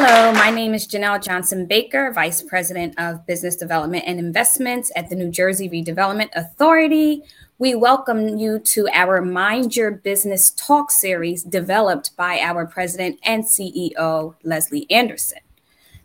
Hello, 0.00 0.30
my 0.30 0.48
name 0.48 0.74
is 0.74 0.86
Jenell 0.86 1.20
Johnson 1.20 1.66
Baker, 1.66 2.12
Vice 2.12 2.40
President 2.40 2.94
of 3.00 3.26
Business 3.26 3.56
Development 3.56 4.04
and 4.06 4.20
Investments 4.20 4.92
at 4.94 5.10
the 5.10 5.16
New 5.16 5.28
Jersey 5.28 5.68
Redevelopment 5.68 6.28
Authority. 6.36 7.24
We 7.58 7.74
welcome 7.74 8.38
you 8.38 8.60
to 8.60 8.88
our 8.92 9.20
Mind 9.20 9.74
Your 9.74 9.90
Business 9.90 10.52
Talk 10.52 10.92
series 10.92 11.42
developed 11.42 12.16
by 12.16 12.38
our 12.38 12.64
President 12.64 13.18
and 13.24 13.42
CEO, 13.42 14.36
Leslie 14.44 14.88
Anderson. 14.88 15.40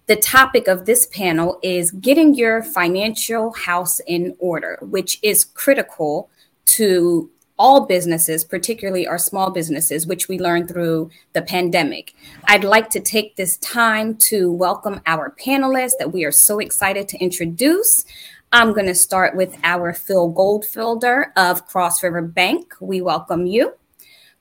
The 0.07 0.16
topic 0.16 0.68
of 0.68 0.88
this 0.88 1.05
panel 1.05 1.60
is 1.62 1.91
getting 1.91 2.34
your 2.34 2.64
financial 2.64 3.53
house 3.53 4.00
in 4.08 4.36
order, 4.39 4.80
which 4.81 5.20
is 5.22 5.45
critical 5.45 6.31
to 6.66 7.30
all 7.63 7.85
businesses, 7.85 8.44
particularly 8.44 9.08
our 9.08 9.17
small 9.17 9.49
businesses, 9.49 10.05
which 10.05 10.27
we 10.27 10.38
learned 10.38 10.67
through 10.67 11.09
the 11.31 11.41
pandemic. 11.41 12.13
I'd 12.44 12.66
like 12.66 12.89
to 12.89 12.99
take 12.99 13.38
this 13.38 13.55
time 13.59 14.17
to 14.17 14.52
welcome 14.52 14.99
our 15.05 15.34
panelists 15.39 15.98
that 15.98 16.12
we 16.12 16.26
are 16.26 16.31
so 16.31 16.59
excited 16.59 17.08
to 17.08 17.17
introduce. 17.20 18.03
I'm 18.52 18.73
going 18.73 18.88
to 18.88 18.94
start 18.94 19.38
with 19.38 19.58
our 19.63 19.94
Phil 19.94 20.34
Goldfeder 20.34 21.31
of 21.38 21.66
Cross 21.66 22.03
River 22.03 22.22
Bank. 22.22 22.73
We 22.81 23.02
welcome 23.02 23.45
you. 23.45 23.73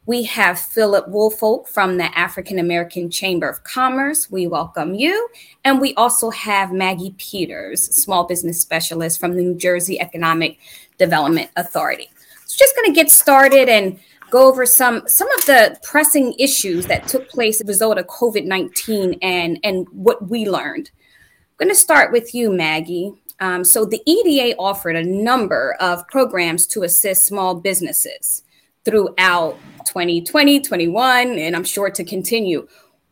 We 0.05 0.25
have 0.25 0.59
Philip 0.59 1.07
Woolfolk 1.07 1.69
from 1.69 1.99
the 1.99 2.19
African 2.19 2.59
American 2.59 3.09
Chamber 3.09 3.49
of 3.49 3.63
Commerce. 3.63 4.33
We 4.33 4.49
welcome 4.49 4.95
you. 4.95 5.29
And 5.65 5.81
we 5.81 5.95
also 5.95 6.31
have 6.31 6.73
Maggie 6.73 7.15
Peters, 7.19 7.85
small 7.85 8.25
business 8.25 8.61
specialist 8.61 9.21
from 9.21 9.35
the 9.37 9.43
New 9.43 9.55
Jersey 9.55 10.01
Economic 10.01 10.59
Development 10.99 11.49
Authority. 11.57 12.09
So 12.53 12.59
just 12.59 12.77
going 12.77 12.93
to 12.93 12.95
get 12.95 13.11
started 13.11 13.71
and 13.71 13.99
go 14.31 14.47
over 14.47 14.67
some 14.67 15.05
some 15.09 15.31
of 15.39 15.47
the 15.47 15.79
pressing 15.83 16.35
issues 16.39 16.87
that 16.87 17.09
took 17.09 17.31
place 17.31 17.63
as 17.63 17.67
a 17.67 17.67
result 17.67 17.97
of 17.97 18.07
COVID-19 18.09 19.17
and 19.23 19.59
and 19.65 19.87
what 19.91 20.29
we 20.29 20.47
learned. 20.47 20.91
I'm 20.91 21.67
going 21.67 21.75
to 21.75 21.75
start 21.75 22.13
with 22.13 22.35
you, 22.35 22.53
Maggie. 22.53 23.15
Um, 23.41 23.65
so 23.65 23.87
the 23.87 24.03
EDA 24.05 24.55
offered 24.59 24.97
a 24.97 25.03
number 25.03 25.79
of 25.81 26.07
programs 26.09 26.67
to 26.69 26.83
assist 26.83 27.25
small 27.25 27.55
businesses 27.55 28.43
throughout 28.85 29.57
2020, 29.87 30.61
21, 30.61 31.39
and 31.39 31.57
I'm 31.57 31.65
sure 31.65 31.89
to 31.89 32.05
continue. 32.05 32.69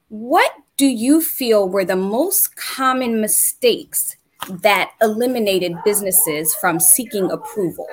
What 0.08 0.52
do 0.77 0.86
you 0.86 1.22
feel 1.22 1.66
were 1.66 1.86
the 1.86 1.97
most 1.97 2.56
common 2.56 3.22
mistakes 3.22 4.19
that 4.50 4.91
eliminated 5.00 5.77
businesses 5.82 6.54
from 6.56 6.78
seeking 6.78 7.30
approval? 7.30 7.86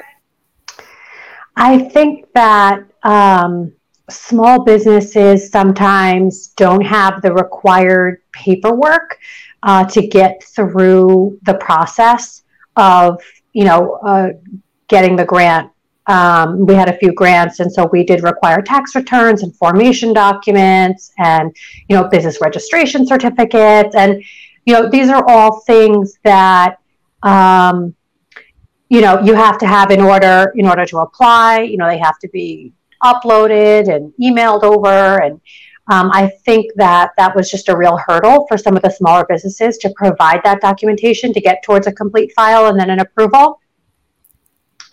I 1.59 1.79
think 1.79 2.31
that 2.33 2.83
um, 3.01 3.73
small 4.11 4.63
businesses 4.63 5.49
sometimes 5.49 6.49
don't 6.49 6.85
have 6.85 7.23
the 7.23 7.33
required 7.33 8.21
paperwork 8.31 9.19
uh, 9.63 9.83
to 9.85 10.05
get 10.05 10.43
through 10.43 11.39
the 11.43 11.55
process 11.55 12.43
of, 12.75 13.19
you 13.53 13.65
know, 13.65 13.93
uh, 14.05 14.29
getting 14.87 15.15
the 15.15 15.25
grant. 15.25 15.71
Um, 16.05 16.63
we 16.65 16.75
had 16.75 16.89
a 16.89 16.97
few 16.99 17.11
grants, 17.11 17.59
and 17.59 17.73
so 17.73 17.89
we 17.91 18.03
did 18.03 18.21
require 18.21 18.61
tax 18.61 18.95
returns 18.95 19.41
and 19.41 19.53
formation 19.57 20.13
documents, 20.13 21.11
and 21.17 21.53
you 21.89 21.97
know 21.97 22.07
business 22.07 22.39
registration 22.39 23.05
certificates, 23.05 23.93
and 23.93 24.23
you 24.65 24.73
know 24.73 24.87
these 24.87 25.09
are 25.09 25.27
all 25.27 25.59
things 25.61 26.17
that 26.23 26.77
um, 27.23 27.93
you 28.89 29.01
know 29.01 29.19
you 29.21 29.33
have 29.33 29.57
to 29.59 29.67
have 29.67 29.91
in 29.91 30.01
order 30.01 30.53
in 30.55 30.67
order 30.67 30.85
to 30.85 30.99
apply. 30.99 31.61
You 31.61 31.77
know 31.77 31.87
they 31.87 31.97
have 31.97 32.19
to 32.19 32.29
be 32.29 32.73
uploaded 33.03 33.93
and 33.93 34.13
emailed 34.21 34.63
over, 34.63 35.21
and 35.21 35.39
um, 35.89 36.11
I 36.13 36.27
think 36.45 36.71
that 36.75 37.11
that 37.17 37.35
was 37.35 37.49
just 37.49 37.69
a 37.69 37.77
real 37.77 37.97
hurdle 37.97 38.45
for 38.47 38.57
some 38.57 38.75
of 38.75 38.81
the 38.81 38.89
smaller 38.89 39.25
businesses 39.27 39.77
to 39.79 39.93
provide 39.95 40.41
that 40.43 40.61
documentation 40.61 41.33
to 41.33 41.41
get 41.41 41.63
towards 41.63 41.87
a 41.87 41.91
complete 41.91 42.33
file 42.35 42.67
and 42.67 42.79
then 42.79 42.89
an 42.89 42.99
approval 42.99 43.59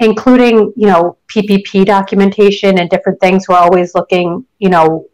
including 0.00 0.72
you 0.76 0.86
know 0.86 1.16
ppp 1.28 1.84
documentation 1.84 2.78
and 2.78 2.90
different 2.90 3.18
things 3.20 3.48
we're 3.48 3.56
always 3.56 3.94
looking 3.94 4.44
you 4.58 4.68
know 4.68 5.06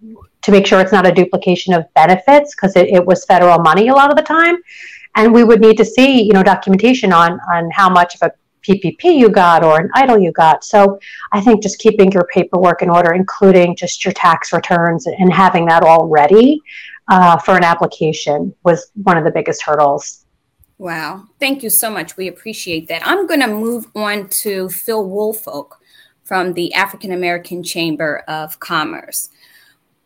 to 0.42 0.50
make 0.50 0.66
sure 0.66 0.80
it's 0.80 0.92
not 0.92 1.06
a 1.06 1.12
duplication 1.12 1.74
of 1.74 1.84
benefits 1.94 2.54
because 2.54 2.74
it, 2.76 2.88
it, 2.88 3.04
was 3.04 3.24
federal 3.26 3.58
money 3.58 3.88
a 3.88 3.94
lot 3.94 4.10
of 4.10 4.16
the 4.16 4.22
time 4.22 4.56
and 5.16 5.34
we 5.34 5.44
would 5.44 5.60
need 5.60 5.76
to 5.76 5.84
see 5.84 6.22
you 6.22 6.32
know 6.32 6.42
documentation 6.42 7.12
on 7.12 7.38
on 7.52 7.70
how 7.70 7.90
much 7.90 8.14
of 8.14 8.22
a 8.22 8.32
ppp 8.66 9.04
you 9.04 9.28
got 9.28 9.64
or 9.64 9.80
an 9.80 9.90
EIDL 9.96 10.22
you 10.22 10.32
got 10.32 10.64
so 10.64 10.98
i 11.32 11.40
think 11.40 11.62
just 11.62 11.78
keeping 11.78 12.10
your 12.12 12.26
paperwork 12.32 12.82
in 12.82 12.90
order 12.90 13.12
including 13.12 13.74
just 13.76 14.04
your 14.04 14.12
tax 14.12 14.52
returns 14.52 15.06
and 15.06 15.32
having 15.32 15.66
that 15.66 15.82
all 15.82 16.06
ready 16.08 16.60
uh, 17.08 17.36
for 17.38 17.56
an 17.56 17.64
application 17.64 18.54
was 18.62 18.92
one 19.02 19.16
of 19.16 19.24
the 19.24 19.30
biggest 19.30 19.62
hurdles 19.62 20.24
Wow. 20.80 21.26
Thank 21.38 21.62
you 21.62 21.68
so 21.68 21.90
much. 21.90 22.16
We 22.16 22.26
appreciate 22.26 22.88
that. 22.88 23.06
I'm 23.06 23.26
going 23.26 23.40
to 23.40 23.48
move 23.48 23.88
on 23.94 24.30
to 24.44 24.70
Phil 24.70 25.06
Woolfolk 25.06 25.78
from 26.24 26.54
the 26.54 26.72
African 26.72 27.12
American 27.12 27.62
Chamber 27.62 28.24
of 28.26 28.60
Commerce. 28.60 29.28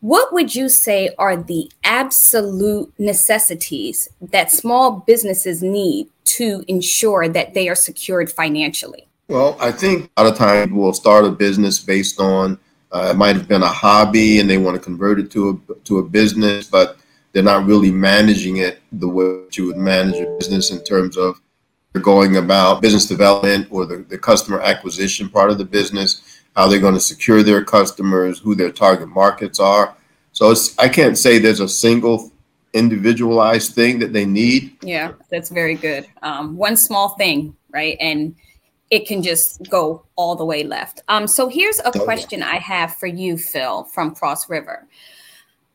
What 0.05 0.35
would 0.35 0.55
you 0.55 0.69
say 0.69 1.15
are 1.17 1.35
the 1.35 1.73
absolute 1.83 2.93
necessities 2.99 4.07
that 4.21 4.53
small 4.53 5.03
businesses 5.07 5.63
need 5.63 6.09
to 6.25 6.63
ensure 6.69 7.27
that 7.27 7.55
they 7.55 7.71
are 7.71 7.75
secured 7.75 8.31
financially? 8.31 9.09
Well, 9.29 9.57
I 9.59 9.73
think 9.73 10.11
a 10.19 10.23
lot 10.23 10.31
of 10.31 10.37
times 10.37 10.73
we'll 10.75 10.93
start 10.93 11.25
a 11.25 11.31
business 11.31 11.79
based 11.79 12.21
on 12.21 12.59
uh, 12.93 13.13
it 13.13 13.17
might 13.17 13.35
have 13.35 13.49
been 13.49 13.63
a 13.63 13.67
hobby 13.67 14.41
and 14.41 14.51
they 14.51 14.59
want 14.59 14.77
to 14.77 14.83
convert 14.83 15.21
it 15.21 15.31
to 15.31 15.49
a 15.71 15.75
to 15.85 16.01
a 16.01 16.03
business, 16.03 16.67
but 16.67 16.99
they're 17.33 17.43
not 17.43 17.65
really 17.65 17.91
managing 17.91 18.59
it 18.59 18.83
the 18.93 19.09
way 19.09 19.41
you 19.55 19.69
would 19.69 19.79
manage 19.79 20.21
a 20.21 20.37
business 20.37 20.71
in 20.71 20.85
terms 20.85 21.17
of 21.17 21.41
going 22.03 22.37
about 22.37 22.83
business 22.83 23.07
development 23.07 23.69
or 23.71 23.87
the, 23.87 24.05
the 24.11 24.19
customer 24.19 24.61
acquisition 24.61 25.31
part 25.31 25.51
of 25.51 25.57
the 25.57 25.65
business, 25.65 26.34
how 26.55 26.69
they're 26.69 26.81
going 26.81 26.95
to 26.95 27.01
secure 27.01 27.43
their 27.43 27.65
customers, 27.65 28.39
who 28.39 28.55
their 28.55 28.71
target 28.71 29.09
markets 29.09 29.59
are. 29.59 29.97
So 30.33 30.51
it's, 30.51 30.77
I 30.79 30.89
can't 30.89 31.19
say 31.19 31.39
there's 31.39 31.61
a 31.61 31.69
single 31.69 32.33
individualized 32.73 33.75
thing 33.75 33.99
that 34.01 34.13
they 34.13 34.25
need. 34.25 34.77
Yeah, 34.83 35.13
that's 35.31 35.49
very 35.49 35.75
good. 35.75 36.07
Um, 36.23 36.57
one 36.57 36.77
small 36.77 37.11
thing, 37.11 37.57
right? 37.71 37.97
And 38.01 38.35
it 38.91 39.07
can 39.07 39.23
just 39.23 39.69
go 39.71 40.05
all 40.17 40.37
the 40.37 40.45
way 40.45 40.63
left. 40.63 41.03
Um, 41.09 41.27
so 41.27 41.49
here's 41.49 41.81
a 41.85 41.93
question 41.93 42.43
I 42.43 42.57
have 42.57 42.95
for 42.97 43.07
you, 43.07 43.39
Phil, 43.39 43.85
from 43.85 44.15
Cross 44.15 44.49
River. 44.49 44.87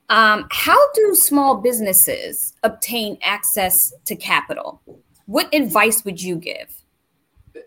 Um, 0.10 0.48
how 0.52 0.92
do 0.94 1.14
small 1.16 1.58
businesses 1.58 2.54
obtain 2.64 3.18
access 3.22 3.94
to 4.06 4.16
capital? 4.16 4.82
What 5.26 5.54
advice 5.54 6.04
would 6.04 6.22
you 6.22 6.36
give? 6.36 6.79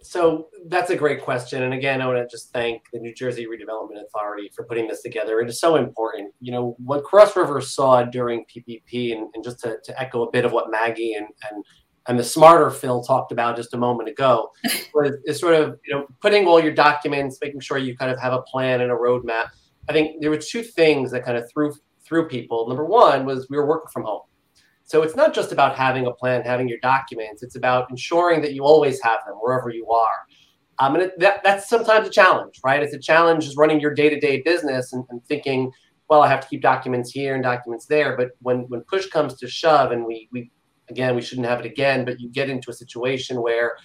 So 0.03 0.49
that's 0.67 0.91
a 0.91 0.97
great 0.97 1.23
question. 1.23 1.63
And 1.63 1.75
again, 1.75 2.03
I 2.03 2.07
want 2.07 2.19
to 2.19 2.27
just 2.29 2.53
thank 2.53 2.83
the 2.93 2.99
New 2.99 3.15
Jersey 3.15 3.47
Redevelopment 3.47 4.03
Authority 4.05 4.51
for 4.55 4.65
putting 4.65 4.89
this 4.89 5.03
together. 5.03 5.41
It 5.41 5.49
is 5.49 5.61
so 5.61 5.77
important. 5.77 6.33
You 6.41 6.53
know, 6.53 6.77
what 6.79 7.05
Cross 7.05 7.37
River 7.37 7.61
saw 7.61 8.03
during 8.03 8.45
PPP, 8.45 9.13
and, 9.17 9.29
and 9.35 9.45
just 9.45 9.61
to, 9.61 9.79
to, 9.85 10.01
echo 10.01 10.25
a 10.25 10.31
bit 10.31 10.45
of 10.45 10.53
what 10.53 10.71
Maggie 10.71 11.15
and, 11.15 11.27
and 11.51 11.65
and 12.09 12.19
the 12.19 12.25
smarter 12.25 12.69
Phil 12.71 13.03
talked 13.03 13.31
about 13.31 13.55
just 13.55 13.75
a 13.75 13.77
moment 13.77 14.09
ago, 14.09 14.51
was 14.95 15.17
is 15.25 15.39
sort 15.39 15.55
of 15.55 15.79
you 15.87 15.95
know 15.95 16.07
putting 16.21 16.47
all 16.47 16.61
your 16.61 16.75
documents, 16.75 17.39
making 17.41 17.61
sure 17.61 17.79
you 17.79 17.97
kind 17.97 18.11
of 18.11 18.21
have 18.21 18.33
a 18.33 18.43
plan 18.43 18.81
and 18.81 18.91
a 18.91 18.95
roadmap. 18.95 19.51
I 19.89 19.93
think 19.93 20.21
there 20.21 20.31
were 20.31 20.39
two 20.39 20.63
things 20.63 21.11
that 21.13 21.25
kind 21.25 21.37
of 21.37 21.49
threw 21.51 21.73
threw 22.05 22.29
people. 22.29 22.69
Number 22.69 22.85
one 22.85 23.25
was 23.25 23.49
we 23.49 23.57
were 23.57 23.67
working 23.67 23.91
from 23.93 24.05
home. 24.05 24.23
So 24.93 25.03
it's 25.03 25.17
not 25.17 25.33
just 25.33 25.53
about 25.53 25.75
having 25.75 26.05
a 26.05 26.13
plan, 26.13 26.43
having 26.43 26.69
your 26.69 26.77
documents. 26.81 27.43
It's 27.43 27.57
about 27.57 27.89
ensuring 27.89 28.43
that 28.43 28.53
you 28.53 28.63
always 28.63 29.01
have 29.01 29.21
them 29.27 29.37
wherever 29.41 29.71
you 29.71 29.89
are. 29.89 30.27
Um, 30.81 30.97
and 30.97 31.05
it, 31.05 31.19
that, 31.19 31.43
that's 31.43 31.67
sometimes 31.67 32.09
a 32.09 32.11
challenge, 32.11 32.61
right? 32.63 32.83
It's 32.83 32.93
a 32.93 32.99
challenge 32.99 33.47
is 33.47 33.57
running 33.57 33.81
your 33.81 33.95
day-to-day 33.95 34.43
business 34.43 34.93
and, 34.93 35.03
and, 35.09 35.25
thinking, 35.25 35.73
well, 36.11 36.21
I 36.21 36.29
have 36.29 36.43
to 36.43 36.47
keep 36.47 36.61
documents 36.61 37.11
here 37.11 37.33
and 37.33 37.43
documents 37.43 37.87
there. 37.87 38.19
But 38.19 38.33
when 38.43 38.67
when 38.69 38.83
push 38.83 39.07
comes 39.07 39.33
to 39.37 39.49
shove, 39.49 39.93
and 39.93 40.05
we 40.05 40.29
we 40.31 40.51
again 40.91 41.17
we 41.17 41.23
shouldn't 41.23 41.47
have 41.47 41.61
it 41.61 41.65
again, 41.65 42.05
but 42.05 42.21
you 42.21 42.29
get 42.29 42.51
into 42.51 42.71
a 42.71 42.75
situation 42.75 43.41
where, 43.41 43.77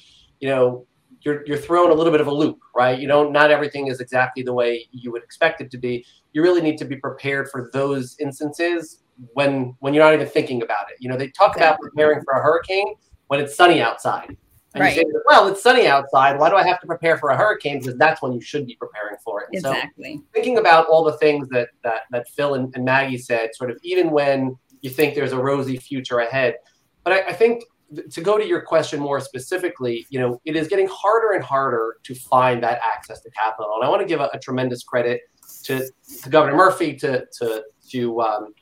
you 0.42 0.50
know, 0.50 0.86
you're 1.22 1.46
you're 1.48 1.58
thrown 1.58 1.90
a 1.90 1.94
little 1.94 2.12
bit 2.12 2.20
of 2.20 2.28
a 2.28 2.34
loop, 2.34 2.60
right? 2.76 3.00
You 3.00 3.08
don't 3.08 3.32
not 3.32 3.50
everything 3.50 3.88
is 3.88 4.02
exactly 4.02 4.44
the 4.44 4.54
way 4.54 4.86
you 4.92 5.14
would 5.14 5.24
expect 5.24 5.62
it 5.62 5.72
to 5.72 5.78
be. 5.78 6.06
You 6.34 6.42
really 6.44 6.62
need 6.62 6.78
to 6.80 6.86
be 6.86 6.98
prepared 6.98 7.48
for 7.50 7.70
those 7.72 8.18
instances 8.20 9.04
when 9.34 9.76
when 9.80 9.94
you're 9.94 10.04
not 10.04 10.14
even 10.14 10.28
thinking 10.28 10.62
about 10.62 10.90
it. 10.92 10.98
You 11.00 11.10
know, 11.10 11.18
they 11.18 11.30
talk 11.30 11.56
exactly. 11.56 11.66
about 11.66 11.80
preparing 11.80 12.24
for 12.24 12.34
a 12.34 12.42
hurricane 12.42 12.96
when 13.28 13.40
it's 13.40 13.56
sunny 13.56 13.82
outside. 13.82 14.36
And 14.74 14.84
right. 14.84 14.96
you 14.96 15.02
say, 15.02 15.08
well, 15.26 15.48
it's 15.48 15.64
sunny 15.64 15.88
outside. 15.88 16.38
Why 16.38 16.50
do 16.50 16.56
I 16.56 16.68
have 16.68 16.80
to 16.82 16.88
prepare 16.88 17.18
for 17.18 17.30
a 17.30 17.38
hurricane? 17.38 17.80
Because 17.80 17.98
that's 17.98 18.22
when 18.22 18.32
you 18.32 18.42
should 18.42 18.68
be 18.68 18.76
preparing 18.76 19.16
for 19.24 19.42
it. 19.42 19.48
And 19.48 19.56
exactly. 19.56 20.18
So 20.18 20.24
thinking 20.34 20.58
about 20.58 20.88
all 20.88 21.04
the 21.04 21.18
things 21.18 21.48
that 21.50 21.70
that 21.84 22.02
that 22.12 22.30
Phil 22.30 22.54
and, 22.54 22.74
and 22.76 22.86
Maggie 22.86 23.18
said, 23.18 23.56
sort 23.56 23.72
of 23.72 23.78
even 23.84 24.12
when 24.12 24.56
you 24.82 24.90
think 24.90 25.16
there's 25.16 25.32
a 25.32 25.40
rosy 25.40 25.78
future 25.78 26.20
ahead. 26.20 26.56
But 27.04 27.14
I, 27.14 27.30
I 27.30 27.34
think 27.34 27.64
to 28.12 28.22
go 28.22 28.38
to 28.38 28.46
your 28.46 28.62
question 28.62 29.00
more 29.00 29.20
specifically, 29.20 30.06
you 30.10 30.20
know, 30.20 30.42
it 30.46 30.56
is 30.56 30.68
getting 30.68 30.88
harder 30.92 31.32
and 31.32 31.44
harder 31.44 31.98
to 32.04 32.14
find 32.14 32.62
that 32.62 32.80
access 32.84 33.22
to 33.22 33.32
capital. 33.32 33.76
And 33.76 33.86
I 33.86 33.90
want 33.90 34.02
to 34.02 34.08
give 34.08 34.20
a, 34.20 34.30
a 34.34 34.40
tremendous 34.40 34.84
credit 34.84 35.22
to, 35.64 35.90
to 36.22 36.30
Governor 36.30 36.56
Murphy, 36.56 36.94
to 36.96 37.26
to 37.40 37.64
to, 37.90 38.22
um, 38.22 38.54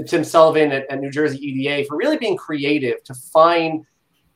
to 0.00 0.08
Tim 0.08 0.24
Sullivan 0.24 0.72
at, 0.72 0.90
at 0.90 1.00
New 1.00 1.10
Jersey 1.10 1.38
EDA 1.38 1.86
for 1.86 1.96
really 1.96 2.16
being 2.16 2.36
creative 2.36 3.02
to 3.04 3.14
find 3.14 3.84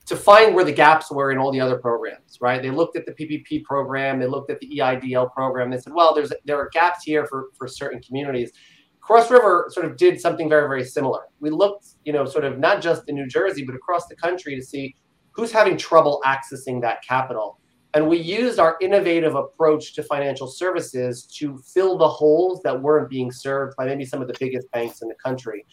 to 0.07 0.17
find 0.17 0.55
where 0.55 0.65
the 0.65 0.73
gaps 0.73 1.11
were 1.11 1.33
in 1.33 1.39
all 1.39 1.51
the 1.51 1.61
other 1.61 1.79
programs, 1.79 2.37
right? 2.39 2.61
They 2.61 2.71
looked 2.71 2.95
at 2.95 3.07
the 3.07 3.13
PPP 3.13 3.65
program, 3.65 4.21
they 4.21 4.27
looked 4.27 4.51
at 4.51 4.61
the 4.61 4.79
EIDL 4.79 5.33
program, 5.33 5.71
they 5.71 5.79
said, 5.79 5.95
well, 5.95 6.15
there's 6.15 6.31
there 6.45 6.59
are 6.59 6.69
gaps 6.75 7.05
here 7.05 7.27
for, 7.27 7.47
for 7.57 7.67
certain 7.67 8.03
communities. 8.03 8.53
Cross 9.01 9.31
River 9.31 9.69
sort 9.71 9.87
of 9.87 9.97
did 9.97 10.21
something 10.21 10.49
very, 10.49 10.69
very 10.69 10.85
similar. 10.85 11.23
We 11.41 11.51
looked, 11.51 11.87
you 12.05 12.13
know, 12.13 12.25
sort 12.25 12.45
of 12.45 12.59
not 12.59 12.83
just 12.83 13.09
in 13.09 13.15
New 13.15 13.27
Jersey, 13.27 13.65
but 13.65 13.75
across 13.75 14.07
the 14.07 14.17
country 14.17 14.57
to 14.57 14.63
see 14.63 14.95
who's 15.33 15.53
having 15.53 15.77
trouble 15.77 16.23
accessing 16.25 16.81
that 16.83 17.03
capital. 17.03 17.59
And 17.95 18.09
we 18.09 18.19
used 18.19 18.59
our 18.59 18.77
innovative 18.81 19.37
approach 19.37 19.95
to 19.95 20.03
financial 20.03 20.49
services 20.49 21.23
to 21.39 21.59
fill 21.59 21.97
the 21.97 22.09
holes 22.09 22.61
that 22.65 22.83
weren't 22.83 23.09
being 23.09 23.31
served 23.31 23.77
by 23.77 23.87
maybe 23.87 24.05
some 24.05 24.21
of 24.21 24.27
the 24.27 24.35
biggest 24.41 24.69
banks 24.73 25.01
in 25.01 25.09
the 25.09 25.15
country. 25.15 25.65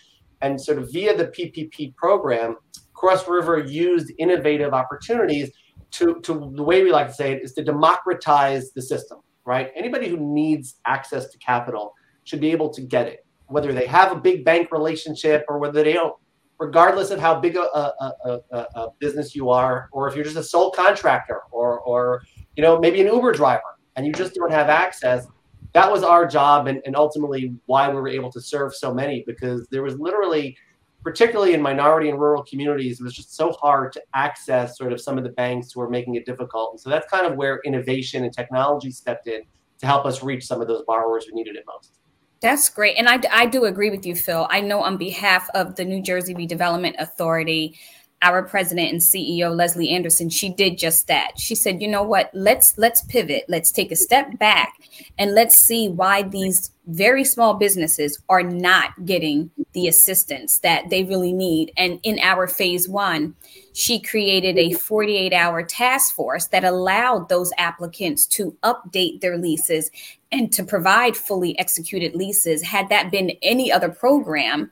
And 0.41 0.61
sort 0.61 0.77
of 0.77 0.91
via 0.91 1.17
the 1.17 1.27
PPP 1.27 1.95
program, 1.95 2.57
Cross 2.93 3.27
River 3.27 3.59
used 3.59 4.11
innovative 4.19 4.71
opportunities 4.71 5.49
to, 5.91 6.19
to 6.21 6.51
the 6.55 6.63
way 6.63 6.83
we 6.83 6.91
like 6.91 7.07
to 7.07 7.13
say 7.13 7.31
it 7.33 7.43
is 7.43 7.53
to 7.53 7.63
democratize 7.63 8.71
the 8.71 8.81
system, 8.81 9.19
right? 9.45 9.71
Anybody 9.75 10.07
who 10.07 10.17
needs 10.17 10.75
access 10.85 11.27
to 11.29 11.39
capital 11.39 11.93
should 12.23 12.39
be 12.39 12.51
able 12.51 12.69
to 12.69 12.81
get 12.81 13.07
it, 13.07 13.25
whether 13.47 13.73
they 13.73 13.87
have 13.87 14.11
a 14.11 14.15
big 14.15 14.45
bank 14.45 14.71
relationship 14.71 15.43
or 15.49 15.57
whether 15.57 15.83
they 15.83 15.93
don't, 15.93 16.15
regardless 16.61 17.09
of 17.09 17.19
how 17.19 17.33
big 17.39 17.57
a, 17.57 17.63
a, 17.63 18.39
a, 18.51 18.65
a 18.75 18.87
business 18.99 19.35
you 19.35 19.49
are, 19.49 19.89
or 19.91 20.07
if 20.07 20.15
you're 20.15 20.23
just 20.23 20.37
a 20.37 20.43
sole 20.43 20.71
contractor 20.71 21.41
or, 21.51 21.79
or 21.81 22.21
you 22.55 22.63
know, 22.63 22.79
maybe 22.79 23.01
an 23.01 23.07
Uber 23.07 23.33
driver 23.33 23.71
and 23.95 24.05
you 24.05 24.13
just 24.13 24.33
don't 24.35 24.51
have 24.51 24.69
access. 24.69 25.27
That 25.73 25.91
was 25.91 26.03
our 26.03 26.25
job 26.27 26.67
and, 26.67 26.81
and 26.85 26.95
ultimately 26.95 27.53
why 27.65 27.89
we 27.89 27.95
were 27.95 28.07
able 28.07 28.31
to 28.31 28.39
serve 28.39 28.75
so 28.75 28.93
many 28.93 29.23
because 29.25 29.67
there 29.71 29.83
was 29.83 29.95
literally– 29.97 30.55
particularly 31.03 31.55
in 31.55 31.61
minority 31.63 32.09
and 32.09 32.19
rural 32.19 32.43
communities, 32.43 32.99
it 32.99 33.03
was 33.03 33.15
just 33.15 33.35
so 33.35 33.51
hard 33.53 33.91
to 33.91 33.99
access 34.13 34.77
sort 34.77 34.93
of 34.93 35.01
some 35.01 35.17
of 35.17 35.23
the 35.23 35.31
banks 35.31 35.71
who 35.71 35.79
were 35.79 35.89
making 35.89 36.13
it 36.13 36.27
difficult. 36.27 36.73
And 36.73 36.79
so 36.79 36.91
that's 36.91 37.09
kind 37.09 37.25
of 37.25 37.37
where 37.37 37.59
innovation 37.65 38.23
and 38.23 38.31
technology 38.31 38.91
stepped 38.91 39.25
in 39.25 39.41
to 39.79 39.85
help 39.87 40.05
us 40.05 40.21
reach 40.21 40.45
some 40.45 40.61
of 40.61 40.67
those 40.67 40.83
borrowers 40.85 41.25
who 41.25 41.33
needed 41.33 41.55
it 41.55 41.63
most. 41.65 42.00
That's 42.41 42.69
great. 42.69 42.97
And 42.97 43.07
I, 43.07 43.19
I 43.31 43.45
do 43.45 43.65
agree 43.65 43.91
with 43.91 44.05
you, 44.05 44.15
Phil. 44.15 44.47
I 44.49 44.61
know 44.61 44.81
on 44.81 44.97
behalf 44.97 45.47
of 45.53 45.75
the 45.75 45.85
New 45.85 46.01
Jersey 46.01 46.33
Redevelopment 46.33 46.95
Authority, 46.97 47.79
our 48.23 48.43
president 48.43 48.91
and 48.91 48.99
CEO 49.01 49.55
Leslie 49.55 49.89
Anderson, 49.89 50.29
she 50.29 50.49
did 50.49 50.77
just 50.77 51.07
that. 51.07 51.39
She 51.39 51.55
said, 51.55 51.81
"You 51.81 51.87
know 51.87 52.03
what? 52.03 52.29
Let's 52.33 52.77
let's 52.77 53.01
pivot. 53.05 53.45
Let's 53.47 53.71
take 53.71 53.91
a 53.91 53.95
step 53.95 54.37
back 54.37 54.73
and 55.17 55.33
let's 55.33 55.55
see 55.55 55.89
why 55.89 56.23
these 56.23 56.71
very 56.87 57.23
small 57.23 57.55
businesses 57.55 58.19
are 58.29 58.43
not 58.43 59.05
getting 59.05 59.49
the 59.73 59.87
assistance 59.87 60.59
that 60.59 60.89
they 60.91 61.03
really 61.03 61.33
need." 61.33 61.71
And 61.77 61.99
in 62.03 62.19
our 62.19 62.47
phase 62.47 62.87
1, 62.87 63.35
she 63.73 63.99
created 63.99 64.57
a 64.57 64.71
48-hour 64.71 65.63
task 65.63 66.13
force 66.13 66.45
that 66.47 66.63
allowed 66.63 67.27
those 67.27 67.51
applicants 67.57 68.27
to 68.27 68.55
update 68.63 69.21
their 69.21 69.37
leases 69.37 69.89
and 70.31 70.51
to 70.53 70.63
provide 70.63 71.17
fully 71.17 71.57
executed 71.59 72.15
leases. 72.15 72.63
Had 72.63 72.89
that 72.89 73.11
been 73.11 73.31
any 73.41 73.71
other 73.71 73.89
program, 73.89 74.71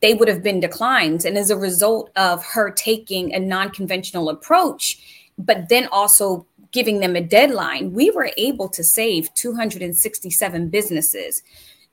they 0.00 0.14
would 0.14 0.28
have 0.28 0.42
been 0.42 0.60
declined. 0.60 1.24
And 1.24 1.36
as 1.36 1.50
a 1.50 1.56
result 1.56 2.10
of 2.16 2.44
her 2.44 2.70
taking 2.70 3.34
a 3.34 3.38
non 3.38 3.70
conventional 3.70 4.28
approach, 4.28 4.98
but 5.38 5.68
then 5.68 5.88
also 5.90 6.46
giving 6.72 7.00
them 7.00 7.16
a 7.16 7.20
deadline, 7.20 7.92
we 7.92 8.10
were 8.10 8.30
able 8.36 8.68
to 8.68 8.84
save 8.84 9.32
267 9.34 10.68
businesses. 10.68 11.42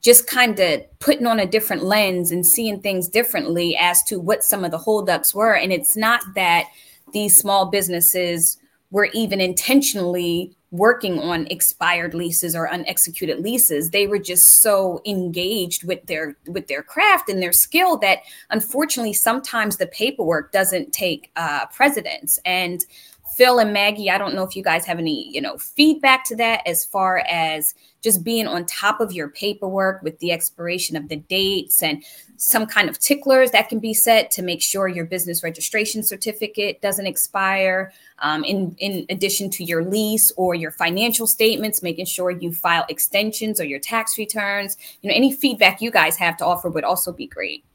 Just 0.01 0.27
kind 0.27 0.59
of 0.59 0.99
putting 0.99 1.25
on 1.25 1.39
a 1.39 1.47
different 1.47 1.83
lens 1.83 2.31
and 2.31 2.45
seeing 2.45 2.79
things 2.79 3.07
differently 3.07 3.75
as 3.77 4.03
to 4.03 4.19
what 4.19 4.43
some 4.43 4.63
of 4.63 4.71
the 4.71 4.77
holdups 4.77 5.33
were. 5.33 5.55
And 5.55 5.71
it's 5.71 5.97
not 5.97 6.21
that 6.35 6.65
these 7.13 7.37
small 7.37 7.67
businesses 7.67 8.57
were 8.91 9.09
even 9.13 9.41
intentionally 9.41 10.55
working 10.77 11.19
on 11.19 11.47
expired 11.47 12.13
leases 12.13 12.55
or 12.55 12.71
unexecuted 12.71 13.39
leases 13.39 13.89
they 13.89 14.07
were 14.07 14.19
just 14.19 14.61
so 14.61 15.01
engaged 15.05 15.83
with 15.83 16.05
their 16.05 16.35
with 16.47 16.67
their 16.67 16.83
craft 16.83 17.29
and 17.29 17.41
their 17.41 17.53
skill 17.53 17.97
that 17.97 18.19
unfortunately 18.49 19.13
sometimes 19.13 19.77
the 19.77 19.87
paperwork 19.87 20.51
doesn't 20.51 20.91
take 20.91 21.31
uh, 21.35 21.65
precedence. 21.67 22.39
And 22.45 22.85
Phil 23.35 23.59
and 23.59 23.73
Maggie, 23.73 24.09
I 24.09 24.17
don't 24.17 24.33
know 24.33 24.43
if 24.43 24.55
you 24.55 24.63
guys 24.63 24.85
have 24.85 24.97
any, 24.97 25.29
you 25.29 25.41
know, 25.41 25.57
feedback 25.57 26.23
to 26.25 26.37
that 26.37 26.65
as 26.65 26.85
far 26.85 27.17
as 27.29 27.73
just 28.01 28.23
being 28.23 28.47
on 28.47 28.65
top 28.65 29.01
of 29.01 29.11
your 29.11 29.27
paperwork 29.27 30.01
with 30.03 30.17
the 30.19 30.31
expiration 30.31 30.95
of 30.95 31.09
the 31.09 31.17
dates 31.17 31.83
and 31.83 32.01
some 32.37 32.65
kind 32.65 32.87
of 32.87 32.97
ticklers 32.97 33.51
that 33.51 33.67
can 33.67 33.79
be 33.79 33.93
set 33.93 34.31
to 34.31 34.41
make 34.41 34.61
sure 34.61 34.87
your 34.87 35.03
business 35.03 35.43
registration 35.43 36.01
certificate 36.01 36.81
doesn't 36.81 37.07
expire. 37.07 37.91
Um, 38.19 38.45
in 38.45 38.73
in 38.79 39.05
addition 39.09 39.49
to 39.51 39.65
your 39.65 39.83
lease 39.83 40.31
or 40.37 40.55
your 40.55 40.71
financial 40.71 41.27
statements, 41.27 41.83
making 41.83 42.05
sure 42.05 42.31
you 42.31 42.53
file 42.53 42.85
extensions 42.87 43.59
or 43.59 43.65
your 43.65 43.79
tax 43.79 44.17
returns. 44.17 44.77
You 45.01 45.09
know, 45.09 45.15
any 45.15 45.33
feedback 45.33 45.81
you 45.81 45.91
guys 45.91 46.15
have 46.17 46.37
to 46.37 46.45
offer 46.45 46.69
would 46.69 46.85
also 46.85 47.11
be 47.11 47.27
great. 47.27 47.65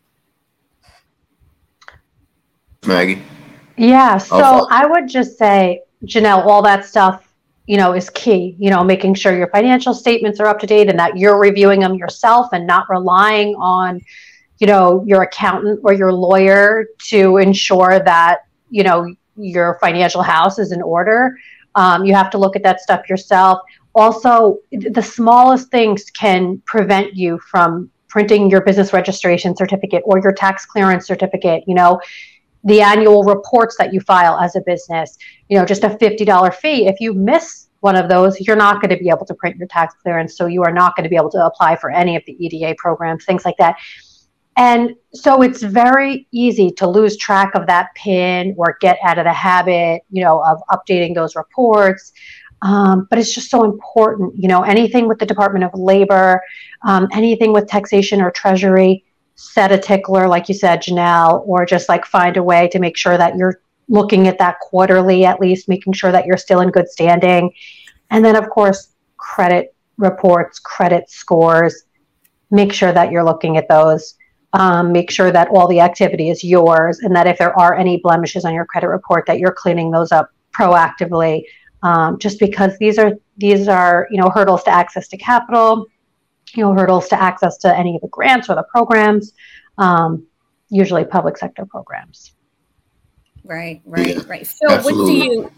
Maggie. 2.86 3.22
Yeah. 3.80 4.18
So 4.18 4.68
I 4.70 4.84
would 4.86 5.08
just 5.08 5.38
say, 5.38 5.82
Jenell, 6.04 6.44
all 6.44 6.60
that 6.62 6.84
stuff, 6.84 7.26
you 7.66 7.78
know, 7.78 7.94
is 7.94 8.10
key. 8.10 8.54
You 8.58 8.70
know, 8.70 8.84
making 8.84 9.14
sure 9.14 9.34
your 9.34 9.48
financial 9.48 9.94
statements 9.94 10.38
are 10.38 10.46
up 10.46 10.58
to 10.60 10.66
date 10.66 10.90
and 10.90 10.98
that 10.98 11.16
you're 11.16 11.38
reviewing 11.38 11.80
them 11.80 11.94
yourself 11.94 12.48
and 12.52 12.66
not 12.66 12.86
relying 12.90 13.54
on, 13.54 14.02
you 14.58 14.66
know, 14.66 15.02
your 15.06 15.22
accountant 15.22 15.80
or 15.82 15.94
your 15.94 16.12
lawyer 16.12 16.88
to 17.08 17.38
ensure 17.38 18.00
that, 18.00 18.40
you 18.68 18.82
know, 18.82 19.14
your 19.36 19.78
financial 19.80 20.22
house 20.22 20.58
is 20.58 20.72
in 20.72 20.82
order. 20.82 21.38
Um, 21.74 22.04
you 22.04 22.14
have 22.14 22.28
to 22.30 22.38
look 22.38 22.56
at 22.56 22.62
that 22.64 22.80
stuff 22.80 23.08
yourself. 23.08 23.60
Also, 23.94 24.58
the 24.72 25.02
smallest 25.02 25.70
things 25.70 26.10
can 26.10 26.60
prevent 26.66 27.14
you 27.14 27.38
from 27.50 27.90
printing 28.08 28.50
your 28.50 28.60
business 28.60 28.92
registration 28.92 29.56
certificate 29.56 30.02
or 30.04 30.18
your 30.18 30.32
tax 30.32 30.66
clearance 30.66 31.06
certificate. 31.06 31.64
You 31.66 31.74
know, 31.74 31.98
the 32.64 32.80
annual 32.80 33.24
reports 33.24 33.76
that 33.78 33.92
you 33.92 34.00
file 34.00 34.38
as 34.38 34.56
a 34.56 34.60
business, 34.60 35.16
you 35.48 35.58
know, 35.58 35.64
just 35.64 35.84
a 35.84 35.88
$50 35.88 36.54
fee. 36.54 36.86
If 36.86 37.00
you 37.00 37.14
miss 37.14 37.68
one 37.80 37.96
of 37.96 38.08
those, 38.08 38.40
you're 38.40 38.56
not 38.56 38.82
going 38.82 38.90
to 38.90 39.02
be 39.02 39.08
able 39.08 39.24
to 39.26 39.34
print 39.34 39.56
your 39.56 39.68
tax 39.68 39.94
clearance. 40.02 40.36
So 40.36 40.46
you 40.46 40.62
are 40.62 40.72
not 40.72 40.94
going 40.96 41.04
to 41.04 41.10
be 41.10 41.16
able 41.16 41.30
to 41.30 41.46
apply 41.46 41.76
for 41.76 41.90
any 41.90 42.16
of 42.16 42.22
the 42.26 42.36
EDA 42.44 42.74
programs, 42.78 43.24
things 43.24 43.44
like 43.44 43.56
that. 43.56 43.76
And 44.56 44.94
so 45.14 45.42
it's 45.42 45.62
very 45.62 46.28
easy 46.32 46.70
to 46.72 46.86
lose 46.86 47.16
track 47.16 47.54
of 47.54 47.66
that 47.68 47.94
PIN 47.94 48.54
or 48.58 48.76
get 48.80 48.98
out 49.02 49.18
of 49.18 49.24
the 49.24 49.32
habit, 49.32 50.02
you 50.10 50.22
know, 50.22 50.44
of 50.44 50.60
updating 50.70 51.14
those 51.14 51.34
reports. 51.34 52.12
Um, 52.62 53.06
but 53.08 53.18
it's 53.18 53.32
just 53.32 53.50
so 53.50 53.64
important, 53.64 54.36
you 54.36 54.48
know, 54.48 54.62
anything 54.62 55.08
with 55.08 55.18
the 55.18 55.24
Department 55.24 55.64
of 55.64 55.70
Labor, 55.72 56.42
um, 56.82 57.08
anything 57.12 57.54
with 57.54 57.68
taxation 57.68 58.20
or 58.20 58.30
treasury, 58.30 59.04
set 59.40 59.72
a 59.72 59.78
tickler, 59.78 60.28
like 60.28 60.48
you 60.48 60.54
said, 60.54 60.82
Jenell, 60.82 61.46
or 61.46 61.64
just 61.64 61.88
like 61.88 62.04
find 62.04 62.36
a 62.36 62.42
way 62.42 62.68
to 62.68 62.78
make 62.78 62.96
sure 62.96 63.16
that 63.16 63.36
you're 63.36 63.60
looking 63.88 64.28
at 64.28 64.38
that 64.38 64.60
quarterly 64.60 65.24
at 65.24 65.40
least, 65.40 65.68
making 65.68 65.94
sure 65.94 66.12
that 66.12 66.26
you're 66.26 66.36
still 66.36 66.60
in 66.60 66.70
good 66.70 66.88
standing. 66.88 67.50
And 68.10 68.24
then, 68.24 68.36
of 68.36 68.50
course, 68.50 68.92
credit 69.16 69.74
reports, 69.96 70.58
credit 70.58 71.08
scores, 71.08 71.84
make 72.50 72.72
sure 72.72 72.92
that 72.92 73.10
you're 73.10 73.24
looking 73.24 73.56
at 73.56 73.68
those. 73.68 74.14
Um, 74.52 74.90
make 74.90 75.12
sure 75.12 75.30
that 75.30 75.48
all 75.50 75.68
the 75.68 75.78
activity 75.78 76.28
is 76.28 76.42
yours 76.42 76.98
and 76.98 77.14
that 77.14 77.28
if 77.28 77.38
there 77.38 77.56
are 77.56 77.76
any 77.76 77.98
blemishes 77.98 78.44
on 78.44 78.52
your 78.52 78.64
credit 78.64 78.88
report 78.88 79.24
that 79.26 79.38
you're 79.38 79.52
cleaning 79.52 79.92
those 79.92 80.10
up 80.10 80.28
proactively 80.52 81.44
um, 81.84 82.18
just 82.18 82.40
because 82.40 82.76
these 82.78 82.98
are 82.98 83.12
these 83.36 83.68
are 83.68 84.08
you 84.10 84.20
know 84.20 84.28
hurdles 84.28 84.64
to 84.64 84.70
access 84.70 85.06
to 85.06 85.16
capital 85.16 85.86
you 86.56 86.62
know 86.62 86.74
hurdles 86.74 87.08
to 87.08 87.20
access 87.20 87.56
to 87.58 87.76
any 87.76 87.94
of 87.94 88.02
the 88.02 88.08
grants 88.08 88.48
or 88.48 88.54
the 88.54 88.64
programs 88.64 89.32
um, 89.78 90.26
usually 90.68 91.04
public 91.04 91.36
sector 91.36 91.64
programs. 91.66 92.32
Right 93.44 93.80
right 93.84 94.16
yeah, 94.16 94.22
right. 94.26 94.46
Phil 94.46 94.70
absolutely. 94.70 95.02
what 95.02 95.06
do 95.06 95.12
you 95.12 95.52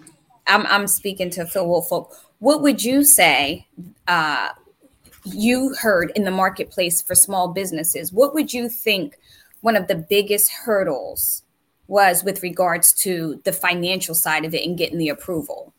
I'm, 0.46 0.66
I'm 0.66 0.87
speaking 0.87 1.30
to 1.30 1.46
phil 1.46 1.66
woolfolk 1.68 2.16
what 2.38 2.62
would 2.62 2.82
you 2.82 3.04
say 3.04 3.68
uh, 4.08 4.49
you 5.25 5.75
heard 5.80 6.11
in 6.16 6.25
the 6.25 6.30
marketplace 6.30 7.00
for 7.00 7.14
small 7.14 7.49
businesses? 7.49 8.12
What 8.12 8.34
would 8.34 8.52
you 8.52 8.68
think 8.68 9.16
one 9.61 9.76
of 9.76 9.87
the 9.87 9.94
biggest 9.94 10.50
hurdles 10.50 11.44
was 11.87 12.25
with 12.25 12.42
regards 12.42 12.92
to 12.94 13.40
the 13.44 13.52
financial 13.52 14.14
side 14.14 14.44
of 14.44 14.54
it 14.54 14.66
and 14.66 14.76
getting 14.76 14.99
the 14.99 15.08
approval 15.08 15.72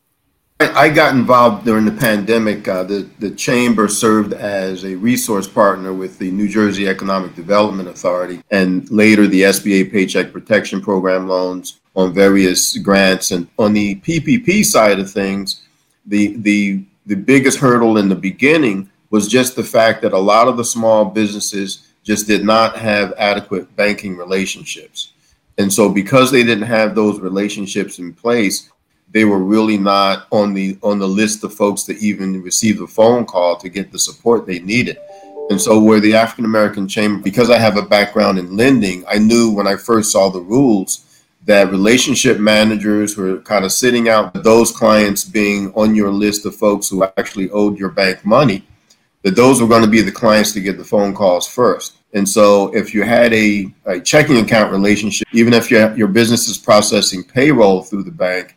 I 0.59 0.89
got 0.89 1.15
involved 1.15 1.65
during 1.65 1.85
the 1.85 1.91
pandemic. 1.91 2.67
Uh, 2.67 2.83
the, 2.83 3.09
the 3.19 3.31
chamber 3.31 3.87
served 3.87 4.33
as 4.33 4.85
a 4.85 4.95
resource 4.95 5.47
partner 5.47 5.93
with 5.93 6.17
the 6.19 6.31
New 6.31 6.47
Jersey 6.47 6.87
Economic 6.87 7.35
Development 7.35 7.89
Authority 7.89 8.41
and 8.51 8.89
later 8.89 9.27
the 9.27 9.41
SBA 9.41 9.91
Paycheck 9.91 10.31
Protection 10.31 10.81
Program 10.81 11.27
loans 11.27 11.79
on 11.95 12.13
various 12.13 12.77
grants. 12.77 13.31
And 13.31 13.47
on 13.59 13.73
the 13.73 13.95
PPP 13.95 14.63
side 14.65 14.99
of 14.99 15.11
things, 15.11 15.63
the, 16.05 16.37
the, 16.37 16.83
the 17.05 17.15
biggest 17.15 17.59
hurdle 17.59 17.97
in 17.97 18.09
the 18.09 18.15
beginning 18.15 18.89
was 19.09 19.27
just 19.27 19.55
the 19.55 19.63
fact 19.63 20.01
that 20.01 20.13
a 20.13 20.17
lot 20.17 20.47
of 20.47 20.57
the 20.57 20.65
small 20.65 21.05
businesses 21.05 21.87
just 22.03 22.27
did 22.27 22.43
not 22.43 22.77
have 22.77 23.13
adequate 23.17 23.73
banking 23.75 24.17
relationships. 24.17 25.13
And 25.57 25.71
so 25.71 25.89
because 25.89 26.31
they 26.31 26.43
didn't 26.43 26.63
have 26.65 26.95
those 26.95 27.19
relationships 27.19 27.99
in 27.99 28.13
place, 28.13 28.71
they 29.13 29.25
were 29.25 29.39
really 29.39 29.77
not 29.77 30.27
on 30.31 30.53
the 30.53 30.77
on 30.83 30.99
the 30.99 31.07
list 31.07 31.43
of 31.43 31.53
folks 31.53 31.83
to 31.83 31.97
even 31.99 32.41
receive 32.41 32.81
a 32.81 32.87
phone 32.87 33.25
call 33.25 33.55
to 33.57 33.69
get 33.69 33.91
the 33.91 33.99
support 33.99 34.45
they 34.45 34.59
needed. 34.59 34.97
And 35.49 35.61
so 35.61 35.79
where 35.79 35.99
the 35.99 36.15
African 36.15 36.45
American 36.45 36.87
Chamber, 36.87 37.21
because 37.21 37.49
I 37.49 37.59
have 37.59 37.77
a 37.77 37.81
background 37.81 38.39
in 38.39 38.57
lending, 38.57 39.03
I 39.07 39.19
knew 39.19 39.51
when 39.51 39.67
I 39.67 39.75
first 39.75 40.11
saw 40.11 40.29
the 40.29 40.39
rules 40.39 41.05
that 41.45 41.71
relationship 41.71 42.39
managers 42.39 43.17
were 43.17 43.37
kind 43.39 43.65
of 43.65 43.71
sitting 43.71 44.07
out 44.07 44.33
those 44.43 44.71
clients 44.71 45.25
being 45.25 45.73
on 45.73 45.93
your 45.93 46.11
list 46.11 46.45
of 46.45 46.55
folks 46.55 46.87
who 46.87 47.03
actually 47.17 47.49
owed 47.51 47.77
your 47.77 47.89
bank 47.89 48.25
money, 48.25 48.65
that 49.23 49.35
those 49.35 49.61
were 49.61 49.67
going 49.67 49.83
to 49.83 49.89
be 49.89 50.01
the 50.01 50.11
clients 50.11 50.53
to 50.53 50.61
get 50.61 50.77
the 50.77 50.83
phone 50.83 51.13
calls 51.13 51.45
first. 51.47 51.97
And 52.13 52.27
so 52.27 52.73
if 52.73 52.93
you 52.93 53.03
had 53.03 53.33
a, 53.33 53.67
a 53.85 53.99
checking 53.99 54.37
account 54.37 54.71
relationship, 54.71 55.27
even 55.33 55.53
if 55.53 55.69
your, 55.69 55.93
your 55.97 56.07
business 56.07 56.47
is 56.47 56.57
processing 56.57 57.23
payroll 57.23 57.81
through 57.81 58.03
the 58.03 58.11
bank, 58.11 58.55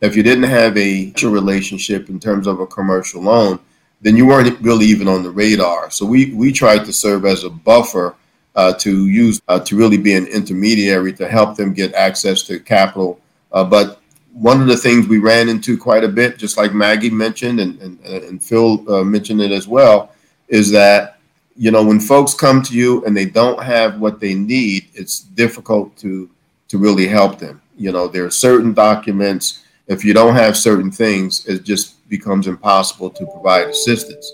if 0.00 0.16
you 0.16 0.22
didn't 0.22 0.44
have 0.44 0.76
a 0.76 1.12
relationship 1.22 2.08
in 2.08 2.20
terms 2.20 2.46
of 2.46 2.60
a 2.60 2.66
commercial 2.66 3.22
loan, 3.22 3.58
then 4.00 4.16
you 4.16 4.26
weren't 4.26 4.60
really 4.60 4.86
even 4.86 5.08
on 5.08 5.22
the 5.22 5.30
radar. 5.30 5.90
So 5.90 6.06
we, 6.06 6.32
we 6.34 6.52
tried 6.52 6.84
to 6.84 6.92
serve 6.92 7.24
as 7.24 7.44
a 7.44 7.50
buffer 7.50 8.14
uh, 8.54 8.72
to 8.74 9.06
use 9.06 9.40
uh, 9.48 9.60
to 9.60 9.76
really 9.76 9.96
be 9.96 10.14
an 10.14 10.26
intermediary 10.26 11.12
to 11.14 11.28
help 11.28 11.56
them 11.56 11.72
get 11.72 11.94
access 11.94 12.42
to 12.42 12.58
capital. 12.60 13.20
Uh, 13.52 13.64
but 13.64 14.00
one 14.32 14.60
of 14.60 14.68
the 14.68 14.76
things 14.76 15.08
we 15.08 15.18
ran 15.18 15.48
into 15.48 15.76
quite 15.76 16.04
a 16.04 16.08
bit, 16.08 16.38
just 16.38 16.56
like 16.56 16.72
Maggie 16.72 17.10
mentioned 17.10 17.60
and, 17.60 17.80
and, 17.80 18.00
and 18.04 18.42
Phil 18.42 18.84
uh, 18.92 19.04
mentioned 19.04 19.40
it 19.40 19.50
as 19.50 19.66
well, 19.66 20.12
is 20.48 20.70
that 20.70 21.18
you 21.56 21.70
know 21.70 21.84
when 21.84 21.98
folks 22.00 22.34
come 22.34 22.62
to 22.62 22.74
you 22.74 23.04
and 23.04 23.16
they 23.16 23.26
don't 23.26 23.62
have 23.62 24.00
what 24.00 24.20
they 24.20 24.34
need, 24.34 24.88
it's 24.94 25.20
difficult 25.20 25.96
to 25.98 26.30
to 26.68 26.78
really 26.78 27.06
help 27.06 27.38
them. 27.38 27.60
You 27.76 27.92
know, 27.92 28.08
there 28.08 28.24
are 28.24 28.30
certain 28.30 28.72
documents. 28.74 29.64
If 29.88 30.04
you 30.04 30.12
don't 30.12 30.34
have 30.34 30.56
certain 30.56 30.90
things, 30.90 31.46
it 31.46 31.64
just 31.64 32.08
becomes 32.08 32.46
impossible 32.46 33.10
to 33.10 33.26
provide 33.26 33.68
assistance. 33.68 34.32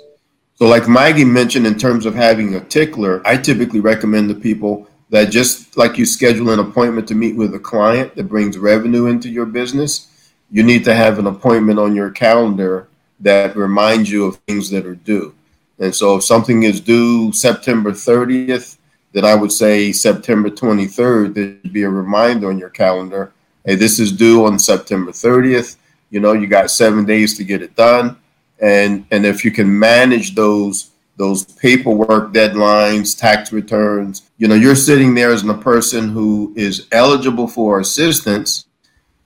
So, 0.57 0.67
like 0.67 0.89
Maggie 0.89 1.25
mentioned, 1.25 1.67
in 1.67 1.79
terms 1.79 2.07
of 2.07 2.15
having 2.15 2.55
a 2.55 2.61
tickler, 2.61 3.23
I 3.25 3.37
typically 3.37 3.81
recommend 3.81 4.29
to 4.29 4.35
people 4.35 4.89
that 5.11 5.31
just 5.31 5.77
like 5.77 5.99
you 5.99 6.07
schedule 6.07 6.51
an 6.51 6.59
appointment 6.59 7.07
to 7.09 7.15
meet 7.15 7.37
with 7.37 7.55
a 7.55 7.59
client 7.59 8.15
that 8.17 8.29
brings 8.29 8.59
revenue 8.59 9.07
into 9.07 9.29
your 9.29 9.47
business, 9.47 10.33
you 10.51 10.63
need 10.63 10.85
to 10.85 10.95
have 10.95 11.19
an 11.19 11.27
appointment 11.27 11.79
on 11.79 11.95
your 11.95 12.11
calendar 12.11 12.89
that 13.21 13.57
reminds 13.57 14.11
you 14.11 14.27
of 14.27 14.37
things 14.49 14.71
that 14.71 14.87
are 14.87 14.95
due. 14.95 15.35
And 15.79 15.95
so, 15.95 16.17
if 16.17 16.25
something 16.25 16.63
is 16.65 16.81
due 16.81 17.33
September 17.33 17.93
30th, 17.93 18.77
then 19.13 19.25
I 19.25 19.37
would 19.37 19.53
say 19.53 19.93
September 19.93 20.51
23rd, 20.51 21.35
there'd 21.35 21.73
be 21.73 21.83
a 21.83 21.91
reminder 21.91 22.49
on 22.49 22.59
your 22.59 22.71
calendar. 22.71 23.33
Hey, 23.65 23.75
this 23.77 23.99
is 23.99 24.13
due 24.13 24.45
on 24.45 24.59
September 24.59 25.11
30th. 25.11 25.77
You 26.11 26.21
know, 26.21 26.33
you 26.33 26.47
got 26.47 26.71
seven 26.71 27.05
days 27.05 27.37
to 27.39 27.45
get 27.45 27.63
it 27.63 27.75
done 27.75 28.17
and 28.61 29.05
and 29.11 29.27
if 29.27 29.45
you 29.45 29.51
can 29.51 29.79
manage 29.79 30.35
those 30.35 30.91
those 31.17 31.45
paperwork 31.45 32.33
deadlines, 32.33 33.17
tax 33.17 33.53
returns, 33.53 34.23
you 34.37 34.49
know, 34.49 34.57
you're 34.57 34.75
sitting 34.75 35.15
there 35.15 35.33
as 35.33 35.45
a 35.45 35.55
person 35.55 36.09
who 36.09 36.53
is 36.57 36.89
eligible 36.91 37.47
for 37.47 37.79
assistance. 37.79 38.67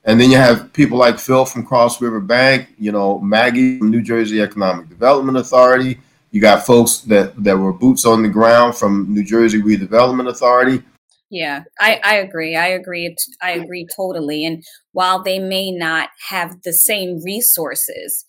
And 0.04 0.21
then 0.21 0.30
you 0.30 0.37
have 0.37 0.71
people 0.75 0.99
like 0.99 1.18
Phil 1.18 1.47
from 1.47 1.64
Cross 1.64 2.02
River 2.02 2.21
Bank, 2.21 2.68
you 2.78 2.92
know, 2.92 3.18
Maggie 3.21 3.78
from 3.78 3.90
New 3.90 4.02
Jersey 4.02 4.42
Economic 4.42 4.90
Development 4.90 5.38
Authority. 5.38 5.99
You 6.30 6.42
got 6.42 6.66
folks 6.66 6.99
that, 7.00 7.42
that 7.42 7.57
were 7.57 7.73
boots 7.73 8.04
on 8.04 8.23
the 8.23 8.28
ground 8.28 8.76
from 8.76 9.07
New 9.09 9.25
Jersey 9.25 9.62
Redevelopment 9.62 10.28
Authority. 10.28 10.83
Yeah, 11.30 11.64
I, 11.78 12.00
I 12.02 12.16
agree. 12.16 12.56
I 12.56 12.68
agree. 12.68 13.14
I 13.42 13.50
agree 13.50 13.87
totally. 13.94 14.47
And 14.47 14.64
while 14.92 15.23
they 15.23 15.38
may 15.38 15.70
not 15.70 16.08
have 16.30 16.62
the 16.62 16.73
same 16.73 17.23
resources, 17.23 18.25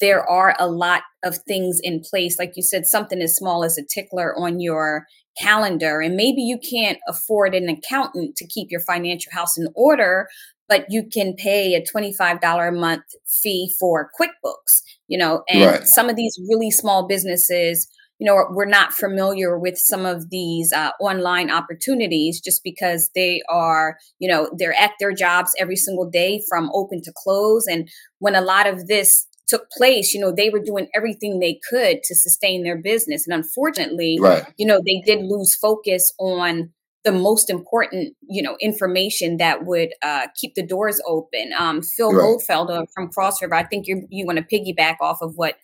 there 0.00 0.28
are 0.28 0.54
a 0.58 0.66
lot 0.66 1.02
of 1.24 1.38
things 1.48 1.80
in 1.82 2.00
place. 2.00 2.38
Like 2.38 2.52
you 2.56 2.62
said, 2.62 2.86
something 2.86 3.22
as 3.22 3.36
small 3.36 3.64
as 3.64 3.78
a 3.78 3.84
tickler 3.84 4.36
on 4.36 4.60
your 4.60 5.06
calendar. 5.40 6.00
And 6.00 6.14
maybe 6.14 6.42
you 6.42 6.58
can't 6.58 6.98
afford 7.08 7.54
an 7.54 7.68
accountant 7.68 8.36
to 8.36 8.46
keep 8.46 8.70
your 8.70 8.82
financial 8.82 9.32
house 9.32 9.56
in 9.56 9.68
order, 9.74 10.28
but 10.68 10.86
you 10.88 11.04
can 11.10 11.34
pay 11.34 11.74
a 11.74 11.82
$25 11.82 12.68
a 12.68 12.72
month 12.72 13.04
fee 13.26 13.70
for 13.78 14.10
QuickBooks, 14.20 14.82
you 15.08 15.16
know, 15.16 15.42
and 15.48 15.70
right. 15.70 15.86
some 15.86 16.10
of 16.10 16.16
these 16.16 16.38
really 16.48 16.70
small 16.70 17.06
businesses, 17.06 17.88
you 18.22 18.26
know, 18.26 18.46
we're 18.50 18.66
not 18.66 18.92
familiar 18.92 19.58
with 19.58 19.76
some 19.76 20.06
of 20.06 20.30
these 20.30 20.72
uh, 20.72 20.90
online 21.00 21.50
opportunities 21.50 22.40
just 22.40 22.62
because 22.62 23.10
they 23.16 23.42
are, 23.48 23.98
you 24.20 24.28
know, 24.28 24.48
they're 24.56 24.80
at 24.80 24.92
their 25.00 25.12
jobs 25.12 25.50
every 25.58 25.74
single 25.74 26.08
day 26.08 26.40
from 26.48 26.70
open 26.72 27.02
to 27.02 27.12
close. 27.16 27.66
And 27.66 27.90
when 28.20 28.36
a 28.36 28.40
lot 28.40 28.68
of 28.68 28.86
this 28.86 29.26
took 29.48 29.68
place, 29.72 30.14
you 30.14 30.20
know, 30.20 30.30
they 30.30 30.50
were 30.50 30.62
doing 30.62 30.86
everything 30.94 31.40
they 31.40 31.58
could 31.68 32.04
to 32.04 32.14
sustain 32.14 32.62
their 32.62 32.80
business. 32.80 33.26
And 33.26 33.34
unfortunately, 33.34 34.18
right. 34.20 34.44
you 34.56 34.66
know, 34.66 34.80
they 34.86 35.02
did 35.04 35.24
lose 35.24 35.56
focus 35.56 36.12
on 36.20 36.70
the 37.02 37.10
most 37.10 37.50
important, 37.50 38.14
you 38.28 38.40
know, 38.40 38.56
information 38.60 39.38
that 39.38 39.66
would 39.66 39.94
uh, 40.00 40.28
keep 40.40 40.54
the 40.54 40.64
doors 40.64 41.00
open. 41.08 41.50
Um, 41.58 41.82
Phil 41.82 42.12
right. 42.12 42.22
Goldfeder 42.22 42.86
from 42.94 43.08
Cross 43.08 43.42
River, 43.42 43.56
I 43.56 43.64
think 43.64 43.88
you 43.88 44.06
you 44.10 44.26
want 44.26 44.38
to 44.38 44.44
piggyback 44.44 44.98
off 45.00 45.18
of 45.20 45.32
what 45.34 45.56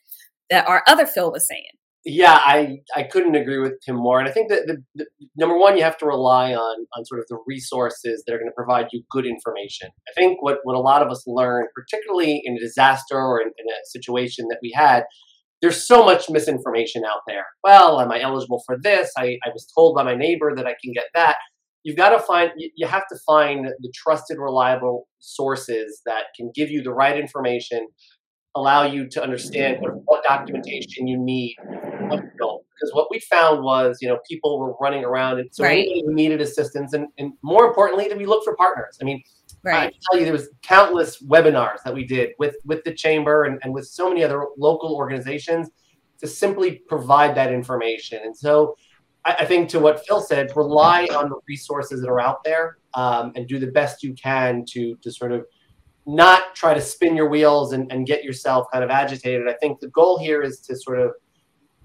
the, 0.50 0.64
our 0.64 0.82
other 0.88 1.06
Phil 1.06 1.30
was 1.30 1.46
saying. 1.46 1.77
Yeah, 2.04 2.38
I, 2.40 2.78
I 2.94 3.02
couldn't 3.02 3.34
agree 3.34 3.58
with 3.58 3.74
him 3.86 3.96
more. 3.96 4.20
And 4.20 4.28
I 4.28 4.32
think 4.32 4.48
that 4.50 4.66
the, 4.66 4.78
the, 4.94 5.06
number 5.36 5.58
one, 5.58 5.76
you 5.76 5.82
have 5.82 5.98
to 5.98 6.06
rely 6.06 6.54
on 6.54 6.86
on 6.96 7.04
sort 7.04 7.20
of 7.20 7.26
the 7.28 7.38
resources 7.46 8.22
that 8.26 8.34
are 8.34 8.38
going 8.38 8.48
to 8.48 8.54
provide 8.54 8.86
you 8.92 9.02
good 9.10 9.26
information. 9.26 9.88
I 10.08 10.12
think 10.16 10.40
what, 10.40 10.58
what 10.62 10.76
a 10.76 10.80
lot 10.80 11.02
of 11.02 11.10
us 11.10 11.24
learn, 11.26 11.66
particularly 11.74 12.40
in 12.44 12.56
a 12.56 12.60
disaster 12.60 13.16
or 13.16 13.40
in, 13.40 13.48
in 13.48 13.66
a 13.66 13.84
situation 13.84 14.46
that 14.48 14.58
we 14.62 14.72
had, 14.74 15.04
there's 15.60 15.86
so 15.86 16.04
much 16.04 16.30
misinformation 16.30 17.04
out 17.04 17.22
there. 17.26 17.44
Well, 17.64 18.00
am 18.00 18.12
I 18.12 18.20
eligible 18.20 18.62
for 18.64 18.76
this? 18.80 19.10
I, 19.18 19.38
I 19.44 19.50
was 19.52 19.70
told 19.74 19.96
by 19.96 20.04
my 20.04 20.14
neighbor 20.14 20.54
that 20.54 20.66
I 20.66 20.76
can 20.82 20.92
get 20.94 21.06
that. 21.14 21.36
You've 21.82 21.96
got 21.96 22.10
to 22.10 22.20
find, 22.20 22.52
you 22.56 22.86
have 22.86 23.06
to 23.10 23.18
find 23.26 23.66
the 23.66 23.92
trusted, 23.94 24.38
reliable 24.38 25.08
sources 25.18 26.00
that 26.06 26.24
can 26.36 26.52
give 26.54 26.70
you 26.70 26.82
the 26.82 26.92
right 26.92 27.18
information 27.18 27.88
allow 28.54 28.84
you 28.84 29.06
to 29.08 29.22
understand 29.22 29.78
what 30.04 30.24
documentation 30.24 31.06
you 31.06 31.18
need. 31.18 31.56
Because 31.60 32.92
what 32.92 33.08
we 33.10 33.20
found 33.20 33.62
was, 33.62 33.98
you 34.00 34.08
know, 34.08 34.18
people 34.28 34.58
were 34.58 34.74
running 34.80 35.04
around, 35.04 35.40
and 35.40 35.48
so 35.52 35.64
right. 35.64 35.86
who 36.04 36.14
needed 36.14 36.40
assistance, 36.40 36.92
and, 36.92 37.08
and 37.18 37.32
more 37.42 37.66
importantly, 37.66 38.08
that 38.08 38.16
we 38.16 38.26
look 38.26 38.44
for 38.44 38.54
partners. 38.56 38.98
I 39.00 39.04
mean, 39.04 39.22
right. 39.64 39.76
I 39.76 39.90
can 39.90 40.00
tell 40.10 40.18
you 40.18 40.24
there 40.24 40.32
was 40.32 40.48
countless 40.62 41.22
webinars 41.22 41.78
that 41.84 41.92
we 41.92 42.04
did 42.04 42.30
with 42.38 42.56
with 42.64 42.84
the 42.84 42.94
chamber 42.94 43.44
and, 43.44 43.58
and 43.62 43.72
with 43.72 43.86
so 43.86 44.08
many 44.08 44.22
other 44.22 44.46
local 44.56 44.94
organizations 44.94 45.70
to 46.20 46.26
simply 46.26 46.82
provide 46.88 47.34
that 47.36 47.52
information. 47.52 48.20
And 48.24 48.36
so, 48.36 48.76
I, 49.24 49.36
I 49.40 49.44
think 49.44 49.68
to 49.70 49.80
what 49.80 50.06
Phil 50.06 50.20
said, 50.20 50.50
rely 50.56 51.06
on 51.06 51.30
the 51.30 51.38
resources 51.48 52.00
that 52.00 52.08
are 52.08 52.20
out 52.20 52.44
there 52.44 52.78
um, 52.94 53.32
and 53.34 53.46
do 53.48 53.58
the 53.58 53.68
best 53.68 54.02
you 54.02 54.14
can 54.14 54.64
to 54.66 54.96
to 55.02 55.10
sort 55.10 55.32
of 55.32 55.46
not 56.08 56.54
try 56.54 56.72
to 56.72 56.80
spin 56.80 57.14
your 57.14 57.28
wheels 57.28 57.74
and, 57.74 57.92
and 57.92 58.06
get 58.06 58.24
yourself 58.24 58.66
kind 58.72 58.82
of 58.82 58.88
agitated. 58.88 59.46
I 59.46 59.52
think 59.60 59.78
the 59.78 59.88
goal 59.88 60.18
here 60.18 60.42
is 60.42 60.58
to 60.60 60.74
sort 60.74 60.98
of 60.98 61.12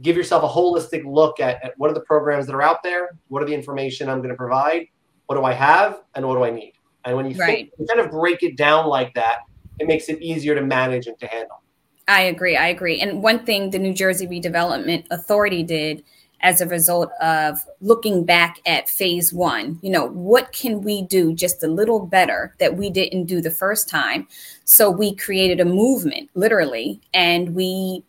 give 0.02 0.16
yourself 0.16 0.44
a 0.44 0.48
holistic 0.48 1.04
look 1.06 1.42
at, 1.42 1.62
at 1.62 1.74
what 1.78 1.92
are 1.92 1.94
the 1.94 2.02
programs 2.02 2.46
that 2.46 2.56
are 2.56 2.62
out 2.62 2.82
there, 2.84 3.10
what 3.28 3.44
are 3.44 3.46
the 3.46 3.54
information 3.54 4.08
I'm 4.08 4.20
going 4.20 4.30
to 4.30 4.36
provide, 4.36 4.88
what 5.26 5.36
do 5.36 5.44
I 5.44 5.52
have, 5.52 6.04
and 6.16 6.26
what 6.26 6.36
do 6.36 6.46
I 6.46 6.52
need. 6.52 6.74
And 7.04 7.18
when 7.18 7.30
you, 7.30 7.36
right. 7.38 7.70
think, 7.70 7.72
you 7.78 7.86
kind 7.86 8.00
of 8.00 8.12
break 8.12 8.44
it 8.44 8.56
down 8.56 8.88
like 8.88 9.14
that, 9.16 9.40
it 9.80 9.88
makes 9.88 10.08
it 10.08 10.22
easier 10.22 10.56
to 10.56 10.62
manage 10.62 11.08
and 11.08 11.20
to 11.20 11.28
handle. 11.28 11.62
I 12.08 12.22
agree. 12.22 12.56
I 12.56 12.68
agree. 12.68 13.02
And 13.02 13.22
one 13.22 13.46
thing 13.46 13.72
the 13.72 13.80
New 13.80 13.94
Jersey 13.94 14.26
Redevelopment 14.26 15.06
Authority 15.12 15.64
did 15.64 16.04
as 16.44 16.60
a 16.60 16.68
result 16.68 17.10
of 17.22 17.66
looking 17.82 18.26
back 18.26 18.60
at 18.66 18.90
phase 18.90 19.34
one. 19.34 19.80
You 19.82 19.90
know, 19.90 20.08
what 20.10 20.52
can 20.52 20.82
we 20.82 21.02
do 21.04 21.34
just 21.34 21.64
a 21.64 21.68
little 21.68 22.06
better 22.06 22.54
that 22.60 22.76
we 22.76 22.90
didn't 22.90 23.26
do 23.26 23.42
the 23.42 23.50
first 23.50 23.90
time? 23.90 24.28
So 24.66 24.90
we 24.90 25.16
created 25.16 25.62
a 25.62 25.66
movement, 25.66 26.30
literally, 26.36 27.00
and 27.14 27.56
we 27.56 28.04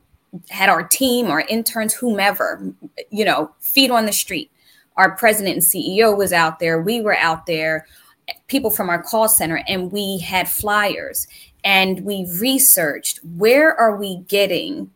had 0.51 0.69
our 0.69 0.83
team, 0.83 1.29
our 1.29 1.45
interns, 1.49 1.95
whomever, 1.95 2.75
you 3.11 3.25
know, 3.25 3.53
feet 3.61 3.93
on 3.93 4.05
the 4.05 4.13
street. 4.13 4.51
Our 4.97 5.17
president 5.17 5.55
and 5.55 5.65
CEO 5.65 6.17
was 6.17 6.33
out 6.33 6.59
there. 6.59 6.83
We 6.83 7.01
were 7.01 7.17
out 7.17 7.47
there, 7.47 7.87
people 8.49 8.71
from 8.71 8.91
our 8.91 9.03
call 9.03 9.29
center, 9.29 9.63
and 9.69 9.93
we 9.93 10.19
had 10.19 10.49
flyers 10.49 11.29
and 11.65 12.01
we 12.01 12.29
researched 12.39 13.21
where 13.37 13.75
are 13.75 13.97
we 13.97 14.19
getting 14.29 14.91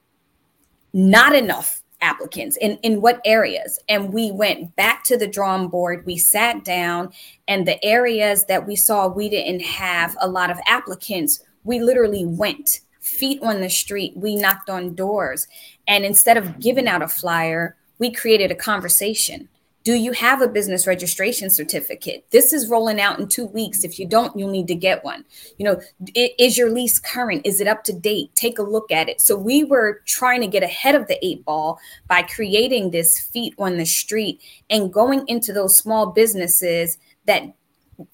not 0.92 1.34
enough 1.34 1.77
applicants 2.00 2.56
in 2.56 2.76
in 2.78 3.00
what 3.00 3.20
areas? 3.24 3.78
And 3.88 4.12
we 4.12 4.30
went 4.30 4.74
back 4.76 5.04
to 5.04 5.16
the 5.16 5.26
drawing 5.26 5.68
board 5.68 6.06
we 6.06 6.16
sat 6.16 6.64
down 6.64 7.12
and 7.46 7.66
the 7.66 7.82
areas 7.84 8.44
that 8.46 8.66
we 8.66 8.76
saw 8.76 9.08
we 9.08 9.28
didn't 9.28 9.62
have 9.62 10.16
a 10.20 10.28
lot 10.28 10.50
of 10.50 10.58
applicants 10.66 11.40
we 11.64 11.80
literally 11.80 12.24
went 12.24 12.80
feet 13.00 13.42
on 13.42 13.60
the 13.60 13.70
street 13.70 14.12
we 14.16 14.36
knocked 14.36 14.70
on 14.70 14.94
doors. 14.94 15.46
And 15.86 16.04
instead 16.04 16.36
of 16.36 16.60
giving 16.60 16.88
out 16.88 17.02
a 17.02 17.08
flyer 17.08 17.76
we 17.98 18.12
created 18.12 18.50
a 18.50 18.56
conversation 18.56 19.48
do 19.88 19.94
you 19.94 20.12
have 20.12 20.42
a 20.42 20.48
business 20.48 20.86
registration 20.86 21.48
certificate? 21.48 22.22
This 22.30 22.52
is 22.52 22.68
rolling 22.68 23.00
out 23.00 23.18
in 23.18 23.26
two 23.26 23.46
weeks. 23.46 23.84
If 23.84 23.98
you 23.98 24.06
don't, 24.06 24.38
you'll 24.38 24.50
need 24.50 24.68
to 24.68 24.74
get 24.74 25.02
one. 25.02 25.24
You 25.56 25.64
know, 25.64 25.80
is 26.14 26.58
your 26.58 26.70
lease 26.70 26.98
current? 26.98 27.46
Is 27.46 27.58
it 27.58 27.66
up 27.66 27.84
to 27.84 27.94
date? 27.94 28.34
Take 28.34 28.58
a 28.58 28.62
look 28.62 28.92
at 28.92 29.08
it. 29.08 29.22
So 29.22 29.34
we 29.34 29.64
were 29.64 30.02
trying 30.04 30.42
to 30.42 30.46
get 30.46 30.62
ahead 30.62 30.94
of 30.94 31.08
the 31.08 31.18
eight 31.24 31.42
ball 31.42 31.78
by 32.06 32.20
creating 32.20 32.90
this 32.90 33.18
feet 33.18 33.54
on 33.58 33.78
the 33.78 33.86
street 33.86 34.42
and 34.68 34.92
going 34.92 35.26
into 35.26 35.54
those 35.54 35.78
small 35.78 36.12
businesses 36.12 36.98
that 37.24 37.44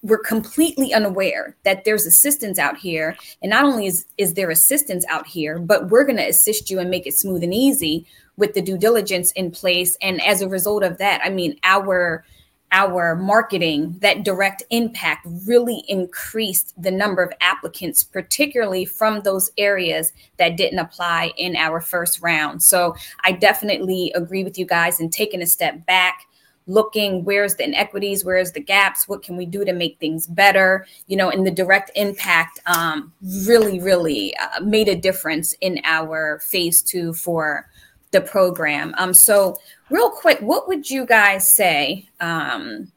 we're 0.01 0.17
completely 0.17 0.93
unaware 0.93 1.57
that 1.63 1.83
there's 1.83 2.05
assistance 2.05 2.57
out 2.57 2.77
here 2.77 3.15
and 3.43 3.51
not 3.51 3.65
only 3.65 3.85
is, 3.85 4.05
is 4.17 4.33
there 4.33 4.49
assistance 4.49 5.05
out 5.09 5.27
here 5.27 5.59
but 5.59 5.91
we're 5.91 6.03
going 6.03 6.17
to 6.17 6.27
assist 6.27 6.71
you 6.71 6.79
and 6.79 6.89
make 6.89 7.05
it 7.05 7.15
smooth 7.15 7.43
and 7.43 7.53
easy 7.53 8.03
with 8.37 8.53
the 8.53 8.61
due 8.61 8.77
diligence 8.77 9.31
in 9.31 9.51
place. 9.51 9.97
And 10.01 10.21
as 10.21 10.41
a 10.41 10.49
result 10.49 10.83
of 10.83 10.97
that 10.97 11.21
i 11.23 11.29
mean 11.29 11.59
our 11.63 12.23
our 12.71 13.15
marketing 13.15 13.95
that 13.99 14.23
direct 14.23 14.63
impact 14.69 15.25
really 15.45 15.83
increased 15.87 16.73
the 16.81 16.91
number 16.91 17.21
of 17.21 17.31
applicants 17.39 18.03
particularly 18.03 18.83
from 18.85 19.21
those 19.21 19.51
areas 19.57 20.11
that 20.37 20.57
didn't 20.57 20.79
apply 20.79 21.31
in 21.37 21.55
our 21.55 21.79
first 21.79 22.21
round. 22.21 22.61
So 22.61 22.95
i 23.23 23.31
definitely 23.31 24.11
agree 24.15 24.43
with 24.43 24.57
you 24.57 24.65
guys 24.65 24.99
in 24.99 25.09
taking 25.09 25.41
a 25.41 25.47
step 25.47 25.85
back 25.85 26.25
looking 26.67 27.23
where's 27.23 27.55
the 27.55 27.63
inequities 27.63 28.25
where's 28.25 28.51
the 28.53 28.59
gaps 28.59 29.07
what 29.07 29.21
can 29.21 29.37
we 29.37 29.45
do 29.45 29.63
to 29.63 29.71
make 29.71 29.99
things 29.99 30.25
better? 30.25 30.87
You 31.07 31.17
know 31.17 31.29
and 31.29 31.45
the 31.45 31.51
direct 31.51 31.91
impact 31.95 32.59
um, 32.65 33.13
really 33.45 33.79
really 33.79 34.35
uh, 34.37 34.61
made 34.61 34.89
a 34.89 34.95
difference 34.95 35.53
in 35.61 35.79
our 35.83 36.39
phase 36.39 36.81
two 36.81 37.13
for 37.13 37.69
the 38.11 38.21
program 38.21 38.93
um, 38.97 39.13
so 39.13 39.57
real 39.89 40.09
quick 40.09 40.39
what 40.39 40.67
would 40.67 40.89
you 40.89 41.05
guys 41.05 41.49
say 41.49 42.07
um, 42.19 42.91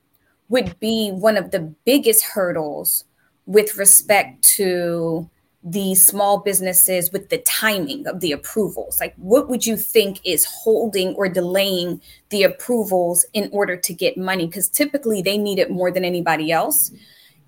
would 0.48 0.78
be 0.80 1.10
one 1.10 1.36
of 1.36 1.50
the 1.50 1.60
biggest 1.84 2.24
hurdles 2.24 3.04
with 3.46 3.76
respect 3.76 4.42
to 4.42 5.28
the 5.64 5.94
small 5.94 6.38
businesses 6.38 7.12
with 7.12 7.28
the 7.28 7.38
timing 7.38 8.06
of 8.06 8.20
the 8.20 8.32
approvals? 8.32 9.00
Like, 9.00 9.14
what 9.16 9.48
would 9.48 9.66
you 9.66 9.76
think 9.76 10.20
is 10.24 10.44
holding 10.44 11.14
or 11.14 11.28
delaying 11.28 12.00
the 12.30 12.44
approvals 12.44 13.26
in 13.32 13.48
order 13.52 13.76
to 13.76 13.92
get 13.92 14.16
money? 14.16 14.46
Because 14.46 14.68
typically 14.68 15.20
they 15.20 15.36
need 15.36 15.58
it 15.58 15.70
more 15.70 15.90
than 15.90 16.04
anybody 16.04 16.52
else. 16.52 16.90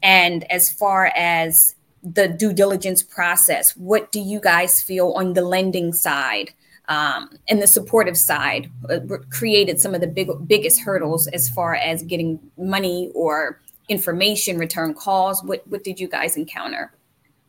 And 0.03 0.51
as 0.51 0.71
far 0.71 1.13
as 1.17 1.75
the 2.03 2.29
due 2.29 2.53
diligence 2.53 3.03
process, 3.03 3.77
what 3.77 4.11
do 4.11 4.21
you 4.21 4.41
guys 4.41 4.83
feel 4.83 5.13
on 5.13 5.35
the 5.35 5.43
lending 5.43 5.93
side? 5.93 6.53
Um, 6.91 7.31
and 7.49 7.63
the 7.63 7.67
supportive 7.67 8.19
side 8.19 8.71
uh, 8.91 8.99
created 9.31 9.81
some 9.81 9.95
of 9.95 10.01
the 10.01 10.09
big, 10.09 10.29
biggest 10.47 10.81
hurdles 10.81 11.29
as 11.29 11.49
far 11.49 11.77
as 11.77 12.03
getting 12.03 12.39
money 12.59 13.11
or 13.15 13.61
information, 13.89 14.59
return 14.59 14.93
calls. 14.93 15.43
What, 15.45 15.67
what 15.69 15.85
did 15.85 15.99
you 15.99 16.09
guys 16.09 16.37
encounter? 16.37 16.93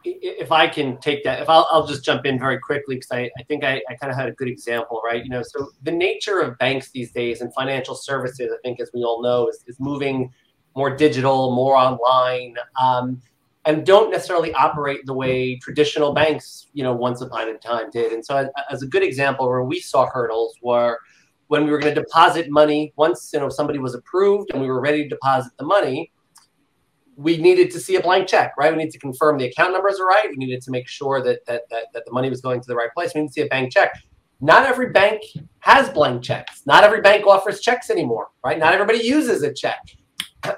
if 0.03 0.51
I 0.51 0.67
can 0.67 0.97
take 0.97 1.23
that, 1.23 1.41
if 1.41 1.49
I'll, 1.49 1.67
I'll 1.71 1.85
just 1.85 2.03
jump 2.03 2.25
in 2.25 2.39
very 2.39 2.59
quickly 2.59 2.95
because 2.95 3.11
I, 3.11 3.29
I 3.37 3.43
think 3.43 3.63
I, 3.63 3.81
I 3.89 3.95
kind 3.95 4.11
of 4.11 4.17
had 4.17 4.29
a 4.29 4.31
good 4.31 4.47
example, 4.47 5.01
right? 5.05 5.23
You 5.23 5.29
know, 5.29 5.43
so 5.43 5.69
the 5.83 5.91
nature 5.91 6.39
of 6.39 6.57
banks 6.57 6.89
these 6.91 7.11
days 7.11 7.41
and 7.41 7.53
financial 7.53 7.95
services, 7.95 8.51
I 8.51 8.57
think, 8.63 8.79
as 8.79 8.89
we 8.93 9.03
all 9.03 9.21
know, 9.21 9.47
is, 9.47 9.63
is 9.67 9.79
moving 9.79 10.33
more 10.75 10.95
digital, 10.95 11.53
more 11.53 11.75
online, 11.75 12.55
um, 12.81 13.21
and 13.65 13.85
don't 13.85 14.11
necessarily 14.11 14.53
operate 14.53 15.05
the 15.05 15.13
way 15.13 15.57
traditional 15.57 16.13
banks, 16.13 16.67
you 16.73 16.83
know, 16.83 16.93
once 16.93 17.21
upon 17.21 17.47
a 17.47 17.57
time 17.57 17.89
did. 17.91 18.11
And 18.11 18.25
so, 18.25 18.37
as, 18.37 18.47
as 18.69 18.81
a 18.81 18.87
good 18.87 19.03
example, 19.03 19.47
where 19.47 19.63
we 19.63 19.79
saw 19.79 20.07
hurdles 20.07 20.55
were 20.61 20.97
when 21.47 21.65
we 21.65 21.71
were 21.71 21.79
going 21.79 21.93
to 21.93 22.01
deposit 22.01 22.49
money. 22.49 22.93
Once 22.95 23.31
you 23.33 23.39
know 23.39 23.49
somebody 23.49 23.77
was 23.77 23.93
approved 23.93 24.51
and 24.51 24.61
we 24.61 24.67
were 24.67 24.81
ready 24.81 25.03
to 25.03 25.09
deposit 25.09 25.51
the 25.59 25.65
money 25.65 26.11
we 27.21 27.37
needed 27.37 27.71
to 27.71 27.79
see 27.79 27.95
a 27.95 28.01
blank 28.01 28.27
check, 28.27 28.53
right? 28.57 28.71
We 28.71 28.83
need 28.83 28.91
to 28.91 28.99
confirm 28.99 29.37
the 29.37 29.45
account 29.45 29.73
numbers 29.73 29.99
are 29.99 30.05
right. 30.05 30.27
We 30.29 30.37
needed 30.37 30.61
to 30.61 30.71
make 30.71 30.87
sure 30.87 31.21
that, 31.23 31.45
that 31.45 31.63
that 31.69 31.87
that 31.93 32.05
the 32.05 32.11
money 32.11 32.29
was 32.29 32.41
going 32.41 32.61
to 32.61 32.67
the 32.67 32.75
right 32.75 32.91
place. 32.93 33.13
We 33.13 33.21
need 33.21 33.27
to 33.27 33.33
see 33.33 33.41
a 33.41 33.47
bank 33.47 33.71
check. 33.71 33.93
Not 34.39 34.65
every 34.65 34.89
bank 34.89 35.21
has 35.59 35.89
blank 35.89 36.23
checks. 36.23 36.63
Not 36.65 36.83
every 36.83 37.01
bank 37.01 37.27
offers 37.27 37.61
checks 37.61 37.89
anymore, 37.89 38.29
right? 38.43 38.57
Not 38.57 38.73
everybody 38.73 38.99
uses 38.99 39.43
a 39.43 39.53
check. 39.53 39.81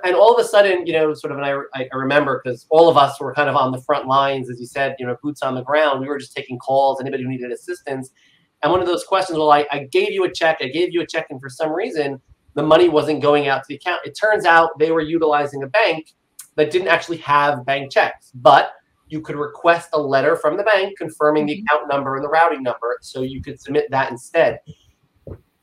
And 0.03 0.15
all 0.15 0.33
of 0.33 0.43
a 0.43 0.47
sudden, 0.47 0.87
you 0.87 0.93
know, 0.93 1.13
sort 1.13 1.31
of, 1.31 1.39
and 1.39 1.45
I, 1.45 1.57
I 1.75 1.95
remember 1.95 2.41
because 2.43 2.65
all 2.69 2.89
of 2.89 2.95
us 2.95 3.19
were 3.19 3.33
kind 3.33 3.49
of 3.49 3.55
on 3.55 3.71
the 3.71 3.81
front 3.81 4.07
lines, 4.07 4.49
as 4.49 4.59
you 4.59 4.65
said, 4.65 4.95
you 4.97 5.05
know, 5.05 5.17
boots 5.21 5.41
on 5.41 5.55
the 5.55 5.63
ground. 5.63 5.99
We 5.99 6.07
were 6.07 6.17
just 6.17 6.35
taking 6.35 6.57
calls, 6.57 7.01
anybody 7.01 7.23
who 7.23 7.29
needed 7.29 7.51
assistance. 7.51 8.11
And 8.61 8.71
one 8.71 8.79
of 8.79 8.87
those 8.87 9.03
questions, 9.03 9.37
well, 9.37 9.51
I, 9.51 9.67
I 9.71 9.79
gave 9.91 10.11
you 10.11 10.23
a 10.23 10.31
check, 10.31 10.59
I 10.61 10.67
gave 10.67 10.93
you 10.93 11.01
a 11.01 11.07
check, 11.07 11.27
and 11.29 11.41
for 11.41 11.49
some 11.49 11.71
reason, 11.71 12.21
the 12.53 12.63
money 12.63 12.87
wasn't 12.87 13.21
going 13.21 13.49
out 13.49 13.63
to 13.63 13.67
the 13.67 13.75
account. 13.75 14.01
It 14.05 14.17
turns 14.17 14.45
out 14.45 14.79
they 14.79 14.91
were 14.91 15.01
utilizing 15.01 15.63
a 15.63 15.67
bank 15.67 16.13
that 16.55 16.71
didn't 16.71 16.87
actually 16.87 17.17
have 17.17 17.65
bank 17.65 17.91
checks, 17.91 18.31
but 18.35 18.73
you 19.07 19.19
could 19.21 19.35
request 19.35 19.89
a 19.93 19.99
letter 19.99 20.35
from 20.37 20.55
the 20.55 20.63
bank 20.63 20.97
confirming 20.97 21.45
the 21.45 21.57
mm-hmm. 21.57 21.75
account 21.75 21.89
number 21.89 22.15
and 22.15 22.23
the 22.23 22.29
routing 22.29 22.63
number, 22.63 22.97
so 23.01 23.21
you 23.21 23.41
could 23.41 23.59
submit 23.59 23.91
that 23.91 24.11
instead. 24.11 24.59